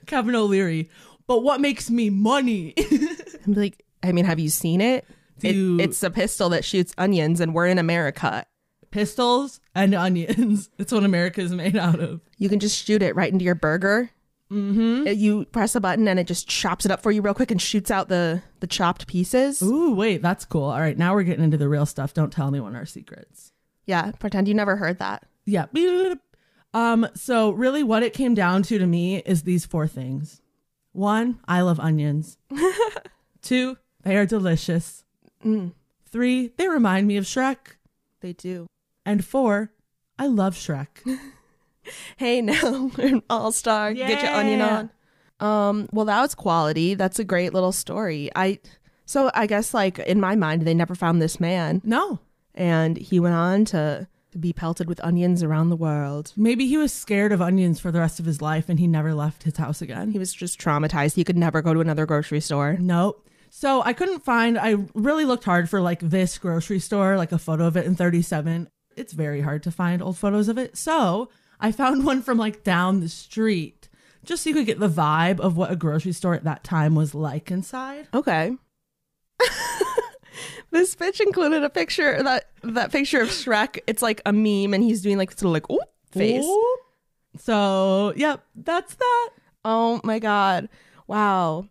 Kevin 0.05 0.35
O'Leary. 0.35 0.89
But 1.27 1.41
what 1.43 1.59
makes 1.59 1.89
me 1.89 2.09
money? 2.09 2.73
I'm 3.45 3.53
like, 3.53 3.83
I 4.03 4.11
mean, 4.11 4.25
have 4.25 4.39
you 4.39 4.49
seen 4.49 4.79
it? 4.81 5.05
It- 5.41 5.53
Dude. 5.53 5.81
it's 5.81 6.01
a 6.03 6.09
pistol 6.11 6.49
that 6.49 6.63
shoots 6.63 6.93
onions, 6.97 7.41
and 7.41 7.53
we're 7.53 7.67
in 7.67 7.77
America. 7.79 8.45
Pistols 8.91 9.59
and 9.73 9.93
onions. 9.93 10.69
It's 10.77 10.93
what 10.93 11.03
America 11.03 11.41
is 11.41 11.51
made 11.51 11.75
out 11.75 11.99
of. 11.99 12.21
You 12.37 12.47
can 12.47 12.59
just 12.59 12.85
shoot 12.85 13.01
it 13.01 13.15
right 13.15 13.31
into 13.31 13.43
your 13.43 13.55
burger. 13.55 14.09
Mm-hmm. 14.51 15.07
You 15.07 15.45
press 15.45 15.75
a 15.75 15.81
button, 15.81 16.07
and 16.07 16.19
it 16.19 16.27
just 16.27 16.47
chops 16.47 16.85
it 16.85 16.91
up 16.91 17.01
for 17.01 17.11
you 17.11 17.21
real 17.21 17.33
quick 17.33 17.49
and 17.51 17.61
shoots 17.61 17.89
out 17.91 18.07
the 18.07 18.41
the 18.59 18.67
chopped 18.67 19.07
pieces. 19.07 19.61
Ooh, 19.63 19.93
wait, 19.95 20.21
that's 20.21 20.45
cool. 20.45 20.65
All 20.65 20.79
right, 20.79 20.97
now 20.97 21.13
we're 21.15 21.23
getting 21.23 21.43
into 21.43 21.57
the 21.57 21.67
real 21.67 21.85
stuff. 21.87 22.13
Don't 22.13 22.31
tell 22.31 22.47
anyone 22.47 22.75
our 22.75 22.85
secrets. 22.85 23.51
Yeah, 23.85 24.11
pretend 24.19 24.47
you 24.47 24.53
never 24.53 24.75
heard 24.75 24.99
that. 24.99 25.23
Yeah. 25.45 25.65
Um, 26.73 27.07
so 27.13 27.51
really 27.51 27.83
what 27.83 28.03
it 28.03 28.13
came 28.13 28.33
down 28.33 28.63
to 28.63 28.77
to 28.77 28.85
me 28.87 29.17
is 29.19 29.43
these 29.43 29.65
four 29.65 29.87
things. 29.87 30.41
One, 30.91 31.39
I 31.47 31.61
love 31.61 31.79
onions. 31.79 32.37
Two, 33.41 33.77
they 34.03 34.17
are 34.17 34.25
delicious. 34.25 35.03
Three, 36.05 36.47
they 36.57 36.67
remind 36.67 37.07
me 37.07 37.17
of 37.17 37.25
Shrek. 37.25 37.77
They 38.21 38.33
do. 38.33 38.67
And 39.05 39.23
four, 39.23 39.71
I 40.17 40.27
love 40.27 40.55
Shrek. 40.55 40.87
Hey, 42.17 42.41
now 42.41 42.89
we're 42.97 43.07
an 43.09 43.21
all 43.29 43.51
star. 43.51 43.93
Get 43.93 44.23
your 44.23 44.31
onion 44.31 44.59
on. 44.61 44.89
Um. 45.39 45.87
Well, 45.91 46.05
that 46.05 46.19
was 46.19 46.33
quality. 46.33 46.95
That's 46.95 47.19
a 47.19 47.23
great 47.23 47.53
little 47.53 47.71
story. 47.71 48.31
I. 48.35 48.57
So 49.05 49.29
I 49.35 49.45
guess 49.45 49.71
like 49.71 49.99
in 49.99 50.19
my 50.19 50.35
mind, 50.35 50.63
they 50.63 50.73
never 50.73 50.95
found 50.95 51.21
this 51.21 51.39
man, 51.39 51.83
No. 51.85 52.19
And 52.55 52.97
he 52.97 53.19
went 53.19 53.35
on 53.35 53.65
to 53.65 54.07
be 54.39 54.51
pelted 54.51 54.87
with 54.87 55.03
onions 55.03 55.43
around 55.43 55.69
the 55.69 55.75
world. 55.75 56.33
Maybe 56.35 56.67
he 56.67 56.77
was 56.77 56.91
scared 56.91 57.31
of 57.31 57.41
onions 57.41 57.79
for 57.79 57.91
the 57.91 57.99
rest 57.99 58.19
of 58.19 58.25
his 58.25 58.41
life 58.41 58.67
and 58.67 58.79
he 58.79 58.87
never 58.87 59.13
left 59.13 59.43
his 59.43 59.57
house 59.57 59.81
again. 59.81 60.11
He 60.11 60.19
was 60.19 60.33
just 60.33 60.59
traumatized. 60.59 61.15
He 61.15 61.23
could 61.23 61.37
never 61.37 61.61
go 61.61 61.73
to 61.73 61.79
another 61.79 62.05
grocery 62.05 62.41
store. 62.41 62.77
Nope. 62.79 63.27
So 63.49 63.81
I 63.83 63.93
couldn't 63.93 64.25
find, 64.25 64.57
I 64.57 64.75
really 64.93 65.23
looked 65.23 65.45
hard 65.45 65.69
for 65.69 65.79
like 65.79 66.01
this 66.01 66.37
grocery 66.37 66.79
store, 66.79 67.15
like 67.15 67.31
a 67.31 67.37
photo 67.37 67.65
of 67.65 67.77
it 67.77 67.85
in 67.85 67.95
37. 67.95 68.67
It's 68.97 69.13
very 69.13 69.41
hard 69.41 69.63
to 69.63 69.71
find 69.71 70.01
old 70.01 70.17
photos 70.17 70.49
of 70.49 70.57
it. 70.57 70.75
So 70.75 71.29
I 71.59 71.71
found 71.71 72.05
one 72.05 72.21
from 72.21 72.37
like 72.37 72.63
down 72.63 72.99
the 72.99 73.09
street 73.09 73.87
just 74.25 74.43
so 74.43 74.49
you 74.49 74.55
could 74.55 74.65
get 74.65 74.79
the 74.79 74.89
vibe 74.89 75.39
of 75.39 75.55
what 75.55 75.71
a 75.71 75.75
grocery 75.75 76.11
store 76.11 76.33
at 76.33 76.43
that 76.43 76.63
time 76.63 76.95
was 76.95 77.15
like 77.15 77.51
inside. 77.51 78.07
Okay. 78.13 78.57
this 80.71 80.95
bitch 80.95 81.19
included 81.19 81.63
a 81.63 81.69
picture 81.69 82.21
that 82.23 82.49
that 82.63 82.91
picture 82.91 83.21
of 83.21 83.29
Shrek. 83.29 83.79
It's 83.87 84.01
like 84.01 84.21
a 84.25 84.33
meme, 84.33 84.73
and 84.73 84.83
he's 84.83 85.01
doing 85.01 85.17
like 85.17 85.31
this 85.31 85.41
little 85.41 85.53
like 85.53 85.69
ooh 85.69 85.79
face. 86.11 86.45
So, 87.37 88.13
yep, 88.15 88.43
that's 88.55 88.95
that. 88.95 89.29
Oh 89.63 89.99
my 90.03 90.19
god! 90.19 90.69
Wow, 91.07 91.67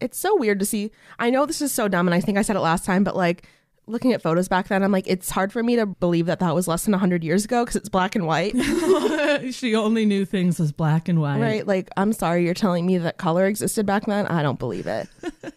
it's 0.00 0.18
so 0.18 0.36
weird 0.36 0.58
to 0.60 0.66
see. 0.66 0.90
I 1.18 1.30
know 1.30 1.46
this 1.46 1.62
is 1.62 1.72
so 1.72 1.88
dumb, 1.88 2.06
and 2.06 2.14
I 2.14 2.20
think 2.20 2.38
I 2.38 2.42
said 2.42 2.56
it 2.56 2.60
last 2.60 2.84
time, 2.84 3.04
but 3.04 3.16
like 3.16 3.46
looking 3.88 4.12
at 4.12 4.20
photos 4.20 4.48
back 4.48 4.66
then, 4.68 4.82
I'm 4.82 4.90
like, 4.90 5.06
it's 5.06 5.30
hard 5.30 5.52
for 5.52 5.62
me 5.62 5.76
to 5.76 5.86
believe 5.86 6.26
that 6.26 6.40
that 6.40 6.54
was 6.54 6.66
less 6.66 6.84
than 6.84 6.92
hundred 6.94 7.22
years 7.22 7.44
ago 7.44 7.64
because 7.64 7.76
it's 7.76 7.88
black 7.88 8.14
and 8.16 8.26
white, 8.26 8.54
she 9.52 9.74
only 9.74 10.04
knew 10.04 10.24
things 10.24 10.58
as 10.60 10.72
black 10.72 11.08
and 11.08 11.20
white. 11.20 11.40
right? 11.40 11.66
Like, 11.66 11.88
I'm 11.96 12.12
sorry, 12.12 12.44
you're 12.44 12.54
telling 12.54 12.84
me 12.84 12.98
that 12.98 13.16
color 13.16 13.46
existed 13.46 13.86
back 13.86 14.06
then. 14.06 14.26
I 14.26 14.42
don't 14.42 14.58
believe 14.58 14.86
it. 14.86 15.08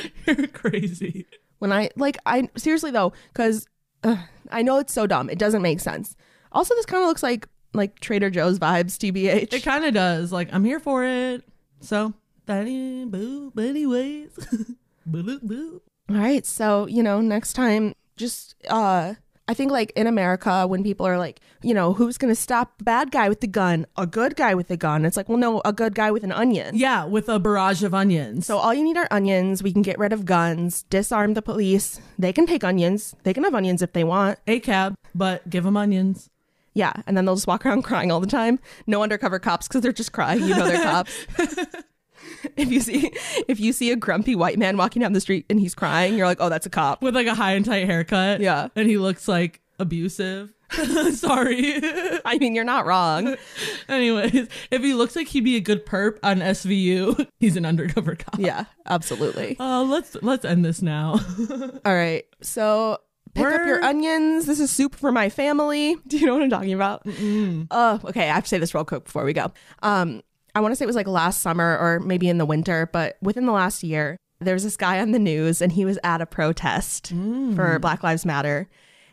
You're 0.26 0.46
crazy. 0.48 1.26
when 1.58 1.72
I 1.72 1.90
like 1.96 2.18
I 2.26 2.48
seriously 2.56 2.90
though 2.90 3.12
because 3.32 3.66
I 4.50 4.62
know 4.62 4.78
it's 4.78 4.92
so 4.92 5.06
dumb 5.06 5.30
it 5.30 5.38
doesn't 5.38 5.62
make 5.62 5.80
sense. 5.80 6.16
Also, 6.52 6.74
this 6.74 6.86
kind 6.86 7.02
of 7.02 7.08
looks 7.08 7.22
like 7.22 7.48
like 7.74 7.98
Trader 8.00 8.30
Joe's 8.30 8.58
vibes, 8.58 8.98
tbh. 8.98 9.52
It 9.52 9.62
kind 9.62 9.84
of 9.84 9.94
does. 9.94 10.32
Like, 10.32 10.52
I'm 10.52 10.64
here 10.64 10.78
for 10.80 11.04
it. 11.04 11.42
So, 11.80 12.12
that 12.46 12.66
is 12.66 13.06
boo. 13.06 13.50
But 13.54 13.64
anyways, 13.64 14.30
boo, 15.06 15.22
boo, 15.22 15.40
boo. 15.42 15.82
All 16.10 16.16
right, 16.16 16.44
so 16.44 16.86
you 16.86 17.02
know 17.02 17.20
next 17.20 17.54
time 17.54 17.94
just 18.16 18.54
uh. 18.68 19.14
I 19.52 19.54
think 19.54 19.70
like 19.70 19.92
in 19.94 20.06
America 20.06 20.66
when 20.66 20.82
people 20.82 21.06
are 21.06 21.18
like, 21.18 21.38
you 21.60 21.74
know, 21.74 21.92
who's 21.92 22.16
gonna 22.16 22.34
stop 22.34 22.78
the 22.78 22.84
bad 22.84 23.10
guy 23.10 23.28
with 23.28 23.40
the 23.42 23.46
gun? 23.46 23.84
A 23.98 24.06
good 24.06 24.34
guy 24.34 24.54
with 24.54 24.68
the 24.68 24.78
gun. 24.78 25.04
It's 25.04 25.14
like, 25.14 25.28
well, 25.28 25.36
no, 25.36 25.60
a 25.62 25.74
good 25.74 25.94
guy 25.94 26.10
with 26.10 26.24
an 26.24 26.32
onion. 26.32 26.74
Yeah, 26.74 27.04
with 27.04 27.28
a 27.28 27.38
barrage 27.38 27.82
of 27.82 27.92
onions. 27.92 28.46
So 28.46 28.56
all 28.56 28.72
you 28.72 28.82
need 28.82 28.96
are 28.96 29.06
onions. 29.10 29.62
We 29.62 29.70
can 29.70 29.82
get 29.82 29.98
rid 29.98 30.10
of 30.10 30.24
guns, 30.24 30.84
disarm 30.84 31.34
the 31.34 31.42
police. 31.42 32.00
They 32.18 32.32
can 32.32 32.46
take 32.46 32.64
onions. 32.64 33.14
They 33.24 33.34
can 33.34 33.44
have 33.44 33.54
onions 33.54 33.82
if 33.82 33.92
they 33.92 34.04
want. 34.04 34.38
a 34.46 34.58
cab, 34.58 34.94
but 35.14 35.50
give 35.50 35.64
them 35.64 35.76
onions. 35.76 36.30
Yeah, 36.72 36.94
and 37.06 37.14
then 37.14 37.26
they'll 37.26 37.34
just 37.34 37.46
walk 37.46 37.66
around 37.66 37.82
crying 37.90 38.10
all 38.10 38.20
the 38.20 38.26
time. 38.26 38.58
No 38.86 39.02
undercover 39.02 39.38
cops 39.38 39.68
because 39.68 39.82
they're 39.82 39.92
just 39.92 40.12
crying. 40.12 40.40
You 40.40 40.56
know 40.56 40.64
they're 40.66 40.82
cops. 40.82 41.26
if 42.56 42.70
you 42.70 42.80
see 42.80 43.12
if 43.48 43.60
you 43.60 43.72
see 43.72 43.90
a 43.90 43.96
grumpy 43.96 44.34
white 44.34 44.58
man 44.58 44.76
walking 44.76 45.00
down 45.00 45.12
the 45.12 45.20
street 45.20 45.46
and 45.50 45.58
he's 45.60 45.74
crying, 45.74 46.16
you're 46.16 46.26
like, 46.26 46.38
oh, 46.40 46.48
that's 46.48 46.66
a 46.66 46.70
cop. 46.70 47.02
with 47.02 47.14
like 47.14 47.26
a 47.26 47.34
high 47.34 47.52
and 47.52 47.64
tight 47.64 47.86
haircut. 47.86 48.40
Yeah. 48.40 48.68
And 48.76 48.88
he 48.88 48.98
looks 48.98 49.28
like 49.28 49.60
abusive. 49.78 50.52
Sorry. 51.12 51.74
I 52.24 52.38
mean, 52.38 52.54
you're 52.54 52.64
not 52.64 52.86
wrong. 52.86 53.36
Anyways, 53.88 54.48
if 54.70 54.82
he 54.82 54.94
looks 54.94 55.14
like 55.14 55.28
he'd 55.28 55.44
be 55.44 55.56
a 55.56 55.60
good 55.60 55.84
perp 55.84 56.18
on 56.22 56.38
SVU, 56.38 57.26
he's 57.40 57.56
an 57.56 57.66
undercover 57.66 58.16
cop. 58.16 58.38
Yeah, 58.38 58.64
absolutely. 58.86 59.58
Uh, 59.58 59.82
let's 59.82 60.16
let's 60.22 60.46
end 60.46 60.64
this 60.64 60.80
now. 60.80 61.20
All 61.84 61.94
right, 61.94 62.24
so 62.40 62.98
pick 63.34 63.44
up 63.44 63.66
your 63.66 63.80
Word. 63.80 63.84
onions. 63.84 64.46
This 64.46 64.60
is 64.60 64.70
soup 64.70 64.94
for 64.94 65.12
my 65.12 65.28
family. 65.28 65.96
Do 66.06 66.16
you 66.16 66.24
know 66.26 66.32
what 66.34 66.42
I'm 66.42 66.48
talking 66.50 66.72
about? 66.72 67.02
Oh, 67.06 68.00
okay. 68.06 68.30
I 68.30 68.34
have 68.34 68.44
to 68.44 68.48
say 68.48 68.58
this 68.58 68.74
real 68.74 68.86
quick 68.86 69.04
before 69.04 69.24
we 69.24 69.34
go. 69.34 69.52
Um, 69.82 70.22
I 70.54 70.60
want 70.60 70.72
to 70.72 70.76
say 70.76 70.84
it 70.84 70.86
was 70.86 70.96
like 70.96 71.08
last 71.08 71.40
summer 71.40 71.76
or 71.78 72.00
maybe 72.00 72.28
in 72.28 72.38
the 72.38 72.46
winter, 72.46 72.88
but 72.92 73.16
within 73.22 73.46
the 73.46 73.52
last 73.52 73.82
year, 73.82 74.16
there 74.40 74.54
was 74.54 74.64
this 74.64 74.76
guy 74.76 75.00
on 75.00 75.12
the 75.12 75.18
news 75.18 75.62
and 75.62 75.72
he 75.72 75.84
was 75.84 75.98
at 76.04 76.20
a 76.20 76.26
protest 76.26 77.12
for 77.54 77.78
Black 77.78 78.02
Lives 78.02 78.26
Matter, 78.26 78.68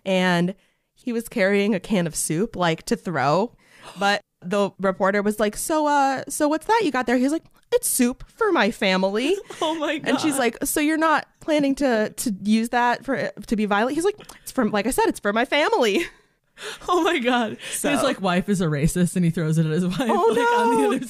and 0.06 0.56
he 0.96 1.14
was 1.14 1.30
carrying 1.30 1.74
a 1.74 1.80
can 1.80 2.08
of 2.08 2.16
soup 2.16 2.56
like 2.56 2.84
to 2.84 2.96
throw, 2.96 3.56
but 3.98 4.22
the 4.42 4.72
reporter 4.80 5.22
was 5.22 5.40
like, 5.40 5.56
"So, 5.58 5.88
uh, 5.88 6.24
so 6.30 6.48
what's 6.48 6.66
that 6.66 6.82
you 6.84 6.92
got 6.92 7.06
there?" 7.06 7.18
He 7.18 7.24
was 7.24 7.34
like, 7.34 7.46
"It's 7.72 7.88
soup 7.88 8.24
for 8.30 8.52
my 8.52 8.72
family." 8.72 9.36
oh 9.62 9.76
my 9.76 9.98
god. 9.98 10.10
And 10.10 10.20
she's 10.20 10.38
like, 10.38 10.58
"So 10.64 10.80
you're 10.80 10.98
not 10.98 11.28
planning 11.42 11.76
to 11.76 12.10
to 12.10 12.36
use 12.44 12.70
that 12.70 13.06
for 13.06 13.32
to 13.48 13.56
be 13.56 13.66
violent?" 13.66 13.96
He's 13.96 14.06
like, 14.06 14.18
"It's 14.42 14.52
from 14.52 14.72
like 14.72 14.88
I 14.88 14.92
said, 14.92 15.06
it's 15.08 15.20
for 15.20 15.34
my 15.34 15.46
family." 15.46 16.06
Oh 16.88 17.04
my 17.04 17.20
god. 17.20 17.58
So- 17.72 17.90
His 17.92 18.04
like 18.04 18.22
wife 18.22 18.50
is 18.50 18.62
a 18.62 18.66
racist 18.66 19.16
and 19.16 19.24
he 19.26 19.32
throws 19.32 19.58
it 19.58 19.66
at 19.66 19.72
his 19.72 19.86
wife 19.88 19.98
Oh, 20.02 20.34
like 20.36 20.60
on 20.60 20.78
the 20.78 20.96
other 20.98 21.08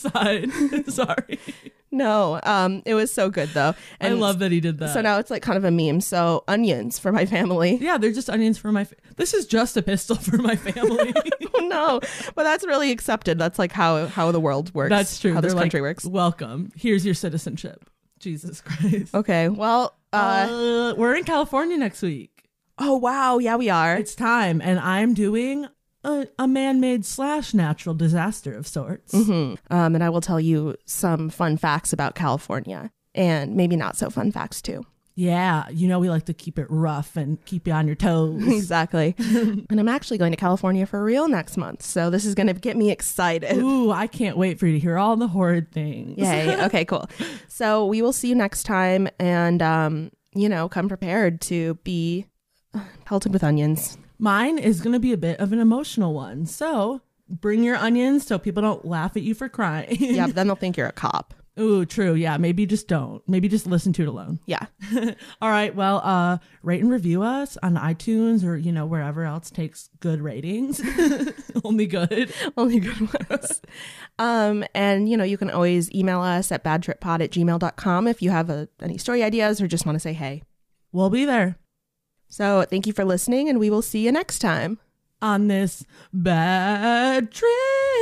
side. 0.86 0.86
Sorry. 0.94 1.40
No, 1.92 2.40
um, 2.44 2.84
it 2.86 2.94
was 2.94 3.12
so 3.12 3.30
good 3.32 3.50
though. 3.50 3.74
I 4.00 4.10
love 4.10 4.40
that 4.40 4.52
he 4.52 4.60
did 4.60 4.78
that. 4.78 4.94
So 4.94 5.02
now 5.02 5.18
it's 5.18 5.32
like 5.32 5.42
kind 5.42 5.58
of 5.58 5.64
a 5.64 5.72
meme. 5.72 6.02
So 6.02 6.44
onions 6.48 7.00
for 7.00 7.12
my 7.12 7.26
family. 7.26 7.78
yeah, 7.82 7.98
they're 7.98 8.12
just 8.12 8.30
onions 8.30 8.58
for 8.60 8.72
my 8.72 8.84
fa- 8.84 8.96
This 9.16 9.34
is 9.34 9.48
just 9.48 9.76
a 9.76 9.82
pistol 9.82 10.16
for 10.16 10.38
my 10.38 10.56
family. 10.56 11.14
oh 11.56 11.68
no, 11.68 12.00
but 12.36 12.44
that's 12.44 12.64
really 12.66 12.92
accepted. 12.92 13.40
That's 13.40 13.58
like 13.58 13.72
how 13.72 14.06
how 14.06 14.32
the 14.32 14.40
world 14.40 14.72
works. 14.76 14.92
That's 14.92 15.20
true. 15.20 15.34
How 15.34 15.42
this 15.42 15.54
They're 15.54 15.62
country 15.62 15.80
like, 15.82 15.88
works. 15.90 16.06
Welcome. 16.06 16.72
Here's 16.76 17.04
your 17.06 17.16
citizenship. 17.16 17.90
Jesus 18.20 18.62
Christ. 18.62 19.16
Okay, 19.16 19.50
well, 19.50 19.96
uh, 20.14 20.48
Uh, 20.50 20.94
we're 20.96 21.16
in 21.16 21.24
California 21.24 21.78
next 21.78 22.02
week. 22.04 22.39
Oh 22.80 22.96
wow, 22.98 23.38
yeah, 23.38 23.56
we 23.56 23.70
are. 23.70 23.96
It's 23.96 24.16
time, 24.16 24.62
and 24.62 24.80
I'm 24.80 25.14
doing 25.14 25.68
a, 26.04 26.28
a 26.38 26.48
man-made 26.48 27.06
slash 27.06 27.54
natural 27.54 27.96
disaster 27.96 28.54
of 28.54 28.68
sorts. 28.68 29.14
Um, 29.70 29.96
and 29.96 30.04
I 30.04 30.10
will 30.10 30.22
tell 30.22 30.40
you 30.40 30.76
some 30.86 31.30
fun 31.30 31.58
facts 31.58 31.94
about 31.94 32.16
California, 32.16 32.92
and 33.14 33.56
maybe 33.56 33.76
not 33.76 33.98
so 33.98 34.10
fun 34.10 34.32
facts 34.32 34.62
too. 34.62 34.86
Yeah, 35.16 35.68
you 35.70 35.90
know 35.90 36.00
we 36.00 36.10
like 36.10 36.24
to 36.28 36.34
keep 36.34 36.58
it 36.58 36.68
rough 36.70 37.18
and 37.18 37.44
keep 37.44 37.68
you 37.68 37.74
on 37.74 37.88
your 37.88 37.96
toes. 37.98 38.42
exactly. 38.48 39.16
and 39.18 39.78
I'm 39.78 39.90
actually 39.90 40.18
going 40.18 40.32
to 40.32 40.38
California 40.38 40.86
for 40.86 41.04
real 41.04 41.28
next 41.28 41.58
month, 41.58 41.82
so 41.82 42.10
this 42.10 42.24
is 42.24 42.36
going 42.36 42.48
to 42.48 42.54
get 42.54 42.78
me 42.78 42.90
excited. 42.90 43.58
Ooh, 43.58 43.92
I 43.92 44.08
can't 44.08 44.38
wait 44.38 44.60
for 44.60 44.68
you 44.68 44.74
to 44.74 44.80
hear 44.80 44.98
all 44.98 45.18
the 45.18 45.28
horrid 45.28 45.72
things. 45.72 46.18
Yay. 46.18 46.58
Okay, 46.70 46.86
cool. 46.86 47.10
So 47.50 47.86
we 47.86 48.02
will 48.02 48.14
see 48.14 48.30
you 48.30 48.36
next 48.36 48.64
time 48.64 49.10
and 49.20 49.62
um, 49.62 50.12
you 50.34 50.48
know, 50.48 50.70
come 50.70 50.88
prepared 50.88 51.42
to 51.42 51.74
be 51.84 52.26
pelted 53.06 53.34
with 53.34 53.44
onions. 53.44 53.98
Mine 54.18 54.58
is 54.58 54.82
going 54.82 54.94
to 54.94 55.00
be 55.00 55.14
a 55.14 55.18
bit 55.18 55.40
of 55.40 55.54
an 55.54 55.60
emotional 55.60 56.14
one. 56.14 56.46
So 56.46 57.02
bring 57.30 57.64
your 57.64 57.76
onions 57.76 58.26
so 58.26 58.38
people 58.40 58.62
don't 58.62 58.86
laugh 58.86 59.16
at 59.16 59.24
you 59.24 59.34
for 59.34 59.48
crying. 59.48 59.96
Yeah, 60.00 60.28
but 60.28 60.36
then 60.36 60.48
they'll 60.48 60.56
think 60.56 60.78
you're 60.78 60.88
a 60.88 60.92
cop. 60.92 61.34
Ooh, 61.60 61.86
true. 61.86 62.14
Yeah, 62.14 62.38
maybe 62.38 62.66
just 62.66 62.88
don't. 62.88 63.22
Maybe 63.28 63.50
just 63.50 63.68
listen 63.68 63.92
to 63.94 64.04
it 64.04 64.08
alone. 64.08 64.40
Yeah. 64.46 64.66
All 65.42 65.50
right. 65.50 65.76
Well, 65.76 66.00
uh, 66.04 66.38
rate 66.64 66.82
and 66.82 66.90
review 66.90 67.22
us 67.22 67.58
on 67.62 67.76
iTunes 67.76 68.46
or 68.46 68.56
you 68.56 68.72
know 68.72 68.86
wherever 68.86 69.26
else 69.26 69.50
takes 69.50 69.90
good 70.00 70.22
ratings. 70.22 70.82
Only 71.66 71.86
good. 71.86 72.34
Only 72.56 72.80
good 72.80 73.14
ones. 73.30 73.62
um, 74.20 74.64
and 74.74 75.10
you 75.10 75.18
know, 75.18 75.26
you 75.26 75.38
can 75.38 75.50
always 75.50 75.94
email 75.94 76.22
us 76.22 76.50
at 76.52 76.64
badtrippod 76.64 77.22
at 77.22 77.32
gmail.com 77.32 78.08
if 78.08 78.22
you 78.22 78.30
have 78.30 78.50
a, 78.50 78.70
any 78.82 78.98
story 78.98 79.22
ideas 79.22 79.62
or 79.62 79.68
just 79.68 79.86
want 79.86 79.98
to 79.98 80.00
say 80.00 80.14
hey. 80.14 80.44
We'll 80.94 81.10
be 81.10 81.26
there 81.26 81.58
So 82.30 82.64
thank 82.70 82.88
you 82.88 82.94
for 82.94 83.04
listening 83.04 83.50
and 83.50 83.60
we 83.60 83.70
will 83.70 83.82
see 83.82 84.06
you 84.06 84.12
next 84.12 84.40
time. 84.40 84.80
on 85.22 85.50
this 85.50 85.84
bad 86.14 87.30
trip. 87.30 87.99